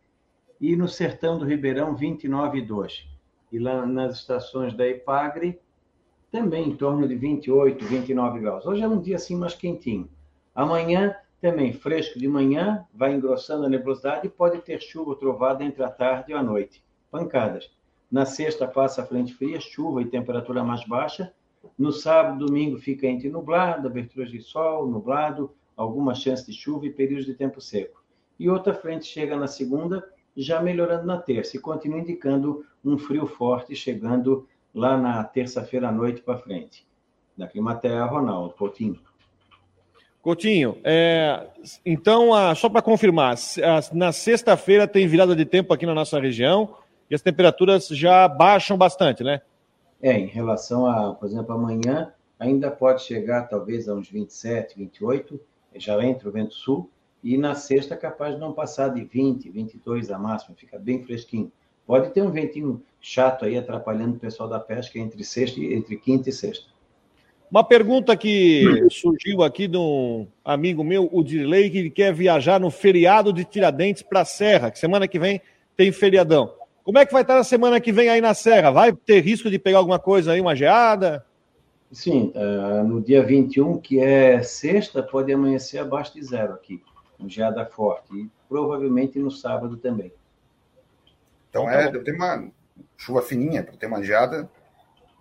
e 0.59 0.75
no 0.75 0.87
Sertão 0.87 1.37
do 1.37 1.45
Ribeirão, 1.45 1.95
29,2. 1.95 3.05
E 3.51 3.59
lá 3.59 3.85
nas 3.85 4.17
estações 4.17 4.73
da 4.73 4.87
Ipagre, 4.87 5.59
também 6.31 6.69
em 6.69 6.75
torno 6.75 7.07
de 7.07 7.15
28, 7.15 7.85
29 7.85 8.39
graus. 8.39 8.65
Hoje 8.65 8.81
é 8.81 8.87
um 8.87 8.99
dia 8.99 9.17
assim 9.17 9.35
mais 9.35 9.53
quentinho. 9.53 10.09
Amanhã, 10.55 11.15
também 11.41 11.73
fresco 11.73 12.17
de 12.17 12.27
manhã, 12.27 12.85
vai 12.93 13.13
engrossando 13.13 13.65
a 13.65 13.69
nebulosidade 13.69 14.25
e 14.25 14.29
pode 14.29 14.59
ter 14.59 14.81
chuva 14.81 15.15
trovada 15.15 15.63
entre 15.63 15.83
a 15.83 15.89
tarde 15.89 16.31
e 16.31 16.33
a 16.33 16.41
noite. 16.41 16.83
Pancadas. 17.11 17.69
Na 18.09 18.25
sexta 18.25 18.67
passa 18.67 19.01
a 19.01 19.05
frente 19.05 19.33
fria, 19.33 19.59
chuva 19.59 20.01
e 20.01 20.05
temperatura 20.05 20.63
mais 20.63 20.85
baixa. 20.85 21.33
No 21.77 21.91
sábado, 21.91 22.45
domingo 22.45 22.77
fica 22.77 23.07
entre 23.07 23.29
nublado, 23.29 23.87
aberturas 23.87 24.29
de 24.29 24.41
sol, 24.41 24.87
nublado, 24.87 25.51
alguma 25.75 26.13
chance 26.13 26.45
de 26.45 26.53
chuva 26.53 26.85
e 26.85 26.91
períodos 26.91 27.25
de 27.25 27.33
tempo 27.33 27.59
seco. 27.61 28.03
E 28.39 28.49
outra 28.49 28.73
frente 28.73 29.05
chega 29.05 29.35
na 29.35 29.47
segunda, 29.47 30.03
já 30.35 30.61
melhorando 30.61 31.05
na 31.05 31.17
terça, 31.17 31.57
e 31.57 31.59
continua 31.59 31.99
indicando 31.99 32.65
um 32.83 32.97
frio 32.97 33.27
forte 33.27 33.75
chegando 33.75 34.47
lá 34.73 34.97
na 34.97 35.23
terça-feira 35.23 35.89
à 35.89 35.91
noite 35.91 36.21
para 36.21 36.37
frente. 36.37 36.85
Da 37.37 37.47
Climaterra, 37.47 38.05
Ronaldo 38.05 38.53
Coutinho. 38.53 38.99
Coutinho, 40.21 40.77
é, 40.83 41.47
então, 41.83 42.29
só 42.55 42.69
para 42.69 42.81
confirmar, 42.81 43.35
na 43.91 44.11
sexta-feira 44.11 44.87
tem 44.87 45.07
virada 45.07 45.35
de 45.35 45.45
tempo 45.45 45.73
aqui 45.73 45.85
na 45.85 45.95
nossa 45.95 46.19
região 46.19 46.75
e 47.09 47.15
as 47.15 47.23
temperaturas 47.23 47.87
já 47.87 48.27
baixam 48.27 48.77
bastante, 48.77 49.23
né? 49.23 49.41
É, 50.01 50.17
em 50.17 50.25
relação 50.25 50.85
a, 50.85 51.13
por 51.13 51.27
exemplo, 51.27 51.53
amanhã, 51.53 52.11
ainda 52.39 52.71
pode 52.71 53.03
chegar 53.03 53.47
talvez 53.47 53.87
a 53.87 53.93
uns 53.93 54.09
27, 54.09 54.75
28, 54.77 55.39
já 55.75 56.03
entra 56.03 56.27
o 56.27 56.31
vento 56.31 56.53
sul, 56.53 56.89
e 57.23 57.37
na 57.37 57.53
sexta 57.53 57.95
capaz 57.95 58.33
de 58.33 58.41
não 58.41 58.51
passar 58.51 58.89
de 58.89 59.03
20, 59.03 59.49
22 59.49 60.09
a 60.09 60.17
máxima, 60.17 60.55
fica 60.55 60.79
bem 60.79 61.03
fresquinho. 61.03 61.51
Pode 61.85 62.09
ter 62.11 62.21
um 62.21 62.31
ventinho 62.31 62.81
chato 62.99 63.45
aí 63.45 63.57
atrapalhando 63.57 64.15
o 64.15 64.19
pessoal 64.19 64.49
da 64.49 64.59
pesca 64.59 64.97
entre 64.97 65.23
sexta 65.23 65.59
entre 65.59 65.97
quinta 65.97 66.29
e 66.29 66.33
sexta. 66.33 66.65
Uma 67.51 67.63
pergunta 67.63 68.15
que 68.15 68.87
surgiu 68.89 69.43
aqui 69.43 69.67
de 69.67 69.77
um 69.77 70.25
amigo 70.43 70.83
meu, 70.85 71.09
o 71.11 71.21
Dirley, 71.21 71.69
que 71.69 71.89
quer 71.89 72.13
viajar 72.13 72.59
no 72.59 72.71
feriado 72.71 73.33
de 73.33 73.43
Tiradentes 73.43 74.01
para 74.01 74.21
a 74.21 74.25
Serra, 74.25 74.71
que 74.71 74.79
semana 74.79 75.07
que 75.07 75.19
vem 75.19 75.41
tem 75.75 75.91
feriadão. 75.91 76.53
Como 76.83 76.97
é 76.97 77.05
que 77.05 77.13
vai 77.13 77.21
estar 77.21 77.35
na 77.35 77.43
semana 77.43 77.79
que 77.79 77.91
vem 77.91 78.09
aí 78.09 78.21
na 78.21 78.33
Serra? 78.33 78.71
Vai 78.71 78.91
ter 78.91 79.21
risco 79.21 79.49
de 79.49 79.59
pegar 79.59 79.77
alguma 79.77 79.99
coisa 79.99 80.31
aí, 80.31 80.41
uma 80.41 80.55
geada? 80.55 81.25
Sim, 81.91 82.31
uh, 82.35 82.83
no 82.87 83.01
dia 83.01 83.21
21, 83.23 83.79
que 83.79 83.99
é 83.99 84.41
sexta, 84.41 85.03
pode 85.03 85.31
amanhecer 85.31 85.79
abaixo 85.79 86.13
de 86.13 86.23
zero 86.23 86.53
aqui, 86.53 86.81
uma 87.19 87.29
geada 87.29 87.65
forte, 87.65 88.15
e 88.15 88.29
provavelmente 88.47 89.19
no 89.19 89.29
sábado 89.29 89.77
também. 89.77 90.11
Então, 91.49 91.69
é, 91.69 91.91
deve 91.91 92.05
ter 92.05 92.15
uma 92.15 92.49
chuva 92.95 93.21
fininha, 93.21 93.61
para 93.61 93.75
ter 93.75 93.87
uma 93.87 94.01
geada 94.01 94.49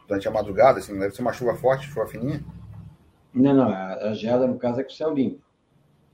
durante 0.07 0.29
a 0.29 0.31
madrugada, 0.31 0.79
assim, 0.79 0.97
deve 0.97 1.15
ser 1.15 1.23
uma 1.23 1.33
chuva 1.33 1.55
forte, 1.57 1.89
chuva 1.89 2.07
fininha? 2.07 2.43
Não, 3.35 3.53
não, 3.53 3.69
a, 3.69 3.95
a 3.95 4.15
geada, 4.15 4.47
no 4.47 4.57
caso, 4.57 4.81
é 4.81 4.85
com 4.85 4.91
o 4.91 4.95
céu 4.95 5.13
limpo. 5.13 5.43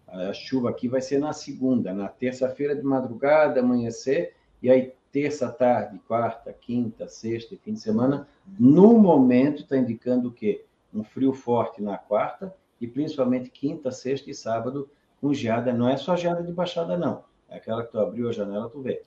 A 0.09 0.33
chuva 0.33 0.71
aqui 0.71 0.89
vai 0.89 1.03
ser 1.03 1.19
na 1.19 1.33
segunda, 1.35 1.93
na 1.93 2.09
terça-feira 2.09 2.75
de 2.75 2.83
madrugada, 2.83 3.61
amanhecer, 3.61 4.35
e 4.63 4.71
aí 4.71 4.95
terça 5.17 5.49
tarde, 5.49 5.99
quarta, 6.07 6.53
quinta, 6.53 7.09
sexta 7.09 7.55
e 7.55 7.57
fim 7.57 7.73
de 7.73 7.81
semana, 7.81 8.29
no 8.59 8.99
momento 8.99 9.63
está 9.63 9.75
indicando 9.75 10.29
o 10.29 10.31
quê? 10.31 10.67
Um 10.93 11.03
frio 11.03 11.33
forte 11.33 11.83
na 11.83 11.97
quarta 11.97 12.55
e 12.79 12.87
principalmente 12.87 13.49
quinta, 13.49 13.91
sexta 13.91 14.31
e 14.31 14.35
sábado 14.35 14.91
com 15.19 15.33
geada. 15.33 15.73
Não 15.73 15.89
é 15.89 15.97
só 15.97 16.15
geada 16.17 16.43
de 16.43 16.53
baixada, 16.53 16.99
não. 16.99 17.25
É 17.49 17.57
aquela 17.57 17.83
que 17.83 17.93
tu 17.93 17.99
abriu 17.99 18.29
a 18.29 18.33
janela, 18.33 18.69
tu 18.69 18.83
vê. 18.83 19.01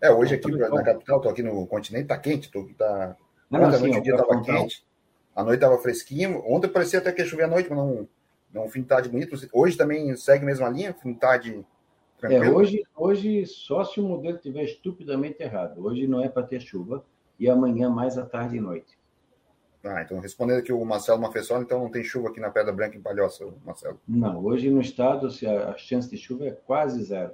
É, 0.00 0.12
hoje 0.12 0.36
aqui 0.36 0.48
na, 0.52 0.80
capital, 0.80 1.16
estou 1.16 1.32
aqui 1.32 1.42
no 1.42 1.66
continente, 1.66 2.06
tá 2.06 2.16
quente, 2.16 2.48
tô, 2.48 2.68
tá... 2.78 3.16
Não, 3.50 3.64
Ontem 3.64 3.80
noite 3.80 3.98
o 3.98 4.02
dia 4.02 4.14
estava 4.14 4.40
quente, 4.42 4.86
a 5.34 5.42
noite 5.42 5.56
estava 5.56 5.76
fresquinho. 5.78 6.40
Ontem 6.46 6.68
parecia 6.68 7.00
até 7.00 7.10
que 7.10 7.20
ia 7.20 7.26
chover 7.26 7.42
à 7.42 7.48
noite, 7.48 7.68
mas 7.68 7.78
não, 7.78 8.08
não 8.52 8.70
fim 8.70 8.82
de 8.82 8.86
tarde 8.86 9.08
bonito. 9.08 9.36
Hoje 9.52 9.76
também 9.76 10.14
segue 10.14 10.44
a 10.44 10.46
mesma 10.46 10.68
linha, 10.68 10.94
fim 10.94 11.12
de 11.12 11.18
tarde 11.18 11.66
é, 12.22 12.50
hoje, 12.50 12.84
hoje, 12.96 13.46
só 13.46 13.84
se 13.84 14.00
o 14.00 14.02
modelo 14.02 14.36
estiver 14.36 14.64
estupidamente 14.64 15.42
errado. 15.42 15.84
Hoje 15.84 16.06
não 16.06 16.22
é 16.22 16.28
para 16.28 16.42
ter 16.42 16.60
chuva 16.60 17.04
e 17.38 17.48
amanhã 17.48 17.88
mais 17.88 18.18
à 18.18 18.24
tarde 18.24 18.56
e 18.56 18.60
noite. 18.60 18.98
Ah, 19.82 20.02
então 20.02 20.20
respondendo 20.20 20.58
aqui 20.58 20.72
o 20.72 20.84
Marcelo 20.84 21.20
Mafessoli, 21.20 21.64
então 21.64 21.80
não 21.80 21.90
tem 21.90 22.04
chuva 22.04 22.28
aqui 22.28 22.38
na 22.38 22.50
Pedra 22.50 22.72
Branca 22.72 22.98
em 22.98 23.00
Palhoça, 23.00 23.46
Marcelo? 23.64 23.98
Não, 24.06 24.44
hoje 24.44 24.70
no 24.70 24.80
estado 24.80 25.28
a, 25.46 25.70
a 25.70 25.76
chance 25.78 26.10
de 26.10 26.18
chuva 26.18 26.46
é 26.46 26.50
quase 26.50 27.02
zero. 27.02 27.32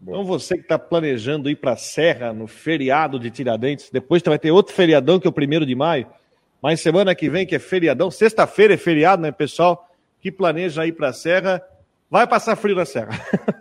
Então 0.00 0.24
você 0.24 0.54
que 0.54 0.62
está 0.62 0.78
planejando 0.78 1.50
ir 1.50 1.56
para 1.56 1.72
a 1.72 1.76
Serra 1.76 2.32
no 2.32 2.46
feriado 2.46 3.18
de 3.18 3.30
Tiradentes, 3.30 3.90
depois 3.90 4.22
vai 4.22 4.38
ter 4.38 4.50
outro 4.50 4.74
feriadão 4.74 5.18
que 5.18 5.26
é 5.26 5.30
o 5.30 5.32
primeiro 5.32 5.66
de 5.66 5.74
maio, 5.74 6.06
Mas 6.62 6.80
semana 6.80 7.14
que 7.14 7.28
vem, 7.28 7.46
que 7.46 7.54
é 7.54 7.58
feriadão, 7.58 8.10
sexta-feira 8.10 8.74
é 8.74 8.76
feriado, 8.76 9.20
né, 9.20 9.32
pessoal? 9.32 9.88
Que 10.20 10.30
planeja 10.30 10.86
ir 10.86 10.92
para 10.92 11.08
a 11.08 11.12
Serra. 11.12 11.62
Vai 12.10 12.26
passar 12.26 12.56
frio 12.56 12.74
na 12.74 12.84
Serra. 12.84 13.12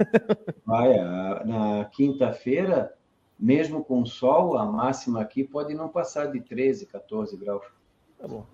Vai, 0.66 0.98
na 1.46 1.86
quinta-feira, 1.94 2.92
mesmo 3.40 3.84
com 3.84 4.04
sol, 4.06 4.58
a 4.58 4.66
máxima 4.66 5.22
aqui 5.22 5.44
pode 5.44 5.76
não 5.76 5.88
passar 5.88 6.32
de 6.32 6.42
13, 6.42 6.88
14 6.88 7.38
graus. 7.38 7.64
Tá 8.20 8.28
bom. 8.28 8.46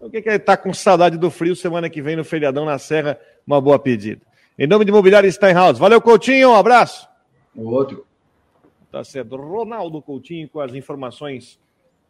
O 0.00 0.10
que 0.10 0.28
é 0.28 0.38
tá 0.38 0.56
com 0.56 0.74
saudade 0.74 1.16
do 1.16 1.30
frio 1.30 1.54
semana 1.54 1.88
que 1.88 2.02
vem 2.02 2.16
no 2.16 2.24
feriadão 2.24 2.64
na 2.64 2.78
Serra? 2.78 3.18
Uma 3.46 3.60
boa 3.60 3.78
pedida. 3.78 4.20
Em 4.58 4.66
nome 4.66 4.84
de 4.84 4.90
Imobiliário 4.90 5.30
Steinhaus. 5.30 5.78
Valeu, 5.78 6.00
Coutinho. 6.00 6.50
Um 6.50 6.54
abraço. 6.56 7.08
O 7.54 7.68
outro. 7.70 8.04
Tá 8.90 9.04
certo. 9.04 9.36
Ronaldo 9.36 10.02
Coutinho 10.02 10.48
com 10.48 10.60
as 10.60 10.74
informações 10.74 11.58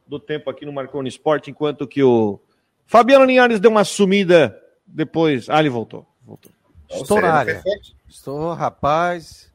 do 0.06 0.18
tempo 0.18 0.48
aqui 0.48 0.64
no 0.64 0.72
Marconi 0.72 1.08
Esporte, 1.08 1.50
enquanto 1.50 1.86
que 1.86 2.02
o 2.02 2.40
Fabiano 2.86 3.26
Linhares 3.26 3.60
deu 3.60 3.70
uma 3.70 3.84
sumida 3.84 4.58
depois. 4.86 5.50
Ah, 5.50 5.60
ele 5.60 5.68
voltou. 5.68 6.06
voltou. 6.24 6.52
Estou 6.90 7.20
na 7.20 7.32
área. 7.32 7.62
Estou, 8.08 8.52
rapaz. 8.54 9.52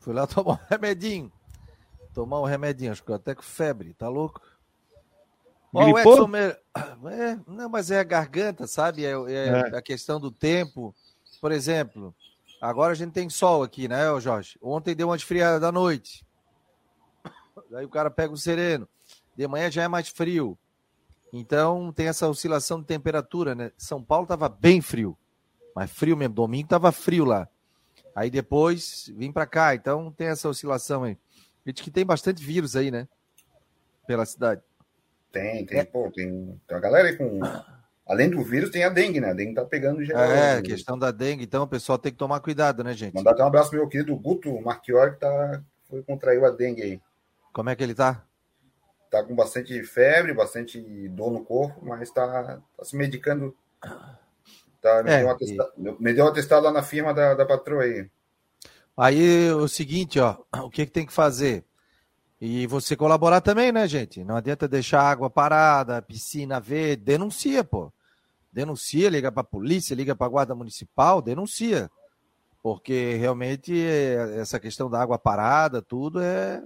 Fui 0.00 0.14
lá 0.14 0.26
tomar 0.28 0.52
um 0.52 0.58
remedinho. 0.68 1.32
Tomar 2.14 2.40
um 2.40 2.44
remedinho, 2.44 2.92
acho 2.92 3.04
que 3.04 3.10
eu 3.10 3.14
até 3.14 3.34
com 3.34 3.42
febre, 3.42 3.94
tá 3.94 4.08
louco? 4.08 4.40
Ó, 5.72 5.84
o 5.84 5.98
Edson 5.98 6.26
Mer... 6.26 6.60
é, 6.76 7.38
não, 7.46 7.68
mas 7.68 7.90
é 7.90 8.00
a 8.00 8.04
garganta, 8.04 8.66
sabe? 8.66 9.04
É, 9.04 9.12
é, 9.12 9.46
é, 9.46 9.76
a 9.76 9.82
questão 9.82 10.18
do 10.18 10.30
tempo. 10.30 10.94
Por 11.40 11.52
exemplo, 11.52 12.14
agora 12.60 12.92
a 12.92 12.96
gente 12.96 13.12
tem 13.12 13.30
sol 13.30 13.62
aqui, 13.62 13.86
né, 13.86 14.02
Jorge? 14.20 14.58
Ontem 14.60 14.96
deu 14.96 15.08
uma 15.08 15.16
esfriada 15.16 15.60
da 15.60 15.70
noite. 15.70 16.26
Aí 17.72 17.84
o 17.84 17.90
cara 17.90 18.10
pega 18.10 18.32
o 18.32 18.36
sereno. 18.36 18.88
De 19.36 19.46
manhã 19.46 19.70
já 19.70 19.84
é 19.84 19.88
mais 19.88 20.08
frio. 20.08 20.58
Então 21.32 21.92
tem 21.92 22.08
essa 22.08 22.28
oscilação 22.28 22.80
de 22.80 22.86
temperatura, 22.86 23.54
né? 23.54 23.70
São 23.76 24.02
Paulo 24.02 24.24
estava 24.24 24.48
bem 24.48 24.80
frio. 24.80 25.16
Mas 25.80 25.90
frio 25.90 26.14
mesmo. 26.14 26.34
Domingo 26.34 26.66
estava 26.66 26.92
frio 26.92 27.24
lá. 27.24 27.48
Aí 28.14 28.28
depois 28.28 29.10
vim 29.16 29.32
para 29.32 29.46
cá. 29.46 29.74
Então 29.74 30.12
tem 30.12 30.26
essa 30.26 30.46
oscilação 30.46 31.04
aí. 31.04 31.16
A 31.64 31.70
gente 31.70 31.82
que 31.82 31.90
tem 31.90 32.04
bastante 32.04 32.44
vírus 32.44 32.76
aí, 32.76 32.90
né? 32.90 33.08
Pela 34.06 34.26
cidade. 34.26 34.60
Tem, 35.32 35.64
tem, 35.64 35.78
é. 35.78 35.84
pô, 35.84 36.10
tem, 36.14 36.60
tem 36.68 36.76
uma 36.76 36.80
galera 36.80 37.08
aí 37.08 37.16
com. 37.16 37.40
Além 38.06 38.28
do 38.28 38.42
vírus, 38.42 38.68
tem 38.68 38.84
a 38.84 38.90
dengue, 38.90 39.20
né? 39.20 39.30
A 39.30 39.32
dengue 39.32 39.54
tá 39.54 39.64
pegando 39.64 40.04
geral. 40.04 40.24
É, 40.24 40.56
né? 40.56 40.62
questão 40.62 40.98
da 40.98 41.10
dengue, 41.10 41.44
então 41.44 41.62
o 41.62 41.68
pessoal 41.68 41.96
tem 41.96 42.12
que 42.12 42.18
tomar 42.18 42.40
cuidado, 42.40 42.84
né, 42.84 42.92
gente? 42.92 43.14
Mandar 43.14 43.30
até 43.30 43.42
um 43.42 43.46
abraço 43.46 43.74
meu 43.74 43.88
querido 43.88 44.14
Guto 44.14 44.60
Marchiori, 44.60 45.12
que 45.12 45.20
tá, 45.20 45.62
foi, 45.88 46.02
contraiu 46.02 46.44
a 46.44 46.50
dengue 46.50 46.82
aí. 46.82 47.00
Como 47.54 47.70
é 47.70 47.74
que 47.74 47.82
ele 47.82 47.94
tá? 47.94 48.22
Tá 49.10 49.24
com 49.24 49.34
bastante 49.34 49.82
febre, 49.84 50.34
bastante 50.34 51.08
dor 51.08 51.30
no 51.30 51.42
corpo, 51.42 51.82
mas 51.82 52.10
tá, 52.10 52.60
tá 52.76 52.84
se 52.84 52.94
medicando. 52.94 53.56
Tá, 54.80 55.02
me, 55.02 55.10
é, 55.10 55.18
deu 55.18 55.26
um 55.26 55.30
atestado, 55.30 55.72
e... 55.76 56.02
me 56.02 56.14
deu 56.14 56.24
um 56.24 56.28
atestado 56.28 56.64
lá 56.64 56.72
na 56.72 56.82
firma 56.82 57.12
da, 57.12 57.34
da 57.34 57.44
patroa 57.44 57.82
aí. 57.82 58.08
Aí 58.96 59.50
o 59.52 59.68
seguinte, 59.68 60.18
ó, 60.18 60.36
o 60.64 60.70
que, 60.70 60.86
que 60.86 60.92
tem 60.92 61.06
que 61.06 61.12
fazer? 61.12 61.64
E 62.40 62.66
você 62.66 62.96
colaborar 62.96 63.42
também, 63.42 63.70
né, 63.70 63.86
gente? 63.86 64.24
Não 64.24 64.36
adianta 64.36 64.66
deixar 64.66 65.02
água 65.02 65.28
parada, 65.28 66.00
piscina 66.00 66.58
verde, 66.58 67.04
denuncia, 67.04 67.62
pô. 67.62 67.92
Denuncia, 68.50 69.10
liga 69.10 69.30
para 69.30 69.42
a 69.42 69.44
polícia, 69.44 69.94
liga 69.94 70.16
para 70.16 70.26
a 70.26 70.30
guarda 70.30 70.54
municipal, 70.54 71.20
denuncia. 71.20 71.90
Porque 72.62 73.16
realmente 73.16 73.78
essa 74.38 74.58
questão 74.58 74.90
da 74.90 75.00
água 75.00 75.18
parada, 75.18 75.82
tudo 75.82 76.20
é 76.20 76.62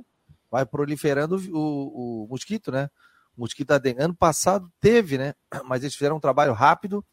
vai 0.50 0.64
proliferando 0.64 1.36
o, 1.52 2.24
o 2.24 2.28
mosquito, 2.28 2.70
né? 2.70 2.88
O 3.36 3.40
mosquito 3.40 3.72
adengue. 3.72 4.00
Ano 4.00 4.14
passado 4.14 4.70
teve, 4.80 5.18
né? 5.18 5.34
Mas 5.66 5.82
eles 5.82 5.94
fizeram 5.94 6.16
um 6.16 6.20
trabalho 6.20 6.52
rápido 6.52 7.04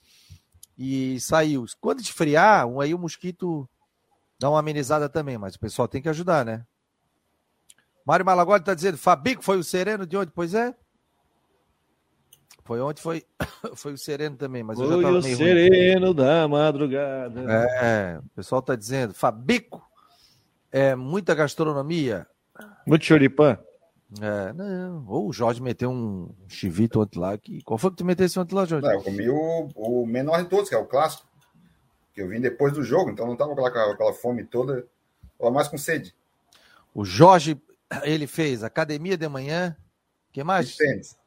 e 0.82 1.20
saiu. 1.20 1.64
Quando 1.80 2.00
esfriar, 2.00 2.66
aí 2.82 2.92
o 2.92 2.98
mosquito 2.98 3.70
dá 4.40 4.50
uma 4.50 4.58
amenizada 4.58 5.08
também, 5.08 5.38
mas 5.38 5.54
o 5.54 5.60
pessoal 5.60 5.88
tem 5.88 6.02
que 6.02 6.10
ajudar, 6.10 6.44
né? 6.44 6.66
Mário 8.04 8.26
Malagoli 8.26 8.62
está 8.62 8.74
dizendo, 8.74 8.98
Fabico 8.98 9.44
foi 9.44 9.60
o 9.60 9.64
sereno 9.64 10.08
de 10.08 10.18
onde? 10.18 10.32
Pois 10.32 10.56
é. 10.56 10.74
Foi 12.64 12.82
ontem, 12.82 13.00
foi, 13.00 13.24
foi 13.76 13.94
o 13.94 13.98
sereno 13.98 14.36
também, 14.36 14.64
mas 14.64 14.76
foi 14.76 14.88
eu 14.88 14.90
já 14.90 15.02
tava 15.04 15.20
o 15.20 15.22
meio 15.22 15.38
sereno 15.38 16.06
ruim. 16.08 16.16
da 16.16 16.48
madrugada. 16.48 17.42
É, 17.48 18.18
o 18.18 18.30
pessoal 18.30 18.60
está 18.60 18.76
dizendo, 18.76 19.14
Fabico, 19.14 19.88
é 20.72 20.96
muita 20.96 21.36
gastronomia. 21.36 22.26
Muito 22.88 23.06
choripã. 23.06 23.60
É, 24.20 24.52
não. 24.54 25.06
Ou 25.08 25.30
o 25.30 25.34
Jorge 25.34 25.62
meteu 25.62 25.90
um 25.90 26.34
chivito 26.48 27.02
ontem 27.02 27.20
lá. 27.20 27.38
Que... 27.38 27.62
Qual 27.64 27.78
foi 27.78 27.92
que 27.92 27.98
tu 27.98 28.06
metesse 28.06 28.40
ontem 28.40 28.56
lá, 28.56 28.66
Jorge? 28.66 28.86
Não, 28.86 28.94
eu 28.94 29.04
comi 29.04 29.30
o, 29.30 29.70
o 29.76 30.06
menor 30.06 30.44
de 30.44 30.50
todos, 30.50 30.68
que 30.68 30.76
é 30.76 30.78
o 30.78 30.86
clássico. 30.86 31.28
Que 32.14 32.22
eu 32.22 32.28
vim 32.28 32.42
depois 32.42 32.74
do 32.74 32.84
jogo, 32.84 33.10
então 33.10 33.26
não 33.26 33.38
tava 33.38 33.56
com 33.56 33.66
aquela, 33.66 33.94
aquela 33.94 34.14
fome 34.14 34.44
toda. 34.44 34.86
Tava 35.40 35.52
mais 35.52 35.68
com 35.70 35.78
sede. 35.78 36.14
O 36.94 37.06
Jorge 37.06 37.62
ele 38.04 38.28
fez 38.28 38.64
academia 38.64 39.18
de 39.18 39.28
manhã, 39.28 39.76
que 40.32 40.44
mais? 40.44 40.68
Beach 40.68 40.78
tênis. 40.78 41.18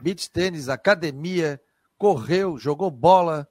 Beach 0.00 0.30
tênis, 0.30 0.68
academia, 0.68 1.60
correu, 1.98 2.56
jogou 2.58 2.90
bola 2.90 3.46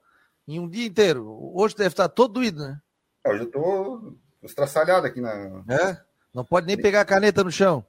em 0.46 0.58
um 0.58 0.68
dia 0.68 0.86
inteiro. 0.86 1.26
Hoje 1.54 1.76
deve 1.76 1.88
estar 1.88 2.08
todo 2.08 2.34
doído, 2.34 2.60
né? 2.60 2.80
Hoje 3.26 3.44
eu 3.44 3.50
tô 3.50 4.14
estraçalhado 4.42 5.06
aqui 5.06 5.20
na. 5.20 5.62
É? 5.68 6.00
Não 6.34 6.44
pode 6.44 6.66
nem 6.66 6.76
pegar 6.76 7.02
a 7.02 7.04
caneta 7.04 7.44
no 7.44 7.52
chão. 7.52 7.84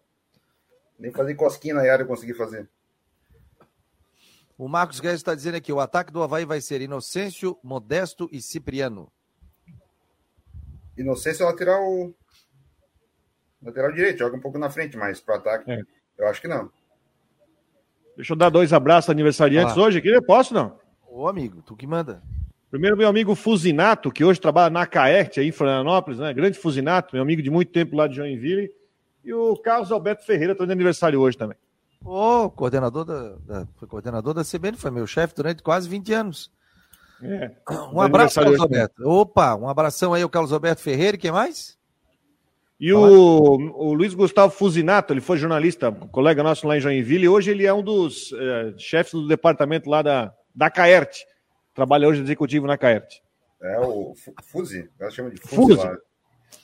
Nem 1.02 1.12
fazer 1.12 1.34
cosquinha 1.34 1.74
na 1.74 1.82
área 1.82 2.04
eu 2.04 2.08
consegui 2.08 2.36
fazer. 2.36 2.70
O 4.56 4.68
Marcos 4.68 5.00
Guedes 5.00 5.18
está 5.18 5.34
dizendo 5.34 5.58
aqui: 5.58 5.74
o 5.74 5.80
ataque 5.80 6.14
do 6.14 6.22
Havaí 6.22 6.46
vai 6.46 6.62
ser 6.62 6.80
Inocêncio, 6.80 7.58
Modesto 7.64 8.30
e 8.32 8.40
Cipriano. 8.40 9.12
Inocêncio 10.96 11.42
é 11.42 11.46
lateral 11.48 12.14
lateral 13.64 13.92
direito, 13.92 14.20
joga 14.20 14.38
um 14.38 14.40
pouco 14.40 14.60
na 14.60 14.70
frente, 14.70 14.96
mas 14.96 15.20
para 15.20 15.38
ataque, 15.38 15.72
é. 15.72 15.82
eu 16.20 16.28
acho 16.28 16.40
que 16.40 16.48
não. 16.48 16.70
Deixa 18.16 18.34
eu 18.34 18.38
dar 18.38 18.50
dois 18.50 18.72
abraços 18.72 19.10
aniversariantes 19.10 19.78
hoje 19.78 19.98
aqui, 19.98 20.10
eu 20.10 20.22
posso 20.22 20.54
não? 20.54 20.80
Ô 21.08 21.28
amigo, 21.28 21.64
tu 21.64 21.76
que 21.76 21.88
manda. 21.88 22.22
Primeiro, 22.70 22.96
meu 22.96 23.08
amigo 23.08 23.34
Fusinato, 23.34 24.12
que 24.12 24.24
hoje 24.24 24.40
trabalha 24.40 24.70
na 24.70 24.86
Caerte, 24.86 25.40
aí 25.40 25.48
em 25.48 25.52
Florianópolis, 25.52 26.20
né? 26.20 26.32
Grande 26.32 26.60
Fusinato, 26.60 27.16
meu 27.16 27.24
amigo 27.24 27.42
de 27.42 27.50
muito 27.50 27.72
tempo 27.72 27.96
lá 27.96 28.08
de 28.08 28.16
Joinville. 28.16 28.72
E 29.24 29.34
o 29.34 29.56
Carlos 29.58 29.92
Alberto 29.92 30.26
Ferreira, 30.26 30.54
estou 30.54 30.66
de 30.66 30.74
aniversário 30.74 31.20
hoje 31.20 31.38
também. 31.38 31.58
Ô, 32.04 32.46
oh, 32.46 32.50
coordenador 32.50 33.06
da, 33.06 33.36
da, 33.46 33.68
foi 33.76 33.88
coordenador 33.88 34.34
da 34.34 34.44
CBN, 34.44 34.76
foi 34.76 34.90
meu 34.90 35.06
chefe 35.06 35.36
durante 35.36 35.62
quase 35.62 35.88
20 35.88 36.14
anos. 36.14 36.52
É, 37.22 37.52
um 37.94 38.02
abraço, 38.02 38.36
Carlos 38.36 38.60
Alberto. 38.60 39.08
Opa, 39.08 39.56
um 39.56 39.70
abração 39.70 40.14
aí 40.14 40.24
ao 40.24 40.30
Carlos 40.30 40.52
Alberto 40.52 40.82
Ferreira, 40.82 41.16
e 41.16 41.20
quem 41.20 41.32
mais? 41.32 41.78
E 42.80 42.92
o, 42.92 43.00
o, 43.00 43.94
Luiz 43.94 44.16
Gustavo 44.16 44.52
Fusinato, 44.52 45.14
ele 45.14 45.22
foi 45.22 45.38
jornalista, 45.38 45.92
colega 45.92 46.42
nosso 46.42 46.68
lá 46.68 46.76
em 46.76 46.82
Joinville, 46.82 47.26
e 47.26 47.30
hoje 47.30 47.52
ele 47.52 47.64
é 47.64 47.72
um 47.72 47.84
dos 47.84 48.34
é, 48.34 48.74
chefes 48.76 49.14
do 49.14 49.28
departamento 49.28 49.88
lá 49.88 50.02
da, 50.02 50.34
da 50.56 50.68
Caerte. 50.72 51.24
Trabalha 51.76 52.08
hoje 52.08 52.24
executivo 52.24 52.66
na 52.66 52.80
Caerte. 52.80 53.22
É 53.62 53.80
o 53.80 54.16
Fuzi, 54.42 54.90
ela 55.00 55.12
chama 55.12 55.30
de 55.30 55.40
Fuzi. 55.40 55.76
Fuzi. 55.76 55.88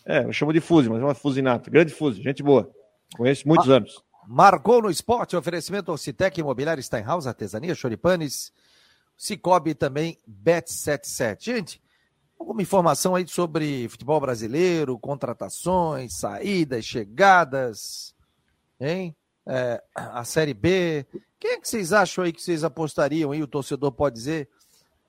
É, 0.06 0.24
eu 0.24 0.34
chamo 0.34 0.54
de 0.54 0.60
Fuzi, 0.60 0.90
mas 0.90 1.02
é 1.02 1.04
uma 1.04 1.16
Fusinato. 1.16 1.70
Grande 1.70 1.94
Fuzi, 1.94 2.22
gente 2.22 2.42
boa. 2.42 2.70
Conheço 3.16 3.48
muitos 3.48 3.70
anos. 3.70 4.04
Marcou 4.28 4.82
no 4.82 4.90
esporte, 4.90 5.36
oferecimento 5.36 5.92
ao 5.92 5.98
Citec 5.98 6.40
Imobiliário 6.40 6.84
Steinhaus, 6.84 7.28
Artesania, 7.28 7.74
Choripanes, 7.74 8.52
Cicobi 9.16 9.74
também, 9.74 10.18
Bet77. 10.28 11.44
Gente, 11.44 11.82
Alguma 12.40 12.62
informação 12.62 13.16
aí 13.16 13.28
sobre 13.28 13.90
futebol 13.90 14.20
brasileiro, 14.22 15.00
contratações, 15.00 16.20
saídas, 16.20 16.86
chegadas, 16.86 18.14
hein? 18.80 19.16
É, 19.46 19.82
a 19.96 20.24
Série 20.24 20.54
B. 20.54 21.06
Quem 21.40 21.52
é 21.52 21.60
que 21.60 21.68
vocês 21.68 21.92
acham 21.92 22.24
aí 22.24 22.32
que 22.32 22.42
vocês 22.42 22.64
apostariam 22.64 23.32
aí? 23.32 23.42
O 23.42 23.48
torcedor 23.48 23.92
pode 23.92 24.16
dizer. 24.16 24.50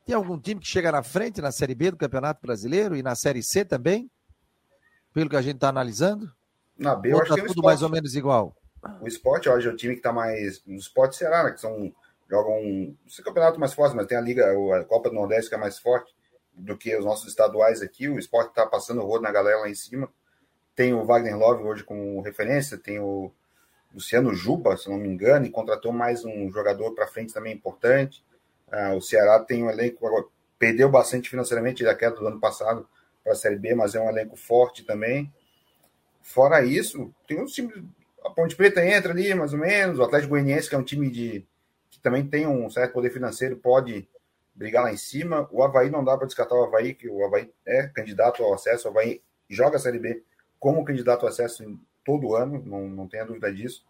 Tem 0.06 0.14
algum 0.14 0.38
time 0.38 0.60
que 0.60 0.66
chega 0.66 0.90
na 0.90 1.02
frente 1.02 1.42
na 1.42 1.52
Série 1.52 1.74
B 1.74 1.90
do 1.90 1.96
Campeonato 1.98 2.40
Brasileiro 2.40 2.96
e 2.96 3.02
na 3.02 3.14
Série 3.14 3.42
C 3.42 3.64
também? 3.64 4.10
Pelo 5.18 5.30
que 5.30 5.34
a 5.36 5.42
gente 5.42 5.56
está 5.56 5.68
analisando? 5.68 6.32
Na 6.78 6.94
B, 6.94 7.12
eu 7.12 7.20
acho 7.20 7.34
tá 7.34 7.40
que 7.40 7.48
tudo 7.48 7.60
mais 7.60 7.82
ou 7.82 7.88
menos 7.88 8.14
igual. 8.14 8.54
O 9.00 9.08
esporte, 9.08 9.48
hoje 9.48 9.66
é 9.66 9.72
o 9.72 9.74
time 9.74 9.94
que 9.94 9.98
está 9.98 10.12
mais. 10.12 10.62
O 10.64 10.74
esporte 10.74 11.16
será, 11.16 11.42
né? 11.42 11.50
Que 11.50 11.60
são. 11.60 11.92
Jogam. 12.30 12.62
Não 12.62 12.96
sei 13.08 13.24
campeonato 13.24 13.58
mais 13.58 13.74
forte, 13.74 13.96
mas 13.96 14.06
tem 14.06 14.16
a 14.16 14.20
Liga, 14.20 14.46
a 14.78 14.84
Copa 14.84 15.08
do 15.08 15.16
Nordeste 15.16 15.48
que 15.48 15.56
é 15.56 15.58
mais 15.58 15.76
forte 15.76 16.14
do 16.54 16.76
que 16.76 16.96
os 16.96 17.04
nossos 17.04 17.26
estaduais 17.26 17.82
aqui. 17.82 18.08
O 18.08 18.16
esporte 18.16 18.50
está 18.50 18.64
passando 18.64 19.00
o 19.02 19.06
rodo 19.06 19.24
na 19.24 19.32
galera 19.32 19.58
lá 19.58 19.68
em 19.68 19.74
cima. 19.74 20.08
Tem 20.76 20.94
o 20.94 21.04
Wagner 21.04 21.36
Love 21.36 21.64
hoje 21.64 21.82
como 21.82 22.20
referência, 22.20 22.78
tem 22.78 23.00
o 23.00 23.32
Luciano 23.92 24.32
Juba, 24.32 24.76
se 24.76 24.88
não 24.88 24.98
me 24.98 25.08
engano, 25.08 25.46
e 25.46 25.50
contratou 25.50 25.92
mais 25.92 26.24
um 26.24 26.48
jogador 26.52 26.94
para 26.94 27.08
frente 27.08 27.34
também 27.34 27.54
importante. 27.54 28.24
Uh, 28.68 28.94
o 28.96 29.02
Ceará 29.02 29.40
tem 29.40 29.64
um 29.64 29.70
elenco, 29.70 30.30
perdeu 30.60 30.88
bastante 30.88 31.28
financeiramente 31.28 31.82
da 31.82 31.96
queda 31.96 32.14
do 32.14 32.28
ano 32.28 32.38
passado 32.38 32.88
para 33.28 33.34
a 33.34 33.36
Série 33.36 33.56
B, 33.56 33.74
mas 33.74 33.94
é 33.94 34.00
um 34.00 34.08
elenco 34.08 34.36
forte 34.36 34.82
também. 34.82 35.30
Fora 36.22 36.64
isso, 36.64 37.12
tem 37.26 37.40
um 37.40 37.44
time. 37.44 37.70
A 38.24 38.30
Ponte 38.30 38.56
Preta 38.56 38.84
entra 38.84 39.12
ali, 39.12 39.34
mais 39.34 39.52
ou 39.52 39.58
menos. 39.58 39.98
O 39.98 40.02
Atlético 40.02 40.30
Goianiense, 40.30 40.68
que 40.68 40.74
é 40.74 40.78
um 40.78 40.82
time 40.82 41.10
de, 41.10 41.46
que 41.90 42.00
também 42.00 42.26
tem 42.26 42.46
um 42.46 42.68
certo 42.70 42.94
poder 42.94 43.10
financeiro, 43.10 43.56
pode 43.56 44.08
brigar 44.54 44.84
lá 44.84 44.92
em 44.92 44.96
cima. 44.96 45.46
O 45.52 45.62
Havaí 45.62 45.90
não 45.90 46.02
dá 46.02 46.16
para 46.16 46.26
descartar 46.26 46.54
o 46.54 46.64
Havaí, 46.64 46.94
que 46.94 47.08
o 47.08 47.24
Havaí 47.24 47.52
é 47.66 47.86
candidato 47.86 48.42
ao 48.42 48.54
acesso. 48.54 48.88
O 48.88 48.90
Havaí 48.90 49.20
joga 49.48 49.76
a 49.76 49.80
Série 49.80 49.98
B 49.98 50.22
como 50.58 50.84
candidato 50.84 51.22
ao 51.22 51.28
acesso 51.28 51.62
em 51.62 51.78
todo 52.04 52.34
ano, 52.34 52.62
não, 52.64 52.88
não 52.88 53.06
tenha 53.06 53.24
dúvida 53.24 53.52
disso. 53.52 53.84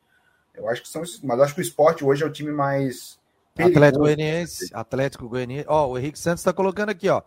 Eu 0.54 0.68
acho 0.68 0.82
que 0.82 0.88
são 0.88 1.02
mas 1.22 1.40
acho 1.40 1.54
que 1.54 1.60
o 1.60 1.62
esporte 1.62 2.04
hoje 2.04 2.24
é 2.24 2.26
o 2.26 2.32
time 2.32 2.50
mais. 2.50 3.18
Atlético 3.56 4.04
Goianiense, 4.04 4.70
Atlético 4.72 5.28
Goianiense. 5.28 5.66
Ó, 5.68 5.90
o 5.90 5.98
Henrique 5.98 6.18
Santos 6.18 6.40
está 6.40 6.52
colocando 6.52 6.90
aqui, 6.90 7.08
ó. 7.08 7.22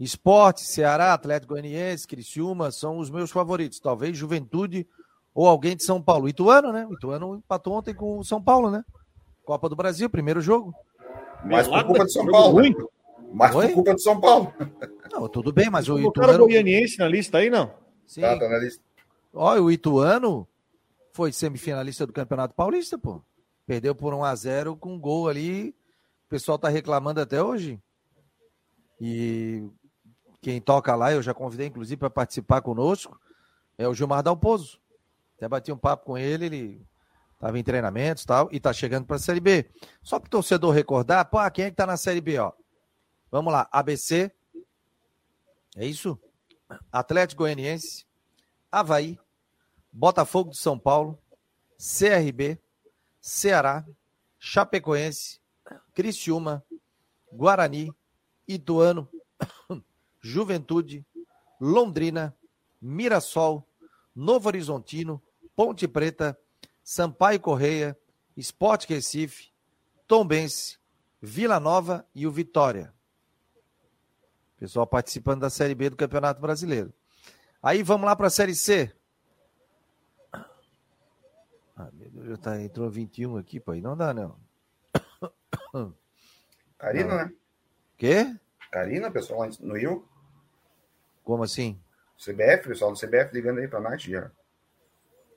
Esporte, 0.00 0.62
Ceará, 0.62 1.12
Atlético 1.12 1.54
Goianiense, 1.54 2.06
Criciúma 2.06 2.70
são 2.70 2.98
os 2.98 3.10
meus 3.10 3.30
favoritos. 3.30 3.78
Talvez 3.78 4.16
Juventude 4.16 4.86
ou 5.34 5.46
alguém 5.46 5.76
de 5.76 5.84
São 5.84 6.02
Paulo. 6.02 6.28
Ituano, 6.28 6.72
né? 6.72 6.86
O 6.86 6.94
Ituano 6.94 7.36
empatou 7.36 7.74
ontem 7.74 7.94
com 7.94 8.18
o 8.18 8.24
São 8.24 8.42
Paulo, 8.42 8.70
né? 8.70 8.84
Copa 9.44 9.68
do 9.68 9.76
Brasil, 9.76 10.08
primeiro 10.10 10.40
jogo. 10.40 10.74
Mas 11.44 11.68
por 11.68 11.84
culpa 11.84 12.04
de 12.04 12.12
São 12.12 12.26
Paulo. 12.26 12.62
Mas 13.32 13.52
por 13.52 13.72
culpa 13.72 13.94
de 13.94 14.02
São 14.02 14.20
Paulo. 14.20 14.52
Não, 15.10 15.28
tudo 15.28 15.52
bem, 15.52 15.70
mas 15.70 15.88
o 15.88 15.98
Ituano. 15.98 16.44
O 16.44 16.46
goianiense 16.46 16.98
na 16.98 17.08
lista 17.08 17.38
aí, 17.38 17.50
não? 17.50 17.72
Sim. 18.06 18.20
Tá, 18.20 18.38
tá 18.38 18.48
na 18.48 18.58
lista. 18.58 18.82
Olha, 19.32 19.62
o 19.62 19.70
Ituano 19.70 20.46
foi 21.12 21.32
semifinalista 21.32 22.06
do 22.06 22.12
Campeonato 22.12 22.54
Paulista, 22.54 22.98
pô. 22.98 23.22
Perdeu 23.66 23.94
por 23.94 24.12
1 24.12 24.24
a 24.24 24.34
0 24.34 24.76
com 24.76 24.94
um 24.94 25.00
gol 25.00 25.28
ali. 25.28 25.74
O 26.26 26.28
pessoal 26.28 26.58
tá 26.58 26.68
reclamando 26.68 27.20
até 27.20 27.42
hoje. 27.42 27.80
E 29.00 29.64
quem 30.42 30.60
toca 30.60 30.94
lá, 30.96 31.12
eu 31.12 31.22
já 31.22 31.32
convidei 31.32 31.68
inclusive 31.68 31.96
para 31.96 32.10
participar 32.10 32.60
conosco, 32.60 33.18
é 33.78 33.86
o 33.86 33.94
Gilmar 33.94 34.24
Dalpozo. 34.24 34.80
Até 35.36 35.48
bati 35.48 35.70
um 35.70 35.78
papo 35.78 36.04
com 36.04 36.18
ele, 36.18 36.46
ele 36.46 36.86
estava 37.32 37.58
em 37.58 37.62
treinamentos 37.62 38.24
e 38.24 38.26
tal, 38.26 38.48
e 38.52 38.56
está 38.56 38.72
chegando 38.72 39.06
para 39.06 39.16
a 39.16 39.20
Série 39.20 39.40
B. 39.40 39.70
Só 40.02 40.18
para 40.18 40.26
o 40.26 40.30
torcedor 40.30 40.72
recordar, 40.74 41.24
pô, 41.26 41.38
quem 41.50 41.64
é 41.64 41.68
que 41.68 41.74
está 41.74 41.86
na 41.86 41.96
Série 41.96 42.20
B, 42.20 42.38
ó? 42.38 42.52
Vamos 43.30 43.52
lá, 43.52 43.68
ABC, 43.70 44.32
é 45.76 45.86
isso? 45.86 46.18
Atlético 46.90 47.44
Goianiense, 47.44 48.04
Havaí, 48.70 49.18
Botafogo 49.92 50.50
de 50.50 50.58
São 50.58 50.78
Paulo, 50.78 51.18
CRB, 51.78 52.58
Ceará, 53.20 53.86
Chapecoense, 54.40 55.40
Criciúma, 55.94 56.64
Guarani, 57.32 57.94
Ituano, 58.46 59.08
Juventude, 60.22 61.04
Londrina, 61.60 62.34
Mirassol, 62.80 63.66
Novo 64.14 64.48
Horizontino, 64.48 65.20
Ponte 65.56 65.88
Preta, 65.88 66.38
Sampaio 66.82 67.40
Correia, 67.40 67.98
Sport 68.36 68.88
Recife, 68.88 69.52
Tombense, 70.06 70.78
Vila 71.20 71.58
Nova 71.58 72.06
e 72.14 72.26
o 72.26 72.30
Vitória. 72.30 72.94
Pessoal 74.56 74.86
participando 74.86 75.40
da 75.40 75.50
Série 75.50 75.74
B 75.74 75.90
do 75.90 75.96
Campeonato 75.96 76.40
Brasileiro. 76.40 76.92
Aí 77.62 77.82
vamos 77.82 78.06
lá 78.06 78.14
para 78.14 78.28
a 78.28 78.30
Série 78.30 78.54
C. 78.54 78.94
Ah, 81.76 81.90
meu 81.92 82.10
Deus, 82.10 82.26
já 82.28 82.36
tá, 82.36 82.60
entrou 82.62 82.88
21 82.88 83.36
aqui, 83.38 83.58
pô, 83.58 83.72
aí 83.72 83.80
não 83.80 83.96
dá, 83.96 84.14
não. 84.14 84.36
Carina, 86.78 87.08
não. 87.08 87.16
né? 87.16 87.32
Quê? 87.96 88.36
Carina, 88.70 89.10
pessoal 89.10 89.48
no 89.60 89.76
Rio. 89.76 90.08
Como 91.22 91.42
assim? 91.42 91.78
CBF, 92.18 92.68
pessoal 92.68 92.92
do 92.92 92.98
CBF 92.98 93.32
ligando 93.32 93.58
aí 93.58 93.68
pra 93.68 93.80
Nath 93.80 94.02
já. 94.02 94.30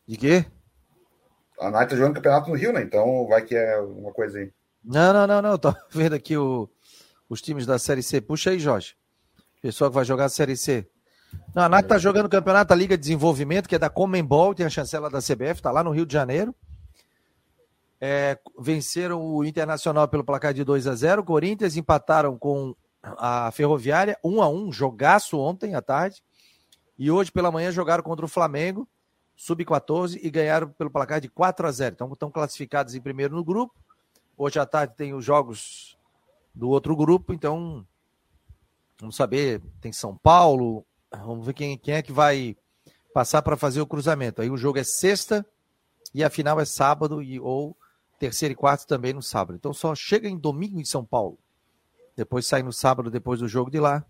De 0.08 0.18
quê? 0.18 0.46
A 1.60 1.72
Nath 1.72 1.90
tá 1.90 1.96
jogando 1.96 2.16
campeonato 2.16 2.50
no 2.50 2.56
Rio, 2.56 2.74
né? 2.74 2.82
Então 2.84 3.28
vai 3.28 3.42
que 3.44 3.56
é 3.56 3.80
uma 3.80 4.12
coisa 4.12 4.40
aí. 4.40 4.52
Não, 4.84 5.14
não, 5.14 5.26
não, 5.26 5.42
não. 5.42 5.58
Tô 5.60 5.74
vendo 5.90 6.14
aqui 6.14 6.38
o, 6.38 6.70
os 7.30 7.42
times 7.42 7.66
da 7.66 7.80
Série 7.80 8.04
C. 8.04 8.22
Puxa 8.22 8.52
aí, 8.52 8.60
Jorge. 8.60 8.96
Pessoal 9.62 9.90
que 9.90 9.96
vai 9.96 10.06
jogar 10.06 10.26
a 10.26 10.30
Série 10.30 10.56
C. 10.56 10.88
Não, 11.54 11.64
a 11.64 11.70
Nath 11.70 11.88
tá 11.88 11.98
jogando 11.98 12.28
o 12.28 12.30
campeonato 12.30 12.70
da 12.70 12.76
Liga 12.76 12.96
de 12.96 13.02
Desenvolvimento, 13.02 13.68
que 13.68 13.76
é 13.76 13.80
da 13.80 13.90
Comembol, 13.90 14.54
tem 14.54 14.66
a 14.66 14.70
chancela 14.70 15.10
da 15.10 15.20
CBF, 15.20 15.62
tá 15.62 15.72
lá 15.72 15.84
no 15.84 15.92
Rio 15.92 16.06
de 16.06 16.14
Janeiro. 16.14 16.54
É, 18.00 18.38
venceram 18.60 19.22
o 19.22 19.44
Internacional 19.44 20.08
pelo 20.08 20.24
placar 20.24 20.54
de 20.54 20.64
2 20.64 20.86
a 20.86 20.94
0 20.94 21.24
Corinthians 21.24 21.78
empataram 21.78 22.38
com 22.38 22.76
a 23.18 23.51
Ferroviária, 23.51 24.18
1 24.24 24.41
a 24.41 24.49
1 24.49 24.72
jogaço 24.72 25.39
ontem 25.39 25.76
à 25.76 25.82
tarde. 25.82 26.24
E 26.97 27.12
hoje 27.12 27.32
pela 27.32 27.51
manhã 27.51 27.72
jogaram 27.72 28.03
contra 28.03 28.26
o 28.26 28.30
Flamengo, 28.30 28.88
sub-14, 29.36 30.20
e 30.22 30.30
ganharam 30.30 30.70
pelo 30.70 30.89
placar 30.89 31.20
de 31.20 31.28
4 31.28 31.68
a 31.68 31.72
0 31.72 31.93
Então 31.93 32.12
estão 32.12 32.32
classificados 32.32 32.95
em 32.95 33.01
primeiro 33.01 33.36
no 33.36 33.43
grupo. 33.43 33.74
Hoje 34.38 34.60
à 34.60 34.66
tarde 34.66 34.95
tem 34.95 35.14
os 35.14 35.24
jogos 35.24 35.97
do 36.53 36.70
outro 36.70 36.95
grupo, 36.95 37.34
então 37.34 37.86
vamos 38.99 39.16
saber, 39.16 39.62
tem 39.82 39.91
São 39.91 40.16
Paulo, 40.16 40.86
vamos 41.12 41.45
ver 41.45 41.53
quem, 41.53 41.78
quem 41.78 41.95
é 41.95 42.01
que 42.01 42.12
vai 42.12 42.56
passar 43.14 43.41
para 43.41 43.58
fazer 43.58 43.82
o 43.82 43.88
cruzamento. 43.88 44.41
Aí 44.41 44.49
o 44.49 44.58
jogo 44.58 44.80
é 44.80 44.84
sexta 44.84 45.45
e 46.14 46.24
a 46.24 46.30
final 46.30 46.60
é 46.60 46.66
sábado 46.66 47.22
e 47.22 47.39
ou 47.39 47.76
terceiro 48.20 48.53
e 48.53 48.56
quarto 48.56 48.88
também 48.88 49.14
no 49.14 49.22
sábado. 49.22 49.56
Então 49.56 49.74
só 49.74 49.93
chega 49.93 50.28
em 50.28 50.38
domingo 50.38 50.80
em 50.80 50.86
São 50.86 51.03
Paulo. 51.03 51.38
Depois 52.16 52.47
sai 52.47 52.63
no 52.63 52.72
sábado, 52.72 53.11
depois 53.11 53.39
do 53.39 53.47
jogo 53.47 53.70
de 53.70 53.80
lá. 53.80 54.05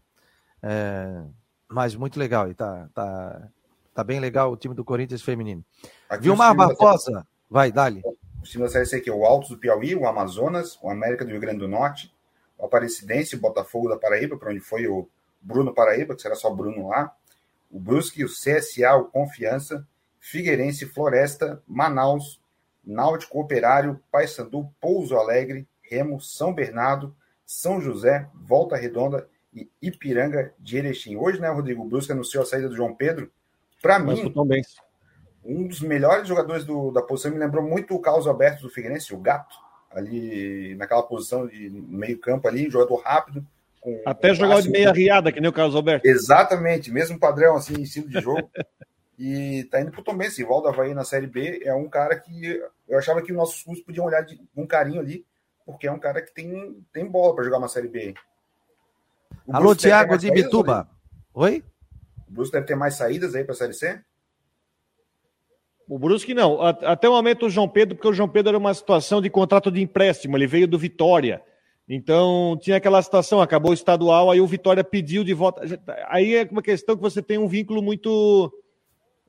É, 0.61 1.23
mas 1.67 1.95
muito 1.95 2.19
legal. 2.19 2.49
E 2.49 2.53
tá, 2.53 2.89
tá, 2.93 3.49
tá 3.93 4.03
bem 4.03 4.19
legal 4.19 4.51
o 4.51 4.57
time 4.57 4.75
do 4.75 4.85
Corinthians 4.85 5.21
feminino. 5.21 5.63
Aqui 6.09 6.23
Vilmar 6.23 6.55
Barbosa, 6.55 7.25
vai, 7.49 7.71
dali. 7.71 8.01
O 8.05 8.43
time 8.43 8.63
da 8.63 8.69
Série 8.69 8.85
C 8.85 8.97
aqui, 8.97 9.09
o 9.09 9.25
Altos 9.25 9.49
do 9.49 9.57
Piauí, 9.57 9.95
o 9.95 10.07
Amazonas, 10.07 10.77
o 10.81 10.89
América 10.89 11.25
do 11.25 11.31
Rio 11.31 11.39
Grande 11.39 11.59
do 11.59 11.67
Norte, 11.67 12.13
o 12.57 12.65
Aparecidense, 12.65 13.35
o 13.35 13.39
Botafogo 13.39 13.89
da 13.89 13.97
Paraíba, 13.97 14.37
para 14.37 14.51
onde 14.51 14.59
foi 14.59 14.87
o 14.87 15.09
Bruno 15.41 15.73
Paraíba, 15.73 16.15
que 16.15 16.21
será 16.21 16.35
só 16.35 16.49
Bruno 16.49 16.89
lá, 16.89 17.11
o 17.71 17.79
Brusque, 17.79 18.23
o 18.23 18.27
CSA, 18.27 18.95
o 18.95 19.05
Confiança, 19.05 19.85
Figueirense, 20.19 20.85
Floresta, 20.85 21.61
Manaus, 21.67 22.41
Náutico 22.83 23.39
Operário, 23.39 23.99
Paysandu, 24.11 24.69
Pouso 24.79 25.15
Alegre, 25.15 25.67
Remo, 25.81 26.21
São 26.21 26.53
Bernardo, 26.53 27.15
são 27.45 27.79
José, 27.79 28.27
Volta 28.33 28.75
Redonda 28.75 29.27
e 29.53 29.69
Ipiranga 29.81 30.53
de 30.59 30.77
Erechim. 30.77 31.15
Hoje, 31.15 31.39
né, 31.39 31.49
Rodrigo 31.49 31.85
Brusque 31.85 32.11
anunciou 32.11 32.43
a 32.43 32.45
saída 32.45 32.67
do 32.67 32.75
João 32.75 32.93
Pedro. 32.93 33.31
Para 33.81 33.99
mim, 33.99 34.33
um 35.43 35.67
dos 35.67 35.79
melhores 35.81 36.27
jogadores 36.27 36.65
do, 36.65 36.91
da 36.91 37.01
posição 37.01 37.31
me 37.31 37.37
lembrou 37.37 37.63
muito 37.63 37.93
o 37.93 37.99
Carlos 37.99 38.25
Alberto 38.25 38.63
do 38.63 38.69
Figueirense, 38.69 39.13
o 39.13 39.19
Gato, 39.19 39.55
ali 39.91 40.75
naquela 40.75 41.03
posição 41.03 41.45
de 41.47 41.69
meio 41.69 42.17
campo 42.19 42.47
ali, 42.47 42.69
jogador 42.69 42.95
rápido. 42.97 43.45
Até 44.03 44.33
jogar 44.33 44.61
de 44.61 44.69
meia 44.69 44.91
riada, 44.91 45.31
que 45.31 45.39
nem 45.39 45.49
o 45.49 45.53
Carlos 45.53 45.75
Alberto. 45.75 46.07
Exatamente, 46.07 46.91
mesmo 46.91 47.19
padrão 47.19 47.55
assim, 47.55 47.79
estilo 47.81 48.09
de 48.09 48.19
jogo. 48.19 48.49
e 49.17 49.63
tá 49.65 49.79
indo 49.79 49.91
pro 49.91 50.03
Tom 50.03 50.17
Benz. 50.17 50.37
Valdo 50.39 50.67
Havaí 50.67 50.93
na 50.93 51.05
Série 51.05 51.27
B 51.27 51.61
é 51.63 51.73
um 51.73 51.87
cara 51.87 52.19
que 52.19 52.61
eu 52.87 52.97
achava 52.97 53.21
que 53.21 53.31
os 53.31 53.37
nossos 53.37 53.61
clubes 53.63 53.83
podiam 53.83 54.05
olhar 54.05 54.21
de, 54.21 54.41
com 54.55 54.65
carinho 54.65 54.99
ali, 54.99 55.23
porque 55.65 55.87
é 55.87 55.91
um 55.91 55.99
cara 55.99 56.21
que 56.21 56.33
tem, 56.33 56.85
tem 56.93 57.05
bola 57.05 57.35
para 57.35 57.43
jogar 57.43 57.57
uma 57.57 57.67
Série 57.67 57.87
B. 57.87 58.13
O 59.47 59.55
Alô, 59.55 59.75
Tiago 59.75 60.17
de 60.17 60.31
Bituba. 60.31 60.87
Oi? 61.33 61.63
O 62.27 62.31
Brusque 62.31 62.53
deve 62.53 62.67
ter 62.67 62.75
mais 62.75 62.95
saídas 62.95 63.35
aí 63.35 63.43
para 63.43 63.53
a 63.53 63.57
Série 63.57 63.73
C? 63.73 64.01
O 65.87 65.99
Brusque 65.99 66.33
não. 66.33 66.61
Até 66.61 67.07
o 67.07 67.13
momento 67.13 67.45
o 67.45 67.49
João 67.49 67.67
Pedro, 67.67 67.95
porque 67.95 68.07
o 68.07 68.13
João 68.13 68.29
Pedro 68.29 68.49
era 68.49 68.57
uma 68.57 68.73
situação 68.73 69.21
de 69.21 69.29
contrato 69.29 69.71
de 69.71 69.81
empréstimo, 69.81 70.37
ele 70.37 70.47
veio 70.47 70.67
do 70.67 70.79
Vitória. 70.79 71.43
Então 71.87 72.57
tinha 72.59 72.77
aquela 72.77 73.01
situação, 73.01 73.39
acabou 73.39 73.71
o 73.71 73.75
estadual, 73.75 74.31
aí 74.31 74.41
o 74.41 74.47
Vitória 74.47 74.83
pediu 74.83 75.23
de 75.23 75.33
volta. 75.33 75.61
Aí 76.07 76.35
é 76.35 76.47
uma 76.49 76.63
questão 76.63 76.95
que 76.95 77.01
você 77.01 77.21
tem 77.21 77.37
um 77.37 77.47
vínculo 77.47 77.81
muito 77.81 78.51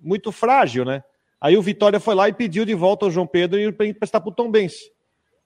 muito 0.01 0.31
frágil, 0.33 0.85
né? 0.85 1.03
Aí 1.41 1.57
o 1.57 1.63
Vitória 1.63 2.01
foi 2.01 2.15
lá 2.15 2.29
e 2.29 2.33
pediu 2.33 2.65
de 2.65 2.75
volta 2.75 3.07
o 3.07 3.11
João 3.11 3.27
Pedro 3.27 3.73
para 3.75 3.87
emprestar 3.87 4.21
para 4.21 4.31
o 4.31 4.35
Tom 4.35 4.51
Benz. 4.51 4.91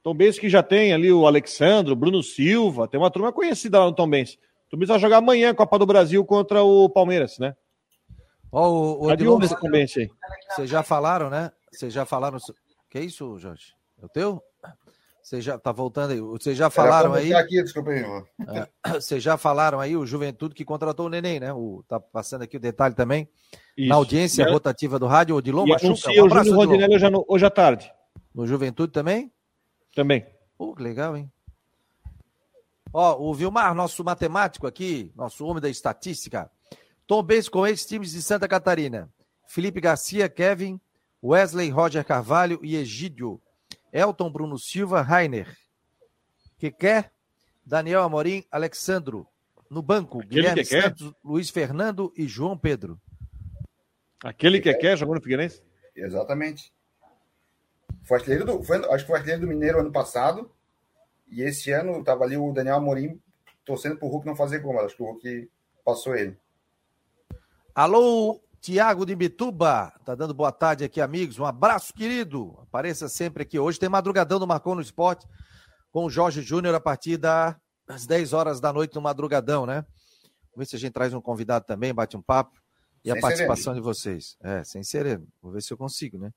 Tom 0.03 0.15
Benz 0.15 0.39
que 0.39 0.49
já 0.49 0.63
tem 0.63 0.93
ali 0.93 1.13
o 1.13 1.27
Alexandre, 1.27 1.93
o 1.93 1.97
Bruno 1.97 2.23
Silva, 2.23 2.89
tem 2.89 2.99
uma 2.99 3.11
turma 3.11 3.33
conhecida 3.33 3.79
lá 3.79 3.87
no 3.87 3.95
Tom. 3.95 4.09
O 4.09 4.71
Tom 4.71 4.87
vai 4.87 4.99
jogar 4.99 5.19
amanhã 5.19 5.51
a 5.51 5.55
Copa 5.55 5.79
do 5.79 5.87
Brasil 5.87 6.25
contra 6.25 6.63
o 6.63 6.89
Palmeiras, 6.89 7.39
né? 7.39 7.55
Ó, 8.53 8.69
o, 8.69 9.05
o 9.05 9.07
tá 9.09 9.13
Odilon, 9.15 9.41
esse 9.43 9.59
Tom 9.59 9.71
Benz 9.71 9.97
aí. 9.97 10.11
Vocês 10.51 10.71
já 10.71 10.83
falaram, 10.83 11.31
né? 11.31 11.53
Vocês 11.71 11.93
já 11.93 12.05
falaram. 12.05 12.39
Que 12.89 12.99
é 12.99 13.05
isso, 13.05 13.39
Jorge? 13.39 13.75
É 14.03 14.07
o 14.07 14.09
teu? 14.09 14.43
Você 15.23 15.41
já 15.41 15.59
tá 15.59 15.71
voltando 15.71 16.13
aí. 16.13 16.21
Vocês 16.21 16.57
já 16.57 16.69
falaram 16.71 17.13
aí. 17.15 17.33
Aqui, 17.33 17.63
desculpa 17.63 17.91
aí, 17.91 18.03
é, 18.03 18.69
Vocês 18.99 19.23
já 19.23 19.37
falaram 19.37 19.79
aí 19.79 19.97
o 19.97 20.05
Juventude 20.05 20.55
que 20.55 20.65
contratou 20.65 21.07
o 21.07 21.09
Neném, 21.09 21.39
né? 21.39 21.53
O, 21.53 21.85
tá 21.87 22.01
passando 22.01 22.43
aqui 22.43 22.57
o 22.57 22.61
detalhe 22.61 22.95
também. 22.95 23.29
Isso. 23.77 23.89
Na 23.89 23.95
audiência 23.95 24.43
é. 24.43 24.51
rotativa 24.51 24.99
do 24.99 25.07
rádio, 25.07 25.37
o 25.37 25.43
Dilon 25.43 25.67
Machuca. 25.67 26.11
Um 26.11 26.25
o 26.25 26.29
Júnior 26.29 26.57
Rodinelli 26.57 26.97
hoje, 26.97 27.07
hoje 27.29 27.47
à 27.47 27.51
tarde. 27.51 27.93
No 28.35 28.47
Juventude 28.47 28.93
também? 28.93 29.31
Também. 29.95 30.27
Pô, 30.57 30.75
que 30.75 30.83
legal, 30.83 31.17
hein? 31.17 31.31
Ó, 32.93 33.19
o 33.31 33.35
Vilmar, 33.35 33.75
nosso 33.75 34.03
matemático 34.05 34.67
aqui, 34.67 35.13
nosso 35.15 35.45
homem 35.47 35.61
da 35.63 35.69
estatística. 35.69 36.51
Tom 37.07 37.23
Benz 37.23 37.49
com 37.49 37.67
esses 37.67 37.87
times 37.87 38.11
de 38.13 38.23
Santa 38.23 38.49
Catarina. 38.49 39.09
Felipe 39.47 39.81
Garcia, 39.81 40.29
Kevin, 40.29 40.81
Wesley, 41.23 41.71
Roger 41.71 42.05
Carvalho 42.05 42.61
e 42.63 42.77
Egídio. 42.77 43.41
Elton, 43.93 44.31
Bruno 44.31 44.59
Silva, 44.59 45.03
Rainer. 45.03 45.57
que 46.59 46.71
quer? 46.71 47.13
Daniel 47.65 48.03
Amorim, 48.03 48.45
Alexandro. 48.51 49.27
No 49.69 49.83
banco, 49.83 50.19
Aquele 50.19 50.35
Guilherme 50.35 50.63
que 50.65 50.69
quer? 50.71 50.83
Santos, 50.83 51.13
Luiz 51.25 51.51
Fernando 51.51 52.13
e 52.17 52.27
João 52.27 52.59
Pedro. 52.59 53.01
Aquele 54.23 54.61
que 54.61 54.73
quer 54.75 54.97
jogou 54.99 55.15
no 55.15 55.21
Figueirense? 55.23 55.63
Exatamente. 55.95 56.73
Foi 58.05 58.19
artilheiro 58.19 58.45
do, 58.45 58.63
foi, 58.63 58.77
acho 58.77 59.05
que 59.05 59.11
foi 59.11 59.17
artilheiro 59.17 59.43
do 59.43 59.49
Mineiro 59.49 59.81
ano 59.81 59.93
passado. 59.93 60.51
E 61.29 61.43
esse 61.43 61.71
ano 61.71 62.03
tava 62.03 62.25
ali 62.25 62.37
o 62.37 62.53
Daniel 62.53 62.77
Amorim 62.77 63.21
torcendo 63.65 63.97
pro 63.97 64.09
Hulk 64.09 64.27
não 64.27 64.35
fazer 64.35 64.59
gol, 64.59 64.75
mas 64.75 64.87
acho 64.87 64.97
que 64.97 65.03
o 65.03 65.07
Hulk 65.07 65.51
passou 65.85 66.17
ele. 66.17 66.37
Alô, 67.75 68.41
Tiago 68.61 69.07
de 69.07 69.15
Bituba. 69.15 69.93
Tá 70.05 70.15
dando 70.15 70.35
boa 70.35 70.51
tarde 70.51 70.85
aqui, 70.85 71.01
amigos. 71.01 71.39
Um 71.39 71.45
abraço, 71.45 71.95
querido. 71.95 72.59
Apareça 72.63 73.09
sempre 73.09 73.45
aqui. 73.45 73.59
Hoje 73.59 73.79
tem 73.79 73.89
madrugadão 73.89 74.39
do 74.39 74.47
Marcou 74.47 74.75
no 74.75 74.81
Esporte 74.81 75.27
com 75.93 76.05
o 76.05 76.11
Jorge 76.11 76.43
Júnior 76.43 76.75
a 76.75 76.81
partir 76.81 77.17
das 77.17 77.57
10 78.07 78.33
horas 78.33 78.61
da 78.61 78.73
noite 78.73 78.95
no 78.95 79.01
madrugadão, 79.01 79.67
né? 79.67 79.85
Vamos 80.51 80.59
ver 80.59 80.67
se 80.67 80.77
a 80.77 80.79
gente 80.79 80.93
traz 80.93 81.15
um 81.15 81.21
convidado 81.21 81.65
também, 81.65 81.95
bate 81.95 82.17
um 82.17 82.23
papo. 82.23 82.61
E 83.05 83.11
a 83.11 83.15
Sem 83.15 83.23
participação 83.23 83.73
de 83.73 83.81
vocês. 83.81 84.37
É, 84.43 84.63
sem 84.63 84.83
sereno. 84.83 85.27
Vou 85.41 85.53
ver 85.53 85.63
se 85.63 85.73
eu 85.73 85.77
consigo, 85.77 86.19
né? 86.19 86.33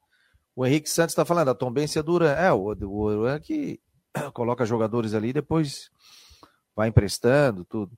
O 0.56 0.66
Henrique 0.66 0.90
Santos 0.90 1.14
está 1.14 1.26
falando, 1.26 1.50
a 1.50 1.56
Tombência 1.56 2.04
Duran. 2.04 2.32
É, 2.32 2.52
o, 2.52 2.68
o 2.68 2.76
Duran 2.76 3.40
que 3.40 3.80
coloca 4.34 4.66
jogadores 4.66 5.14
ali 5.14 5.34
depois 5.34 5.90
vai 6.76 6.90
emprestando 6.90 7.66
tudo. 7.66 7.98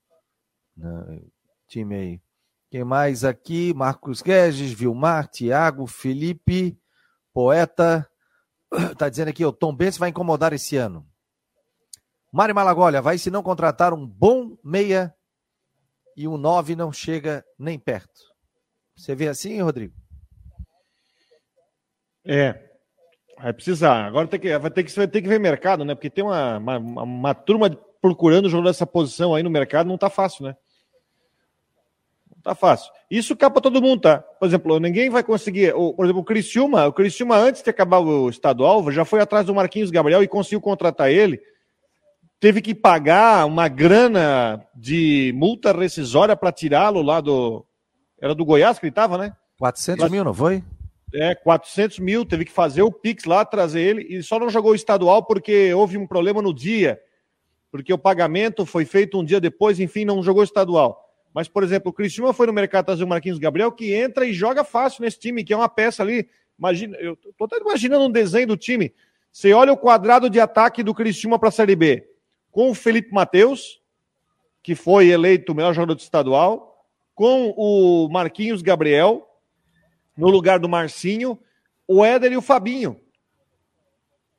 Né? 0.76 1.20
Time 1.68 1.94
aí. 1.94 2.20
Quem 2.70 2.84
mais 2.84 3.24
aqui? 3.24 3.72
Marcos 3.74 4.22
Guedes, 4.22 4.72
Vilmar, 4.72 5.28
Tiago, 5.28 5.86
Felipe, 5.86 6.78
Poeta. 7.32 8.08
Tá 8.98 9.08
dizendo 9.08 9.28
aqui, 9.28 9.44
o 9.44 9.52
Tom 9.52 9.74
Benz 9.74 9.96
vai 9.96 10.10
incomodar 10.10 10.52
esse 10.52 10.76
ano. 10.76 11.06
Mário 12.32 12.54
Malagolha, 12.54 13.00
vai 13.00 13.16
se 13.16 13.30
não 13.30 13.42
contratar 13.42 13.94
um 13.94 14.06
bom 14.06 14.58
meia 14.62 15.14
e 16.16 16.26
um 16.26 16.36
9 16.36 16.74
não 16.74 16.92
chega 16.92 17.44
nem 17.58 17.78
perto. 17.78 18.20
Você 18.96 19.14
vê 19.14 19.28
assim, 19.28 19.60
Rodrigo? 19.62 19.94
É. 22.26 22.66
Vai 23.40 23.52
precisar. 23.52 24.06
Agora 24.06 24.26
tem 24.26 24.40
que, 24.40 24.58
vai, 24.58 24.70
ter 24.70 24.82
que, 24.82 24.96
vai 24.96 25.06
ter 25.06 25.22
que 25.22 25.28
ver 25.28 25.38
mercado, 25.38 25.84
né? 25.84 25.94
Porque 25.94 26.10
tem 26.10 26.24
uma, 26.24 26.58
uma, 26.58 26.78
uma- 26.78 27.34
turma 27.34 27.70
procurando 28.00 28.48
jogador 28.48 28.70
dessa 28.70 28.86
posição 28.86 29.34
aí 29.34 29.42
no 29.42 29.50
mercado, 29.50 29.86
não 29.86 29.98
tá 29.98 30.08
fácil, 30.08 30.46
né? 30.46 30.56
Não 32.34 32.40
tá 32.42 32.54
fácil. 32.54 32.90
Isso 33.10 33.36
capa 33.36 33.60
todo 33.60 33.82
mundo, 33.82 34.02
tá? 34.02 34.18
Por 34.18 34.46
exemplo, 34.46 34.78
ninguém 34.80 35.10
vai 35.10 35.22
conseguir. 35.22 35.72
Por 35.72 36.04
exemplo, 36.04 36.22
o 36.22 36.24
Criciúma, 36.24 36.86
o 36.86 36.92
Criciúma, 36.92 37.36
antes 37.36 37.62
de 37.62 37.70
acabar 37.70 37.98
o 37.98 38.28
estadual, 38.28 38.90
já 38.90 39.04
foi 39.04 39.20
atrás 39.20 39.46
do 39.46 39.54
Marquinhos 39.54 39.90
Gabriel 39.90 40.22
e 40.22 40.28
conseguiu 40.28 40.60
contratar 40.60 41.10
ele. 41.10 41.40
Teve 42.40 42.60
que 42.60 42.74
pagar 42.74 43.46
uma 43.46 43.68
grana 43.68 44.64
de 44.74 45.32
multa 45.36 45.72
rescisória 45.72 46.36
para 46.36 46.52
tirá-lo 46.52 47.02
lá 47.02 47.20
do. 47.20 47.64
Era 48.20 48.34
do 48.34 48.44
Goiás 48.44 48.78
que 48.78 48.86
ele 48.86 48.92
tava, 48.92 49.18
né? 49.18 49.34
400 49.58 50.10
mil, 50.10 50.24
não 50.24 50.34
foi? 50.34 50.62
É, 51.18 51.34
400 51.34 51.98
mil, 51.98 52.26
teve 52.26 52.44
que 52.44 52.52
fazer 52.52 52.82
o 52.82 52.92
Pix 52.92 53.24
lá, 53.24 53.42
trazer 53.42 53.80
ele, 53.80 54.06
e 54.08 54.22
só 54.22 54.38
não 54.38 54.50
jogou 54.50 54.72
o 54.72 54.74
estadual 54.74 55.24
porque 55.24 55.72
houve 55.72 55.96
um 55.96 56.06
problema 56.06 56.42
no 56.42 56.52
dia, 56.52 57.00
porque 57.70 57.90
o 57.90 57.96
pagamento 57.96 58.66
foi 58.66 58.84
feito 58.84 59.18
um 59.18 59.24
dia 59.24 59.40
depois, 59.40 59.80
enfim, 59.80 60.04
não 60.04 60.22
jogou 60.22 60.44
estadual. 60.44 61.06
Mas, 61.32 61.48
por 61.48 61.62
exemplo, 61.62 61.90
o 61.90 61.92
Criciúma 61.92 62.34
foi 62.34 62.46
no 62.46 62.52
mercado 62.52 62.86
trazer 62.86 63.04
o 63.04 63.08
Marquinhos 63.08 63.38
Gabriel, 63.38 63.72
que 63.72 63.94
entra 63.94 64.26
e 64.26 64.32
joga 64.32 64.62
fácil 64.62 65.02
nesse 65.02 65.18
time, 65.18 65.42
que 65.42 65.52
é 65.52 65.56
uma 65.56 65.68
peça 65.68 66.02
ali. 66.02 66.28
Imagina, 66.58 66.96
eu 66.98 67.16
tô 67.36 67.44
até 67.44 67.58
imaginando 67.58 68.04
um 68.04 68.10
desenho 68.10 68.48
do 68.48 68.56
time. 68.56 68.92
Você 69.32 69.52
olha 69.52 69.72
o 69.72 69.76
quadrado 69.76 70.30
de 70.30 70.40
ataque 70.40 70.82
do 70.82 70.94
Criciúma 70.94 71.38
para 71.38 71.50
a 71.50 71.52
Série 71.52 71.76
B, 71.76 72.08
com 72.50 72.70
o 72.70 72.74
Felipe 72.74 73.12
Matheus, 73.12 73.82
que 74.62 74.74
foi 74.74 75.08
eleito 75.08 75.52
o 75.52 75.54
melhor 75.54 75.74
jogador 75.74 75.94
do 75.94 76.00
estadual, 76.00 76.86
com 77.14 77.54
o 77.56 78.08
Marquinhos 78.10 78.62
Gabriel, 78.62 79.25
no 80.16 80.28
lugar 80.28 80.58
do 80.58 80.68
Marcinho, 80.68 81.38
o 81.86 82.04
Éder 82.04 82.32
e 82.32 82.36
o 82.36 82.42
Fabinho. 82.42 83.00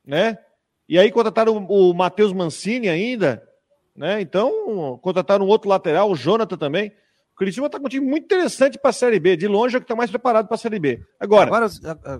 Né? 0.06 0.38
E 0.88 0.98
aí 0.98 1.12
contrataram 1.12 1.58
o, 1.58 1.92
o 1.92 1.94
Matheus 1.94 2.32
Mancini 2.32 2.88
ainda, 2.88 3.44
né? 3.96 4.22
Então, 4.22 4.98
contrataram 5.02 5.46
outro 5.46 5.70
lateral, 5.70 6.10
o 6.10 6.16
Jonathan 6.16 6.58
também. 6.58 6.90
O 7.34 7.38
Curitiba 7.38 7.66
está 7.68 7.80
com 7.80 7.86
um 7.86 7.90
time 7.90 8.06
muito 8.06 8.24
interessante 8.24 8.78
para 8.80 8.90
a 8.90 8.94
Série 8.94 9.20
B. 9.20 9.36
De 9.36 9.48
longe 9.48 9.76
é 9.76 9.78
o 9.78 9.82
que 9.82 9.86
está 9.86 9.96
mais 9.96 10.10
preparado 10.10 10.48
para 10.48 10.56
a 10.56 10.58
Série 10.58 10.80
B. 10.80 11.02
Agora, 11.20 11.48
Agora, 11.48 11.66
a- 11.84 12.14
a- 12.16 12.20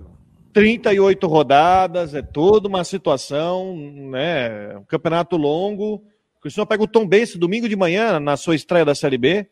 38 0.52 1.26
rodadas, 1.26 2.14
é 2.14 2.22
toda 2.22 2.68
uma 2.68 2.84
situação, 2.84 3.74
né? 4.10 4.76
Um 4.76 4.84
campeonato 4.84 5.36
longo. 5.36 6.04
O 6.36 6.40
Cristiano 6.40 6.66
pega 6.66 6.82
o 6.82 6.88
Tom 6.88 7.06
Bense 7.06 7.38
domingo 7.38 7.68
de 7.68 7.76
manhã 7.76 8.18
na 8.20 8.36
sua 8.36 8.54
estreia 8.54 8.84
da 8.84 8.94
Série 8.94 9.18
B, 9.18 9.46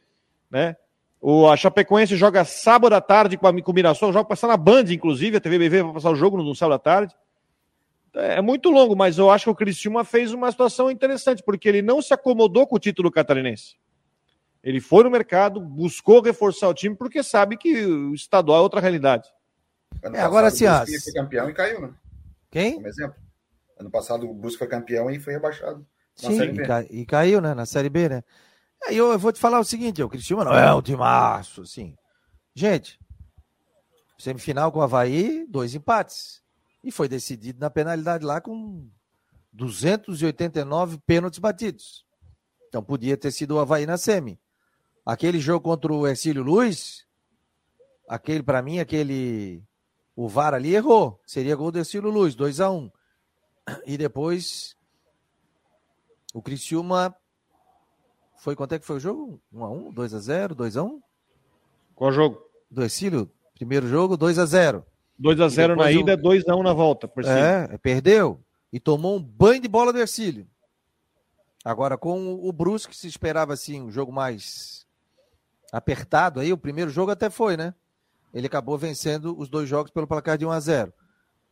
né? 0.51 0.77
O 1.21 1.49
a 1.49 1.57
Chapecoense 1.57 2.17
joga 2.17 2.45
sábado 2.45 2.95
à 2.95 3.01
tarde 3.01 3.37
com 3.37 3.47
a 3.47 3.63
com 3.63 3.71
o 3.73 3.75
Mirassol, 3.75 4.13
joga 4.13 4.29
passar 4.29 4.49
na 4.49 4.57
Band, 4.57 4.85
inclusive, 4.91 5.37
a 5.39 5.41
TV 5.41 5.59
BV 5.59 5.83
vai 5.83 5.93
passar 5.95 6.11
o 6.11 6.15
jogo 6.17 6.37
no 6.37 6.55
sábado 6.55 6.75
à 6.75 6.79
tarde. 6.79 7.15
É 8.15 8.41
muito 8.41 8.71
longo, 8.71 8.97
mas 8.97 9.19
eu 9.19 9.31
acho 9.31 9.45
que 9.45 9.51
o 9.51 9.55
Criciúma 9.55 10.03
fez 10.05 10.33
uma 10.33 10.51
situação 10.51 10.91
interessante, 10.91 11.43
porque 11.43 11.69
ele 11.69 11.83
não 11.83 12.01
se 12.01 12.15
acomodou 12.15 12.67
com 12.67 12.77
o 12.77 12.79
título 12.79 13.11
catarinense. 13.11 13.77
Ele 14.63 14.81
foi 14.81 15.05
no 15.05 15.11
mercado, 15.11 15.61
buscou 15.61 16.21
reforçar 16.23 16.69
o 16.69 16.75
time, 16.75 16.95
porque 16.97 17.23
sabe 17.23 17.57
que 17.57 17.85
o 17.85 18.15
estadual 18.15 18.59
é 18.59 18.63
outra 18.63 18.81
realidade. 18.81 19.29
É, 20.03 20.21
agora 20.21 20.51
sim, 20.51 20.67
o 20.67 20.71
ó, 20.73 20.85
foi 20.87 21.13
campeão 21.13 21.49
e 21.51 21.55
caiu, 21.55 21.81
né? 21.81 21.91
quem? 22.51 22.75
Como 22.75 22.89
exemplo. 22.89 23.17
Ano 23.79 23.91
passado 23.91 24.29
o 24.29 24.33
Brusque 24.35 24.59
foi 24.59 24.67
campeão 24.69 25.11
e 25.11 25.19
foi 25.21 25.35
rebaixado. 25.35 25.87
Na 26.23 26.31
Sim, 26.31 26.37
Série 26.39 26.51
e, 26.53 26.55
B. 26.57 26.67
ca- 26.67 26.87
e 26.89 27.05
caiu, 27.07 27.41
né, 27.43 27.53
na 27.55 27.67
Série 27.67 27.91
B, 27.91 28.09
né? 28.09 28.25
Aí 28.87 28.97
eu, 28.97 29.11
eu 29.13 29.19
vou 29.19 29.33
te 29.33 29.41
falar 29.41 29.59
o 29.59 29.65
seguinte, 29.65 30.03
o 30.03 30.09
Cristiano 30.09 30.45
não 30.45 30.55
é 30.55 30.75
um 30.75 30.83
timaço, 30.83 31.63
assim. 31.63 31.97
Gente, 32.55 32.99
semifinal 34.19 34.71
com 34.71 34.79
o 34.79 34.83
Havaí, 34.83 35.45
dois 35.49 35.75
empates. 35.75 36.43
E 36.85 36.93
foi 36.93 37.09
decidido 37.09 37.59
na 37.59 37.69
penalidade 37.69 38.25
lá 38.25 38.41
com 38.41 38.89
289 39.53 40.99
pênaltis 41.05 41.39
batidos. 41.39 42.07
Então 42.69 42.83
podia 42.83 43.17
ter 43.17 43.33
sido 43.33 43.57
o 43.57 43.59
Havaí 43.59 43.87
na 43.87 43.99
semi. 43.99 44.39
Aquele 45.05 45.41
jogo 45.41 45.65
contra 45.65 45.93
o 45.93 46.07
Ercílio 46.07 46.43
Luz, 46.43 47.07
aquele, 48.09 48.43
para 48.43 48.63
mim, 48.63 48.79
aquele. 48.79 49.63
O 50.15 50.29
VAR 50.29 50.55
ali 50.55 50.75
errou. 50.75 51.21
Seria 51.27 51.57
gol 51.57 51.71
do 51.71 51.79
Ercílio 51.79 52.11
Luz, 52.11 52.35
2 52.35 52.61
a 52.61 52.71
1 52.71 52.91
E 53.85 53.99
depois 53.99 54.77
o 56.33 56.41
Criciúma 56.41 57.15
foi 58.47 58.55
quanto 58.55 58.77
é 58.77 58.79
que 58.79 58.87
foi 58.87 58.99
o 58.99 59.01
jogo? 59.01 59.41
1 59.53 59.65
a 59.65 59.71
1, 59.73 59.93
2 59.93 60.15
a 60.15 60.19
0, 60.21 60.55
2 60.55 60.77
a 60.77 60.85
1? 60.85 61.03
Qual 61.97 62.13
jogo? 62.13 62.41
Do 62.71 62.85
Exílio, 62.85 63.29
primeiro 63.57 63.89
jogo 63.89 64.17
2 64.17 64.39
a 64.39 64.47
0. 64.47 64.87
2 65.19 65.41
a 65.41 65.49
0 65.49 65.75
na 65.75 65.91
ida, 65.91 66.17
2 66.17 66.49
a 66.49 66.55
1 66.55 66.63
na 66.63 66.73
volta. 66.73 67.09
Por. 67.09 67.25
É, 67.25 67.77
perdeu 67.79 68.41
e 68.73 68.79
tomou 68.79 69.17
um 69.17 69.21
banho 69.21 69.61
de 69.61 69.67
bola 69.67 69.93
do 69.93 69.99
Ercílio. 69.99 70.47
Agora 71.65 71.99
com 71.99 72.35
o 72.35 72.53
Brusque 72.53 72.97
se 72.97 73.09
esperava 73.09 73.53
assim 73.53 73.83
um 73.83 73.91
jogo 73.91 74.13
mais 74.13 74.87
apertado 75.73 76.39
aí, 76.39 76.53
o 76.53 76.59
primeiro 76.59 76.93
jogo 76.93 77.11
até 77.11 77.29
foi, 77.29 77.57
né? 77.57 77.75
Ele 78.33 78.47
acabou 78.47 78.79
vencendo 78.79 79.37
os 79.37 79.49
dois 79.49 79.69
jogos 79.69 79.91
pelo 79.91 80.07
placar 80.07 80.39
de 80.39 80.47
1 80.47 80.51
a 80.53 80.61
0. 80.61 80.95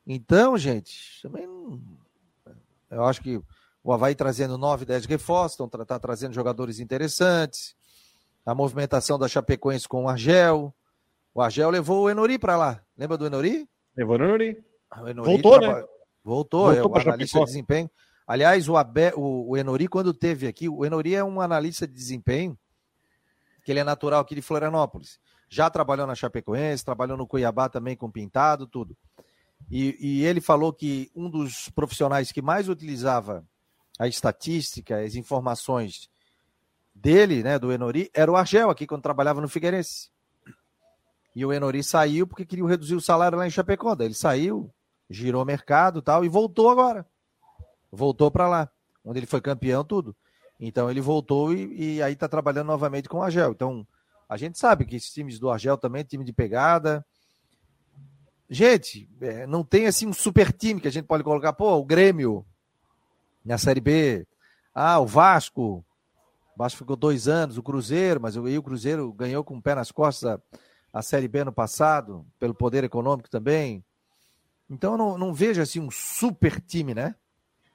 Então, 0.07 0.57
gente, 0.57 1.21
também 1.23 1.49
eu 2.89 3.05
acho 3.05 3.21
que 3.21 3.43
o 3.85 3.93
Havaí 3.93 4.15
trazendo 4.17 4.57
9, 4.59 4.85
10 4.87 5.05
reforços, 5.05 5.53
estão 5.53 5.69
tra- 5.69 5.85
tá 5.85 5.99
trazendo 6.01 6.33
jogadores 6.33 6.81
interessantes. 6.81 7.77
A 8.45 8.55
movimentação 8.55 9.19
da 9.19 9.29
Chapecoense 9.29 9.87
com 9.87 10.05
o 10.05 10.09
Argel. 10.09 10.75
O 11.35 11.41
Argel 11.41 11.71
levou 11.71 12.05
o 12.05 12.11
Enori 12.11 12.39
para 12.39 12.57
lá. 12.57 12.83
Lembra 12.97 13.17
do 13.17 13.27
Enori? 13.27 13.69
Levou 13.97 14.19
no 14.19 14.27
Nuri. 14.29 14.65
O 15.01 15.07
Enori 15.09 15.31
Voltou, 15.31 15.59
traba- 15.61 15.81
né? 15.81 15.87
Voltou, 16.25 16.67
Voltou 16.73 16.73
é 16.73 16.83
o 16.83 16.97
analista 17.09 17.39
de 17.41 17.45
desempenho. 17.45 17.91
Aliás, 18.27 18.69
o, 18.69 18.77
Abe, 18.77 19.13
o, 19.15 19.51
o 19.51 19.57
Enori, 19.57 19.87
quando 19.87 20.15
teve 20.15 20.47
aqui, 20.47 20.67
o 20.69 20.85
Enori 20.85 21.15
é 21.15 21.23
um 21.23 21.41
analista 21.41 21.87
de 21.87 21.93
desempenho, 21.93 22.59
que 23.65 23.71
ele 23.71 23.81
é 23.81 23.85
natural 23.85 24.21
aqui 24.21 24.35
de 24.35 24.41
Florianópolis. 24.43 25.19
Já 25.49 25.69
trabalhou 25.69 26.07
na 26.07 26.15
Chapecoense, 26.15 26.85
trabalhou 26.85 27.17
no 27.19 27.27
Cuiabá 27.27 27.69
também 27.69 27.95
com 27.97 28.11
pintado, 28.11 28.67
tudo. 28.67 28.97
E, 29.71 29.97
e 30.01 30.25
ele 30.25 30.41
falou 30.41 30.73
que 30.73 31.11
um 31.15 31.29
dos 31.29 31.69
profissionais 31.71 32.33
que 32.33 32.41
mais 32.43 32.69
utilizava 32.69 33.45
a 33.99 34.07
estatística, 34.09 35.01
as 35.01 35.15
informações 35.15 36.11
dele, 36.95 37.43
né, 37.43 37.59
do 37.59 37.73
Enori, 37.73 38.11
era 38.15 38.31
o 38.31 38.37
Argel 38.37 38.71
aqui 38.71 38.87
quando 38.87 39.03
trabalhava 39.03 39.41
no 39.41 39.49
Figueirense. 39.49 40.11
E 41.35 41.45
o 41.45 41.53
Enori 41.53 41.83
saiu 41.83 42.27
porque 42.27 42.47
queria 42.47 42.67
reduzir 42.67 42.95
o 42.95 43.01
salário 43.01 43.37
lá 43.37 43.47
em 43.47 43.51
Chapecó. 43.51 43.95
Daí 43.95 44.07
ele 44.07 44.15
saiu, 44.15 44.73
girou 45.11 45.43
o 45.43 45.47
mercado 45.47 46.01
tal, 46.01 46.25
e 46.25 46.29
voltou 46.29 46.71
agora. 46.71 47.07
Voltou 47.91 48.31
para 48.31 48.49
lá, 48.49 48.71
onde 49.05 49.19
ele 49.19 49.27
foi 49.27 49.41
campeão, 49.41 49.85
tudo. 49.85 50.17
Então 50.59 50.91
ele 50.91 51.01
voltou 51.01 51.53
e, 51.53 51.97
e 51.97 52.03
aí 52.03 52.13
está 52.13 52.29
trabalhando 52.29 52.69
novamente 52.69 53.09
com 53.09 53.19
o 53.19 53.23
Argel. 53.23 53.51
Então, 53.51 53.87
a 54.29 54.37
gente 54.37 54.59
sabe 54.59 54.85
que 54.85 54.97
esses 54.97 55.13
times 55.13 55.39
do 55.39 55.51
Argel 55.51 55.77
também 55.77 56.05
time 56.05 56.25
de 56.25 56.33
pegada. 56.33 57.05
Gente, 58.49 59.09
é, 59.21 59.47
não 59.47 59.65
tem 59.65 59.87
assim 59.87 60.07
um 60.07 60.13
super 60.13 60.53
time 60.53 60.81
que 60.81 60.89
a 60.89 60.91
gente 60.91 61.07
pode 61.07 61.25
colocar, 61.25 61.53
pô, 61.53 61.75
o 61.75 61.85
Grêmio 61.85 62.47
na 63.45 63.59
Série 63.59 63.81
B, 63.81 64.27
Ah, 64.75 64.99
o 64.99 65.07
Vasco. 65.07 65.85
O 66.55 66.59
Vasco 66.59 66.79
ficou 66.79 66.97
dois 66.97 67.29
anos, 67.29 67.59
o 67.59 67.63
Cruzeiro, 67.63 68.21
mas 68.21 68.37
aí 68.37 68.59
o 68.59 68.63
Cruzeiro 68.63 69.13
ganhou 69.13 69.45
com 69.45 69.57
o 69.57 69.63
pé 69.63 69.75
nas 69.75 69.91
costas 69.93 70.31
a, 70.31 70.41
a 70.99 71.03
Série 71.03 71.29
B 71.29 71.45
no 71.45 71.53
passado, 71.53 72.25
pelo 72.39 72.55
poder 72.55 72.85
econômico 72.85 73.29
também. 73.29 73.85
Então 74.71 74.93
eu 74.93 74.99
não, 74.99 75.19
não 75.19 75.35
vejo 75.35 75.61
assim 75.61 75.81
um 75.81 75.91
super 75.91 76.61
time, 76.61 76.95
né? 76.95 77.15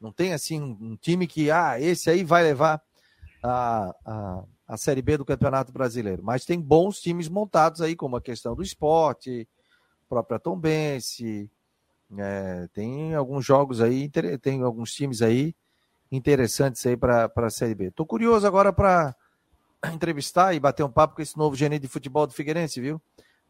Não 0.01 0.11
tem 0.11 0.33
assim 0.33 0.61
um, 0.61 0.77
um 0.81 0.95
time 0.95 1.27
que, 1.27 1.51
ah, 1.51 1.79
esse 1.79 2.09
aí 2.09 2.23
vai 2.23 2.43
levar 2.43 2.81
a, 3.43 3.93
a, 4.05 4.43
a 4.67 4.77
Série 4.77 5.01
B 5.01 5.17
do 5.17 5.25
Campeonato 5.25 5.71
Brasileiro. 5.71 6.23
Mas 6.23 6.45
tem 6.45 6.59
bons 6.59 6.99
times 6.99 7.27
montados 7.27 7.81
aí, 7.81 7.95
como 7.95 8.15
a 8.15 8.21
questão 8.21 8.55
do 8.55 8.63
esporte, 8.63 9.47
própria 10.07 10.39
Tombense, 10.39 11.51
é, 12.17 12.67
tem 12.73 13.13
alguns 13.13 13.45
jogos 13.45 13.81
aí, 13.81 14.09
tem 14.41 14.61
alguns 14.61 14.91
times 14.91 15.21
aí 15.21 15.55
interessantes 16.11 16.85
aí 16.85 16.97
para 16.97 17.31
a 17.35 17.49
Série 17.49 17.75
B. 17.75 17.91
Tô 17.91 18.05
curioso 18.05 18.47
agora 18.47 18.73
para 18.73 19.15
entrevistar 19.93 20.53
e 20.53 20.59
bater 20.59 20.83
um 20.83 20.91
papo 20.91 21.15
com 21.15 21.21
esse 21.21 21.37
novo 21.37 21.55
gerente 21.55 21.81
de 21.81 21.87
futebol 21.87 22.25
do 22.25 22.33
Figueirense, 22.33 22.81
viu? 22.81 23.01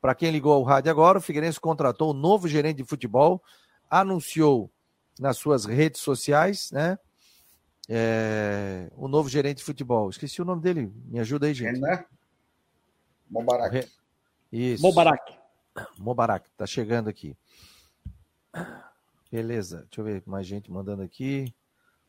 Para 0.01 0.15
quem 0.15 0.31
ligou 0.31 0.53
ao 0.53 0.63
rádio 0.63 0.91
agora, 0.91 1.17
o 1.17 1.21
Figueirense 1.21 1.59
contratou 1.59 2.09
o 2.09 2.11
um 2.11 2.17
novo 2.17 2.47
gerente 2.47 2.77
de 2.77 2.85
futebol, 2.85 3.41
anunciou 3.89 4.71
nas 5.19 5.37
suas 5.37 5.65
redes 5.65 6.01
sociais, 6.01 6.71
né? 6.71 6.97
É, 7.89 8.89
o 8.95 9.07
novo 9.07 9.27
gerente 9.27 9.57
de 9.57 9.63
futebol. 9.63 10.09
Esqueci 10.09 10.41
o 10.41 10.45
nome 10.45 10.61
dele. 10.61 10.93
Me 11.05 11.19
ajuda 11.19 11.47
aí, 11.47 11.53
gente. 11.53 11.79
Renan 11.79 12.03
Mobarak. 13.29 13.87
Isso. 14.51 14.81
Mobarak. 14.81 15.37
Mobarak, 15.97 16.49
tá 16.57 16.65
chegando 16.65 17.09
aqui. 17.09 17.35
Beleza, 19.31 19.85
deixa 19.89 20.01
eu 20.01 20.03
ver 20.03 20.23
mais 20.25 20.47
gente 20.47 20.71
mandando 20.71 21.03
aqui. 21.03 21.53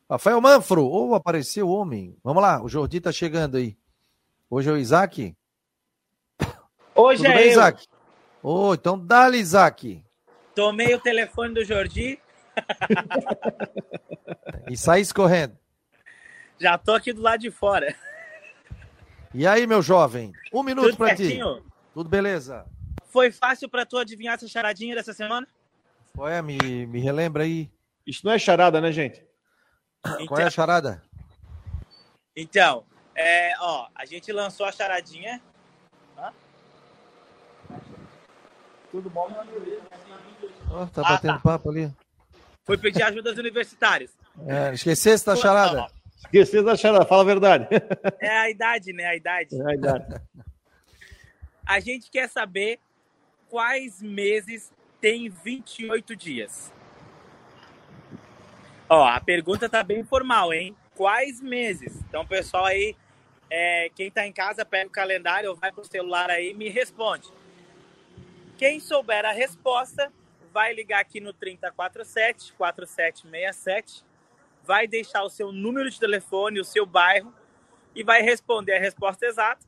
Rafael 0.09 0.41
Manfro, 0.41 0.83
ou 0.83 1.09
oh, 1.09 1.15
apareceu 1.15 1.69
o 1.69 1.71
homem. 1.71 2.17
Vamos 2.23 2.41
lá, 2.41 2.61
o 2.61 2.67
Jordi 2.67 2.99
tá 2.99 3.11
chegando 3.11 3.57
aí. 3.57 3.77
Hoje 4.49 4.69
é 4.69 4.73
o 4.73 4.77
Isaac? 4.77 5.35
Hoje 6.93 7.23
Tudo 7.23 7.31
é 7.31 7.35
bem, 7.35 7.45
eu. 7.45 7.51
Isaac? 7.51 7.87
Oh, 8.43 8.73
então 8.73 8.99
dá-lhe, 8.99 9.37
Isaac. 9.37 10.03
Tomei 10.53 10.93
o 10.93 10.99
telefone 10.99 11.53
do 11.53 11.63
Jordi. 11.63 12.19
e 14.69 14.75
saí 14.75 15.01
escorrendo. 15.01 15.57
Já 16.59 16.77
tô 16.77 16.93
aqui 16.93 17.13
do 17.13 17.21
lado 17.21 17.39
de 17.39 17.49
fora. 17.49 17.95
E 19.33 19.47
aí, 19.47 19.65
meu 19.65 19.81
jovem? 19.81 20.33
Um 20.51 20.61
minuto 20.61 20.97
para 20.97 21.15
ti. 21.15 21.39
Tudo 21.93 22.09
beleza? 22.09 22.65
Foi 23.05 23.31
fácil 23.31 23.69
para 23.69 23.85
tu 23.85 23.97
adivinhar 23.97 24.35
essa 24.35 24.47
charadinha 24.47 24.95
dessa 24.95 25.13
semana? 25.13 25.47
Qual 26.15 26.27
é? 26.27 26.41
Me, 26.41 26.57
me 26.87 26.99
relembra 26.99 27.43
aí. 27.43 27.71
Isso 28.05 28.25
não 28.25 28.33
é 28.33 28.39
charada, 28.39 28.81
né, 28.81 28.91
gente? 28.91 29.23
Então, 30.05 30.25
Qual 30.27 30.39
é 30.39 30.43
a 30.43 30.47
então- 30.47 30.51
charada? 30.51 31.03
Então, 32.35 32.85
é, 33.15 33.53
ó, 33.59 33.87
a 33.93 34.05
gente 34.05 34.31
lançou 34.31 34.65
a 34.65 34.71
charadinha. 34.71 35.41
Hã? 36.17 36.31
Tudo 38.89 39.09
bom, 39.09 39.29
meu 39.29 39.41
amigo? 39.41 39.81
Oh, 40.71 40.87
tá 40.87 41.01
ah, 41.05 41.09
batendo 41.11 41.33
tá. 41.33 41.39
papo 41.39 41.69
ali. 41.69 41.93
Foi 42.63 42.77
pedir 42.77 43.03
ajuda 43.03 43.29
aos 43.29 43.39
universitários. 43.39 44.11
É, 44.47 44.73
esquecesse 44.73 45.25
da 45.25 45.35
charada. 45.35 45.87
Esquecesse 46.17 46.63
da 46.63 46.75
charada, 46.75 47.05
fala 47.05 47.21
a 47.21 47.25
verdade. 47.25 47.67
É 48.19 48.29
a 48.29 48.49
idade, 48.49 48.93
né? 48.93 49.05
A 49.05 49.15
idade. 49.15 49.61
É 49.61 49.65
a 49.65 49.73
idade. 49.75 50.21
A 51.65 51.79
gente 51.79 52.09
quer 52.09 52.29
saber 52.29 52.79
quais 53.49 54.01
meses 54.01 54.71
tem 55.01 55.27
28 55.27 56.15
dias. 56.15 56.71
Ó, 58.87 59.03
a 59.03 59.19
pergunta 59.19 59.67
tá 59.67 59.83
bem 59.83 60.03
formal, 60.03 60.53
hein? 60.53 60.75
Quais 60.95 61.41
meses? 61.41 61.99
Então, 62.07 62.25
pessoal 62.25 62.65
aí, 62.65 62.95
é, 63.49 63.89
quem 63.95 64.11
tá 64.11 64.27
em 64.27 64.31
casa, 64.31 64.63
pega 64.63 64.87
o 64.87 64.91
calendário 64.91 65.49
ou 65.49 65.55
vai 65.55 65.71
pro 65.71 65.83
celular 65.83 66.29
aí 66.29 66.51
e 66.51 66.53
me 66.53 66.69
responde. 66.69 67.27
Quem 68.57 68.79
souber 68.79 69.25
a 69.25 69.31
resposta, 69.31 70.13
vai 70.53 70.73
ligar 70.73 70.99
aqui 70.99 71.19
no 71.19 71.33
3047 71.33 72.53
4767, 72.53 74.03
vai 74.63 74.85
deixar 74.85 75.23
o 75.23 75.29
seu 75.29 75.51
número 75.51 75.89
de 75.89 75.99
telefone, 75.99 76.59
o 76.59 76.65
seu 76.65 76.85
bairro 76.85 77.33
e 77.95 78.03
vai 78.03 78.21
responder 78.21 78.75
a 78.75 78.79
resposta 78.79 79.25
exata. 79.25 79.65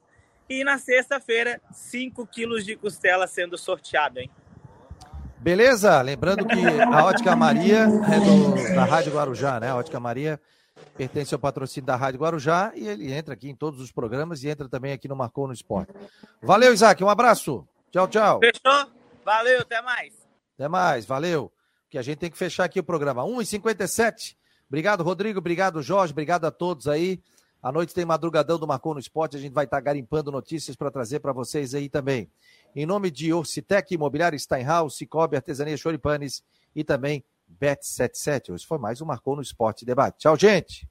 E 0.47 0.63
na 0.63 0.77
sexta-feira, 0.77 1.61
5 1.71 2.27
quilos 2.27 2.65
de 2.65 2.75
costela 2.75 3.25
sendo 3.25 3.57
sorteado, 3.57 4.19
hein? 4.19 4.29
Beleza? 5.44 6.02
Lembrando 6.02 6.46
que 6.48 6.66
a 6.82 7.04
Ótica 7.04 7.36
Maria 7.36 7.80
é 7.82 8.20
do, 8.20 8.76
da 8.76 8.86
Rádio 8.86 9.14
Guarujá, 9.14 9.60
né? 9.60 9.72
A 9.72 9.76
Ótica 9.76 10.00
Maria 10.00 10.39
pertence 10.96 11.34
ao 11.34 11.39
patrocínio 11.39 11.86
da 11.86 11.98
Rádio 11.98 12.22
Guarujá 12.22 12.72
e 12.74 12.88
ele 12.88 13.12
entra 13.12 13.34
aqui 13.34 13.50
em 13.50 13.56
todos 13.56 13.82
os 13.82 13.91
programas 13.91 14.41
e 14.41 14.48
entra 14.48 14.70
também 14.70 14.94
aqui 14.94 15.06
no 15.06 15.18
Marcou 15.18 15.46
no 15.46 15.54
Esporte. 15.54 15.91
Valeu, 16.41 16.74
Isaac. 16.74 17.04
Um 17.04 17.10
abraço. 17.10 17.68
Tchau, 17.91 18.08
tchau. 18.08 18.39
Fechou? 18.39 18.88
Valeu, 19.26 19.60
até 19.60 19.82
mais. 19.82 20.14
Até 20.56 20.70
mais, 20.70 21.06
valeu. 21.06 21.52
Que 21.89 21.98
a 21.98 22.02
gente 22.02 22.20
tem 22.20 22.32
que 22.32 22.38
fechar 22.38 22.64
aqui 22.64 22.80
o 22.80 22.84
programa. 22.84 23.24
1h57. 23.24 24.38
Obrigado, 24.70 25.04
Rodrigo. 25.04 25.39
Obrigado, 25.39 25.82
Jorge. 25.82 26.14
Obrigado 26.14 26.46
a 26.46 26.52
todos 26.52 26.88
aí. 26.88 27.22
À 27.62 27.70
noite 27.70 27.94
tem 27.94 28.06
madrugadão 28.06 28.58
do 28.58 28.66
Marcou 28.66 28.94
no 28.94 29.00
Esporte. 29.00 29.36
A 29.36 29.39
gente 29.41 29.54
vai 29.54 29.66
estar 29.66 29.82
garimpando 29.82 30.32
notícias 30.32 30.76
para 30.76 30.89
trazer 30.89 31.20
para 31.20 31.34
vocês 31.34 31.76
aí 31.76 31.89
também. 31.89 32.30
Em 32.76 32.88
nome 32.88 33.11
de 33.11 33.32
Orcitec, 33.32 33.93
Imobiliário 33.93 34.39
Steinhaus, 34.39 34.97
Cicobi, 34.97 35.36
Artesania 35.36 35.78
Choripanes 35.78 36.43
e 36.76 36.84
também 36.84 37.24
Bet77. 37.61 38.51
Hoje 38.51 38.65
foi 38.65 38.80
mais 38.80 38.99
um 38.99 39.05
Marcou 39.05 39.36
no 39.36 39.43
Esporte 39.43 39.86
Debate. 39.86 40.17
Tchau, 40.19 40.36
gente! 40.36 40.88